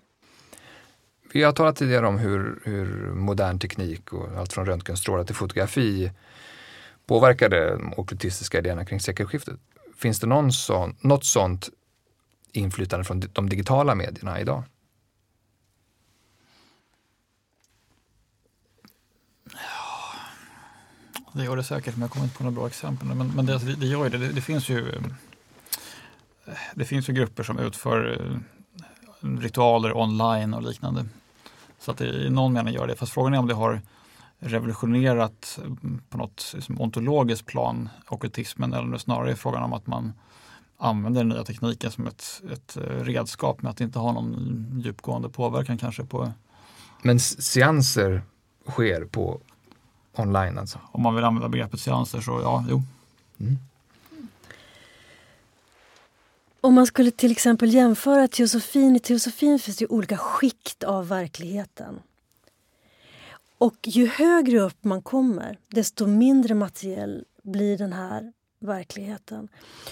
Vi 1.34 1.44
har 1.44 1.52
talat 1.52 1.76
tidigare 1.76 2.08
om 2.08 2.18
hur, 2.18 2.62
hur 2.66 3.14
modern 3.14 3.60
teknik 3.60 4.14
och 4.14 4.28
allt 4.38 4.54
från 4.54 4.66
röntgenstrålar 4.66 5.24
till 5.24 5.36
fotografi 5.36 6.12
påverkade 7.06 7.72
de 7.76 7.94
ockultistiska 7.98 8.58
idéerna 8.58 8.86
kring 8.86 9.00
sekelskiftet. 9.00 9.60
Finns 9.98 10.20
det 10.20 10.28
någon 10.28 10.52
sån, 10.52 10.96
något 11.02 11.26
sånt 11.26 11.70
inflytande 12.52 13.06
från 13.06 13.24
de 13.34 13.50
digitala 13.50 13.96
medierna 13.96 14.40
idag? 14.40 14.64
Det 21.34 21.44
gör 21.44 21.58
det 21.58 21.64
säkert, 21.64 21.96
men 21.96 22.02
jag 22.02 22.12
kommer 22.12 22.26
inte 22.26 22.38
på 22.38 22.44
några 22.44 22.56
bra 22.56 22.68
exempel. 22.68 23.08
Men, 23.08 23.28
men 23.28 23.46
det, 23.46 23.76
det 23.76 23.86
gör 23.86 24.10
det. 24.10 24.18
det. 24.18 24.28
Det 24.28 24.42
finns 24.42 24.70
ju 24.70 25.02
det 26.76 26.86
finns 26.86 27.10
ju 27.10 27.14
grupper 27.14 27.44
som 27.44 27.60
utför 27.60 28.22
eh, 28.22 29.30
ritualer 29.40 29.98
online 29.98 30.54
och 30.54 30.62
liknande. 30.62 31.06
Så 31.80 31.92
att 31.92 31.98
det 31.98 32.06
i 32.06 32.30
någon 32.30 32.54
mening 32.54 32.74
gör 32.74 32.88
det. 32.88 32.96
Fast 32.96 33.14
frågan 33.14 33.34
är 33.34 33.38
om 33.38 33.48
det 33.48 33.54
har 33.54 33.82
revolutionerat 34.44 35.60
mm, 35.64 36.02
på 36.10 36.18
något 36.18 36.52
liksom, 36.56 36.82
ontologiskt 36.82 37.46
plan 37.46 37.90
okultismen 38.10 38.74
eller 38.74 38.98
snarare 38.98 39.32
är 39.32 39.36
frågan 39.36 39.64
om 39.64 39.74
att 39.74 39.88
man 39.88 40.14
använder 40.78 41.22
den 41.22 41.30
nya 41.30 41.44
tekniken 41.44 41.92
som 41.92 42.08
ett, 42.08 42.42
ett 42.52 42.78
eh, 42.78 42.82
redskap 42.82 43.62
med 43.62 43.70
att 43.70 43.82
inte 43.82 44.00
ha 44.00 44.12
någon 44.12 44.82
djupgående 44.84 45.30
påverkan 45.30 45.78
kanske 45.78 46.04
på 46.04 46.32
Men 47.02 47.20
seanser 47.20 48.22
sker 48.70 49.06
på 49.06 49.40
online 50.16 50.58
alltså? 50.58 50.80
Om 50.92 51.02
man 51.02 51.16
vill 51.16 51.24
använda 51.24 51.50
begreppet 51.50 51.80
seanser 51.80 52.22
så 52.22 52.40
ja, 52.42 52.66
jo. 52.70 52.82
Mm. 53.40 53.58
Om 56.62 56.74
man 56.74 56.86
skulle 56.86 57.12
till 57.12 57.32
exempel 57.32 57.74
jämföra 57.74 58.28
teosofin, 58.28 58.96
i 58.96 59.00
teosofin 59.00 59.60
finns 59.60 59.78
det 59.78 59.88
olika 59.88 60.18
skikt 60.18 60.84
av 60.84 61.08
verkligheten. 61.08 62.00
Och 63.64 63.78
ju 63.88 64.08
högre 64.08 64.60
upp 64.60 64.84
man 64.84 65.02
kommer, 65.02 65.60
desto 65.68 66.08
mindre 66.08 66.56
materiell 66.56 67.26
blir 67.44 67.78
den 67.78 67.94
här 67.94 68.34
verkligheten. 68.60 69.48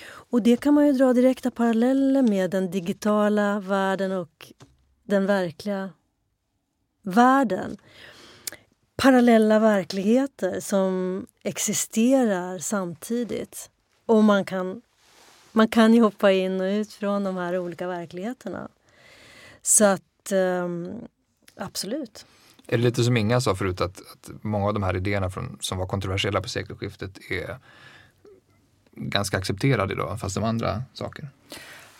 Och 0.06 0.42
det 0.42 0.58
kan 0.58 0.74
man 0.74 0.88
ju 0.88 0.94
dra 0.94 1.14
direkta 1.14 1.52
paralleller 1.52 2.22
med 2.22 2.52
den 2.52 2.72
digitala 2.72 3.60
världen 3.60 4.12
och 4.12 4.52
den 5.04 5.26
verkliga 5.26 5.90
världen 7.02 7.78
parallella 8.96 9.60
verkligheter 9.60 10.60
som 10.60 11.26
existerar 11.44 12.60
samtidigt. 12.60 13.70
Och 14.06 14.24
man 14.24 14.46
kan, 14.46 14.82
man 15.52 15.68
kan 15.68 15.94
ju 15.94 16.02
hoppa 16.02 16.32
in 16.32 16.62
och 16.62 16.66
ut 16.66 16.94
från 16.94 17.24
de 17.24 17.38
här 17.38 17.58
olika 17.58 17.88
verkligheterna. 17.88 18.70
Så 19.62 19.86
att 19.86 20.32
um, 20.32 21.08
absolut. 21.56 22.26
Är 22.72 22.78
det 22.78 22.84
lite 22.84 23.04
som 23.04 23.18
Inga 23.18 23.42
sa 23.42 23.56
förut 23.56 23.82
att, 23.82 23.98
att 24.00 24.32
många 24.42 24.68
av 24.68 24.74
de 24.74 24.84
här 24.84 24.96
idéerna 24.96 25.30
från, 25.30 25.58
som 25.60 25.78
var 25.78 25.88
kontroversiella 25.88 26.42
på 26.42 26.50
sekelskiftet 26.50 27.20
är 27.30 27.58
ganska 28.96 29.38
accepterade 29.38 29.94
idag 29.94 30.20
fast 30.20 30.36
de 30.36 30.44
andra 30.44 30.84
saker? 30.94 31.30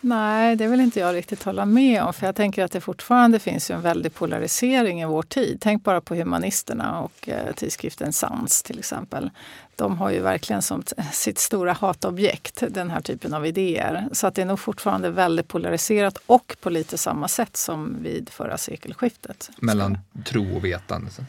Nej, 0.02 0.56
det 0.56 0.68
vill 0.68 0.80
inte 0.80 1.00
jag 1.00 1.16
riktigt 1.16 1.44
hålla 1.44 1.66
med 1.66 2.04
om. 2.04 2.14
För 2.14 2.26
jag 2.26 2.36
tänker 2.36 2.64
att 2.64 2.72
det 2.72 2.82
fortfarande 2.82 3.40
finns 3.40 3.72
en 3.72 3.82
väldig 3.82 4.14
polarisering 4.14 5.02
i 5.02 5.06
vår 5.06 5.24
tid. 5.24 5.58
Tänk 5.62 5.84
bara 5.84 6.02
på 6.02 6.16
humanisterna 6.16 7.00
och 7.00 7.30
eh, 7.30 7.54
tidskriften 7.56 8.14
Sans 8.14 8.64
till 8.64 8.80
exempel. 8.80 9.30
De 9.76 9.98
har 9.98 10.10
ju 10.12 10.20
verkligen 10.20 10.62
som 10.62 10.84
sitt 11.12 11.40
stora 11.40 11.74
hatobjekt 11.74 12.64
den 12.70 12.90
här 12.90 13.02
typen 13.02 13.34
av 13.34 13.46
idéer. 13.46 14.08
Så 14.12 14.28
att 14.28 14.36
det 14.36 14.42
är 14.42 14.46
nog 14.46 14.60
fortfarande 14.60 15.10
väldigt 15.10 15.48
polariserat 15.48 16.18
och 16.26 16.56
på 16.62 16.70
lite 16.70 16.98
samma 16.98 17.28
sätt 17.28 17.58
som 17.58 17.98
vid 18.04 18.30
förra 18.30 18.58
sekelskiftet. 18.58 19.50
Mellan 19.58 19.98
tro 20.26 20.56
och 20.56 20.66
vetande? 20.66 21.12
Så. 21.12 21.22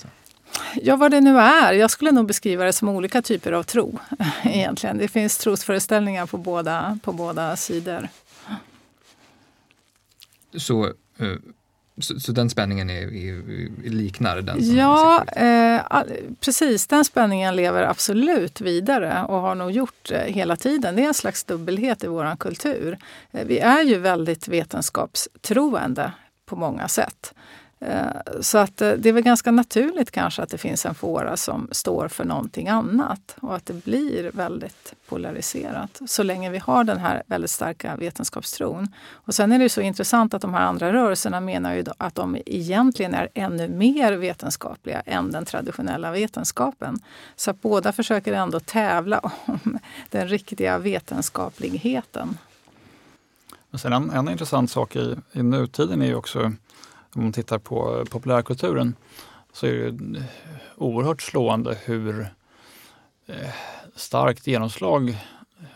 Ja, 0.74 0.96
vad 0.96 1.10
det 1.10 1.20
nu 1.20 1.38
är. 1.38 1.72
Jag 1.72 1.90
skulle 1.90 2.12
nog 2.12 2.26
beskriva 2.26 2.64
det 2.64 2.72
som 2.72 2.88
olika 2.88 3.22
typer 3.22 3.52
av 3.52 3.62
tro. 3.62 3.98
egentligen. 4.42 4.98
Det 4.98 5.08
finns 5.08 5.38
trosföreställningar 5.38 6.26
på 6.26 6.36
båda, 6.36 6.98
på 7.02 7.12
båda 7.12 7.56
sidor. 7.56 8.08
Så, 10.56 10.86
eh, 11.18 11.36
så, 12.00 12.20
så, 12.20 12.32
den 12.32 12.50
spänningen 12.50 12.90
är, 12.90 13.02
är, 13.02 13.90
liknar 13.90 14.40
den? 14.40 14.76
ja, 14.76 15.24
eh, 15.24 16.02
precis. 16.40 16.86
Den 16.86 17.04
spänningen 17.04 17.56
lever 17.56 17.82
absolut 17.82 18.60
vidare 18.60 19.24
och 19.28 19.40
har 19.40 19.54
nog 19.54 19.70
gjort 19.70 20.10
eh, 20.10 20.18
hela 20.18 20.56
tiden. 20.56 20.96
Det 20.96 21.02
är 21.02 21.06
en 21.06 21.14
slags 21.14 21.44
dubbelhet 21.44 22.04
i 22.04 22.06
vår 22.06 22.36
kultur. 22.36 22.98
Eh, 23.30 23.46
vi 23.46 23.58
är 23.58 23.82
ju 23.82 23.98
väldigt 23.98 24.48
vetenskapstroende 24.48 26.12
på 26.46 26.56
många 26.56 26.88
sätt. 26.88 27.34
Eh, 27.84 28.40
så 28.40 28.58
att 28.58 28.82
eh, 28.82 28.92
det 28.92 29.08
är 29.08 29.12
väl 29.12 29.22
ganska 29.22 29.50
naturligt 29.50 30.10
kanske 30.10 30.42
att 30.42 30.48
det 30.48 30.58
finns 30.58 30.86
en 30.86 30.94
fåra 30.94 31.36
som 31.36 31.68
står 31.70 32.08
för 32.08 32.24
någonting 32.24 32.68
annat 32.68 33.36
och 33.40 33.56
att 33.56 33.66
det 33.66 33.84
blir 33.84 34.30
väldigt 34.34 34.94
polariserat 35.08 36.00
så 36.06 36.22
länge 36.22 36.50
vi 36.50 36.58
har 36.58 36.84
den 36.84 36.98
här 36.98 37.22
väldigt 37.26 37.50
starka 37.50 37.96
vetenskapstron. 37.96 38.88
Och 39.10 39.34
sen 39.34 39.52
är 39.52 39.58
det 39.58 39.68
så 39.68 39.80
intressant 39.80 40.34
att 40.34 40.42
de 40.42 40.54
här 40.54 40.60
andra 40.60 40.92
rörelserna 40.92 41.40
menar 41.40 41.74
ju 41.74 41.84
att 41.98 42.14
de 42.14 42.36
egentligen 42.46 43.14
är 43.14 43.28
ännu 43.34 43.68
mer 43.68 44.12
vetenskapliga 44.12 45.00
än 45.00 45.30
den 45.30 45.44
traditionella 45.44 46.10
vetenskapen. 46.10 47.00
Så 47.36 47.50
att 47.50 47.62
båda 47.62 47.92
försöker 47.92 48.32
ändå 48.32 48.60
tävla 48.60 49.18
om 49.18 49.78
den 50.10 50.28
riktiga 50.28 50.78
vetenskapligheten. 50.78 52.38
Men 53.70 53.78
sen 53.78 53.92
en, 53.92 54.10
en 54.10 54.28
intressant 54.28 54.70
sak 54.70 54.96
i, 54.96 55.16
i 55.32 55.42
nutiden 55.42 56.02
är 56.02 56.06
ju 56.06 56.14
också 56.14 56.52
om 57.14 57.22
man 57.22 57.32
tittar 57.32 57.58
på 57.58 58.04
populärkulturen 58.10 58.96
så 59.52 59.66
är 59.66 59.90
det 59.90 60.22
oerhört 60.76 61.22
slående 61.22 61.78
hur 61.84 62.20
eh, 63.26 63.50
starkt 63.96 64.46
genomslag 64.46 65.18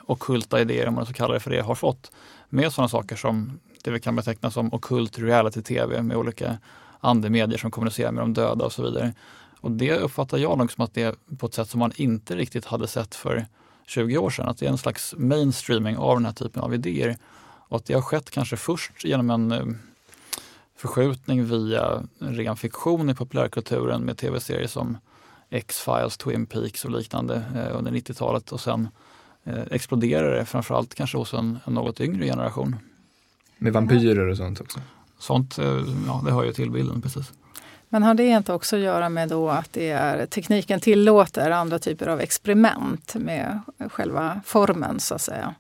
okulta 0.07 0.61
idéer, 0.61 0.89
om 0.89 0.95
man 0.95 1.07
så 1.07 1.13
kallar 1.13 1.35
det 1.35 1.41
för 1.41 1.51
det, 1.51 1.61
har 1.61 1.75
fått 1.75 2.11
med 2.49 2.73
sådana 2.73 2.89
saker 2.89 3.17
som 3.17 3.61
det 3.85 3.91
vi 3.91 4.01
kan 4.01 4.17
beteckna 4.17 4.51
som 4.51 4.75
okult 4.75 5.19
reality-tv 5.19 6.03
med 6.03 6.17
olika 6.17 6.59
andemedier 7.01 7.59
som 7.59 7.71
kommunicerar 7.71 8.13
med 8.13 8.23
de 8.23 8.35
döda 8.35 8.65
och 8.65 8.73
så 8.73 8.83
vidare. 8.83 9.15
Och 9.61 9.71
det 9.71 9.99
uppfattar 9.99 10.39
jag 10.39 10.59
nog 10.59 10.73
som 10.73 10.85
att 10.85 10.95
det 10.95 11.03
är 11.03 11.15
på 11.39 11.47
ett 11.47 11.55
sätt 11.55 11.69
som 11.69 11.81
man 11.81 11.93
inte 11.97 12.37
riktigt 12.37 12.65
hade 12.65 12.87
sett 12.87 13.15
för 13.15 13.47
20 13.87 14.19
år 14.19 14.31
sedan. 14.31 14.49
Att 14.49 14.59
det 14.59 14.67
är 14.67 14.71
en 14.71 14.79
slags 14.79 15.15
mainstreaming 15.19 15.97
av 15.97 16.17
den 16.17 16.25
här 16.25 16.33
typen 16.33 16.63
av 16.63 16.75
idéer. 16.75 17.17
Och 17.69 17.77
att 17.77 17.85
det 17.85 17.95
har 17.95 18.03
skett 18.03 18.31
kanske 18.31 18.57
först 18.57 19.05
genom 19.05 19.31
en 19.31 19.53
eh, 19.53 19.65
förskjutning 20.77 21.45
via 21.45 22.03
ren 22.19 22.57
fiktion 22.57 23.11
i 23.11 23.15
populärkulturen 23.15 24.03
med 24.03 24.19
tv-serier 24.19 24.67
som 24.67 24.99
X-Files, 25.51 26.17
Twin 26.17 26.47
Peaks 26.47 26.85
och 26.85 26.91
liknande 26.91 27.43
eh, 27.55 27.79
under 27.79 27.93
90-talet 27.93 28.53
och 28.53 28.61
sen 28.61 28.89
eh, 29.45 29.63
exploderar 29.71 30.37
det 30.37 30.45
framförallt 30.45 30.95
kanske 30.95 31.19
hos 31.19 31.35
en, 31.35 31.59
en 31.65 31.75
något 31.75 32.01
yngre 32.01 32.25
generation. 32.25 32.77
Med 33.59 33.73
vampyrer 33.73 34.29
och 34.29 34.37
sånt 34.37 34.61
också? 34.61 34.81
Sånt, 35.19 35.59
eh, 35.59 35.85
ja 36.07 36.23
det 36.25 36.33
hör 36.33 36.45
ju 36.45 36.53
till 36.53 36.71
bilden 36.71 37.03
precis. 37.03 37.33
Men 37.89 38.03
har 38.03 38.15
det 38.15 38.27
inte 38.27 38.53
också 38.53 38.77
att 38.77 38.83
göra 38.83 39.09
med 39.09 39.29
då 39.29 39.49
att 39.49 39.73
det 39.73 39.91
är, 39.91 40.27
tekniken 40.27 40.81
tillåter 40.81 41.51
andra 41.51 41.79
typer 41.79 42.07
av 42.07 42.21
experiment 42.21 43.15
med 43.15 43.61
själva 43.91 44.41
formen 44.45 45.01
så 45.01 45.15
att 45.15 45.21
säga? 45.21 45.55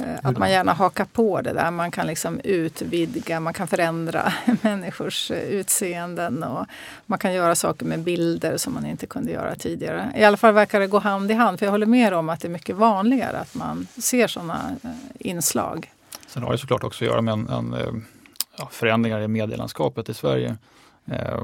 Eh, 0.00 0.16
att 0.22 0.38
man 0.38 0.50
gärna 0.50 0.72
hakar 0.72 1.04
på 1.04 1.40
det 1.40 1.52
där. 1.52 1.70
Man 1.70 1.90
kan 1.90 2.06
liksom 2.06 2.40
utvidga, 2.44 3.40
man 3.40 3.54
kan 3.54 3.68
förändra 3.68 4.32
människors 4.62 5.30
eh, 5.30 5.38
utseenden 5.38 6.42
och 6.42 6.66
man 7.06 7.18
kan 7.18 7.34
göra 7.34 7.54
saker 7.54 7.86
med 7.86 8.00
bilder 8.00 8.56
som 8.56 8.74
man 8.74 8.86
inte 8.86 9.06
kunde 9.06 9.32
göra 9.32 9.54
tidigare. 9.54 10.12
I 10.16 10.24
alla 10.24 10.36
fall 10.36 10.54
verkar 10.54 10.80
det 10.80 10.86
gå 10.86 10.98
hand 10.98 11.30
i 11.30 11.34
hand, 11.34 11.58
för 11.58 11.66
jag 11.66 11.70
håller 11.70 11.86
med 11.86 12.14
om 12.14 12.28
att 12.28 12.40
det 12.40 12.48
är 12.48 12.50
mycket 12.50 12.76
vanligare 12.76 13.38
att 13.38 13.54
man 13.54 13.86
ser 13.96 14.26
sådana 14.26 14.76
eh, 14.82 14.90
inslag. 15.18 15.92
Sen 16.26 16.42
har 16.42 16.52
det 16.52 16.58
såklart 16.58 16.84
också 16.84 17.04
att 17.04 17.10
göra 17.10 17.20
med 17.20 17.32
en, 17.32 17.48
en 17.48 18.04
ja, 18.58 18.68
förändringar 18.72 19.20
i 19.20 19.28
medielandskapet 19.28 20.08
i 20.08 20.14
Sverige. 20.14 20.56
Eh, 21.06 21.40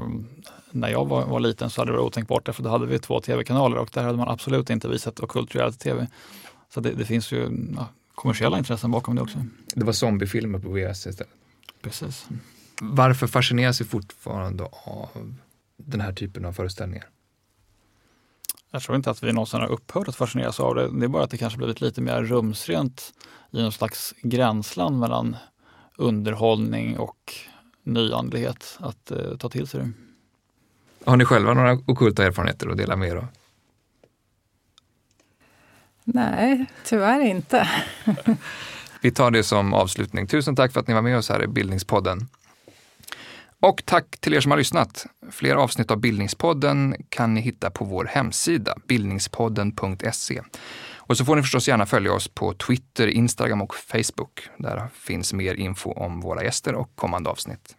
när 0.71 0.89
jag 0.89 1.05
var, 1.05 1.25
var, 1.25 1.39
liten 1.39 1.69
så 1.69 1.81
hade 1.81 1.91
det 1.91 1.97
varit 1.97 2.07
otänkbart 2.07 2.45
därför 2.45 2.63
då 2.63 2.69
hade 2.69 2.85
vi 2.85 2.99
två 2.99 3.19
tv-kanaler 3.19 3.77
och 3.77 3.89
där 3.93 4.03
hade 4.03 4.17
man 4.17 4.29
absolut 4.29 4.69
inte 4.69 4.87
visat 4.87 5.19
ockult 5.19 5.55
reality-tv. 5.55 6.07
Så 6.69 6.79
det, 6.79 6.91
det, 6.91 7.05
finns 7.05 7.31
ju 7.31 7.49
ja, 7.77 7.87
kommersiella 8.15 8.57
intressen 8.57 8.91
bakom 8.91 9.15
det 9.15 9.21
också. 9.21 9.45
Det 9.67 9.85
var 9.85 9.93
zombiefilmer 9.93 10.59
på 10.59 10.69
VHS 10.69 11.07
istället? 11.07 11.33
Precis. 11.81 12.27
Varför 12.81 13.27
fascineras 13.27 13.81
vi 13.81 13.85
fortfarande 13.85 14.63
av 14.85 15.35
den 15.77 16.01
här 16.01 16.13
typen 16.13 16.45
av 16.45 16.53
föreställningar? 16.53 17.09
Jag 18.71 18.81
tror 18.81 18.95
inte 18.95 19.11
att 19.11 19.23
vi 19.23 19.33
någonsin 19.33 19.59
har 19.59 19.67
upphört 19.67 20.07
att 20.07 20.15
fascineras 20.15 20.59
av 20.59 20.75
det. 20.75 20.99
Det 20.99 21.05
är 21.05 21.07
bara 21.07 21.23
att 21.23 21.29
det 21.29 21.37
kanske 21.37 21.57
blivit 21.57 21.81
lite 21.81 22.01
mer 22.01 22.23
rumsrent 22.23 23.13
i 23.51 23.61
någon 23.61 23.71
slags 23.71 24.13
gränsland 24.21 24.99
mellan 24.99 25.35
underhållning 25.97 26.97
och 26.97 27.33
nyandlighet 27.83 28.77
att 28.79 29.11
eh, 29.11 29.37
ta 29.37 29.49
till 29.49 29.67
sig 29.67 29.79
det. 29.79 29.91
Har 31.05 31.17
ni 31.17 31.25
själva 31.25 31.53
några 31.53 31.73
okulta 31.85 32.25
erfarenheter 32.25 32.69
att 32.69 32.77
dela 32.77 32.95
med 32.95 33.09
er 33.09 33.15
av? 33.15 33.27
Nej, 36.05 36.65
tyvärr 36.83 37.19
inte. 37.19 37.69
Vi 39.01 39.11
tar 39.11 39.31
det 39.31 39.43
som 39.43 39.73
avslutning. 39.73 40.27
Tusen 40.27 40.55
tack 40.55 40.73
för 40.73 40.79
att 40.79 40.87
ni 40.87 40.93
var 40.93 41.01
med 41.01 41.17
oss 41.17 41.29
här 41.29 41.43
i 41.43 41.47
Bildningspodden. 41.47 42.27
Och 43.59 43.83
tack 43.85 44.17
till 44.19 44.33
er 44.33 44.39
som 44.39 44.51
har 44.51 44.57
lyssnat. 44.57 45.05
Fler 45.31 45.55
avsnitt 45.55 45.91
av 45.91 45.97
Bildningspodden 45.99 46.95
kan 47.09 47.33
ni 47.33 47.41
hitta 47.41 47.69
på 47.69 47.85
vår 47.85 48.05
hemsida, 48.05 48.75
bildningspodden.se. 48.87 50.41
Och 50.97 51.17
så 51.17 51.25
får 51.25 51.35
ni 51.35 51.41
förstås 51.41 51.67
gärna 51.67 51.85
följa 51.85 52.13
oss 52.13 52.27
på 52.27 52.53
Twitter, 52.53 53.07
Instagram 53.07 53.61
och 53.61 53.75
Facebook. 53.75 54.49
Där 54.57 54.87
finns 54.93 55.33
mer 55.33 55.55
info 55.55 55.91
om 55.91 56.21
våra 56.21 56.43
gäster 56.43 56.75
och 56.75 56.95
kommande 56.95 57.29
avsnitt. 57.29 57.75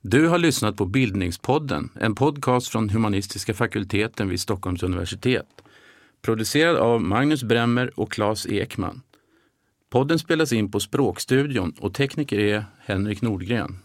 Du 0.00 0.28
har 0.28 0.38
lyssnat 0.38 0.76
på 0.76 0.86
Bildningspodden, 0.86 1.90
en 2.00 2.14
podcast 2.14 2.68
från 2.68 2.90
humanistiska 2.90 3.54
fakulteten 3.54 4.28
vid 4.28 4.40
Stockholms 4.40 4.82
universitet. 4.82 5.46
Producerad 6.24 6.76
av 6.76 7.02
Magnus 7.02 7.42
Bremmer 7.42 8.00
och 8.00 8.12
Claes 8.12 8.46
Ekman. 8.46 9.02
Podden 9.90 10.18
spelas 10.18 10.52
in 10.52 10.70
på 10.70 10.80
Språkstudion 10.80 11.74
och 11.80 11.94
tekniker 11.94 12.38
är 12.38 12.64
Henrik 12.84 13.22
Nordgren. 13.22 13.78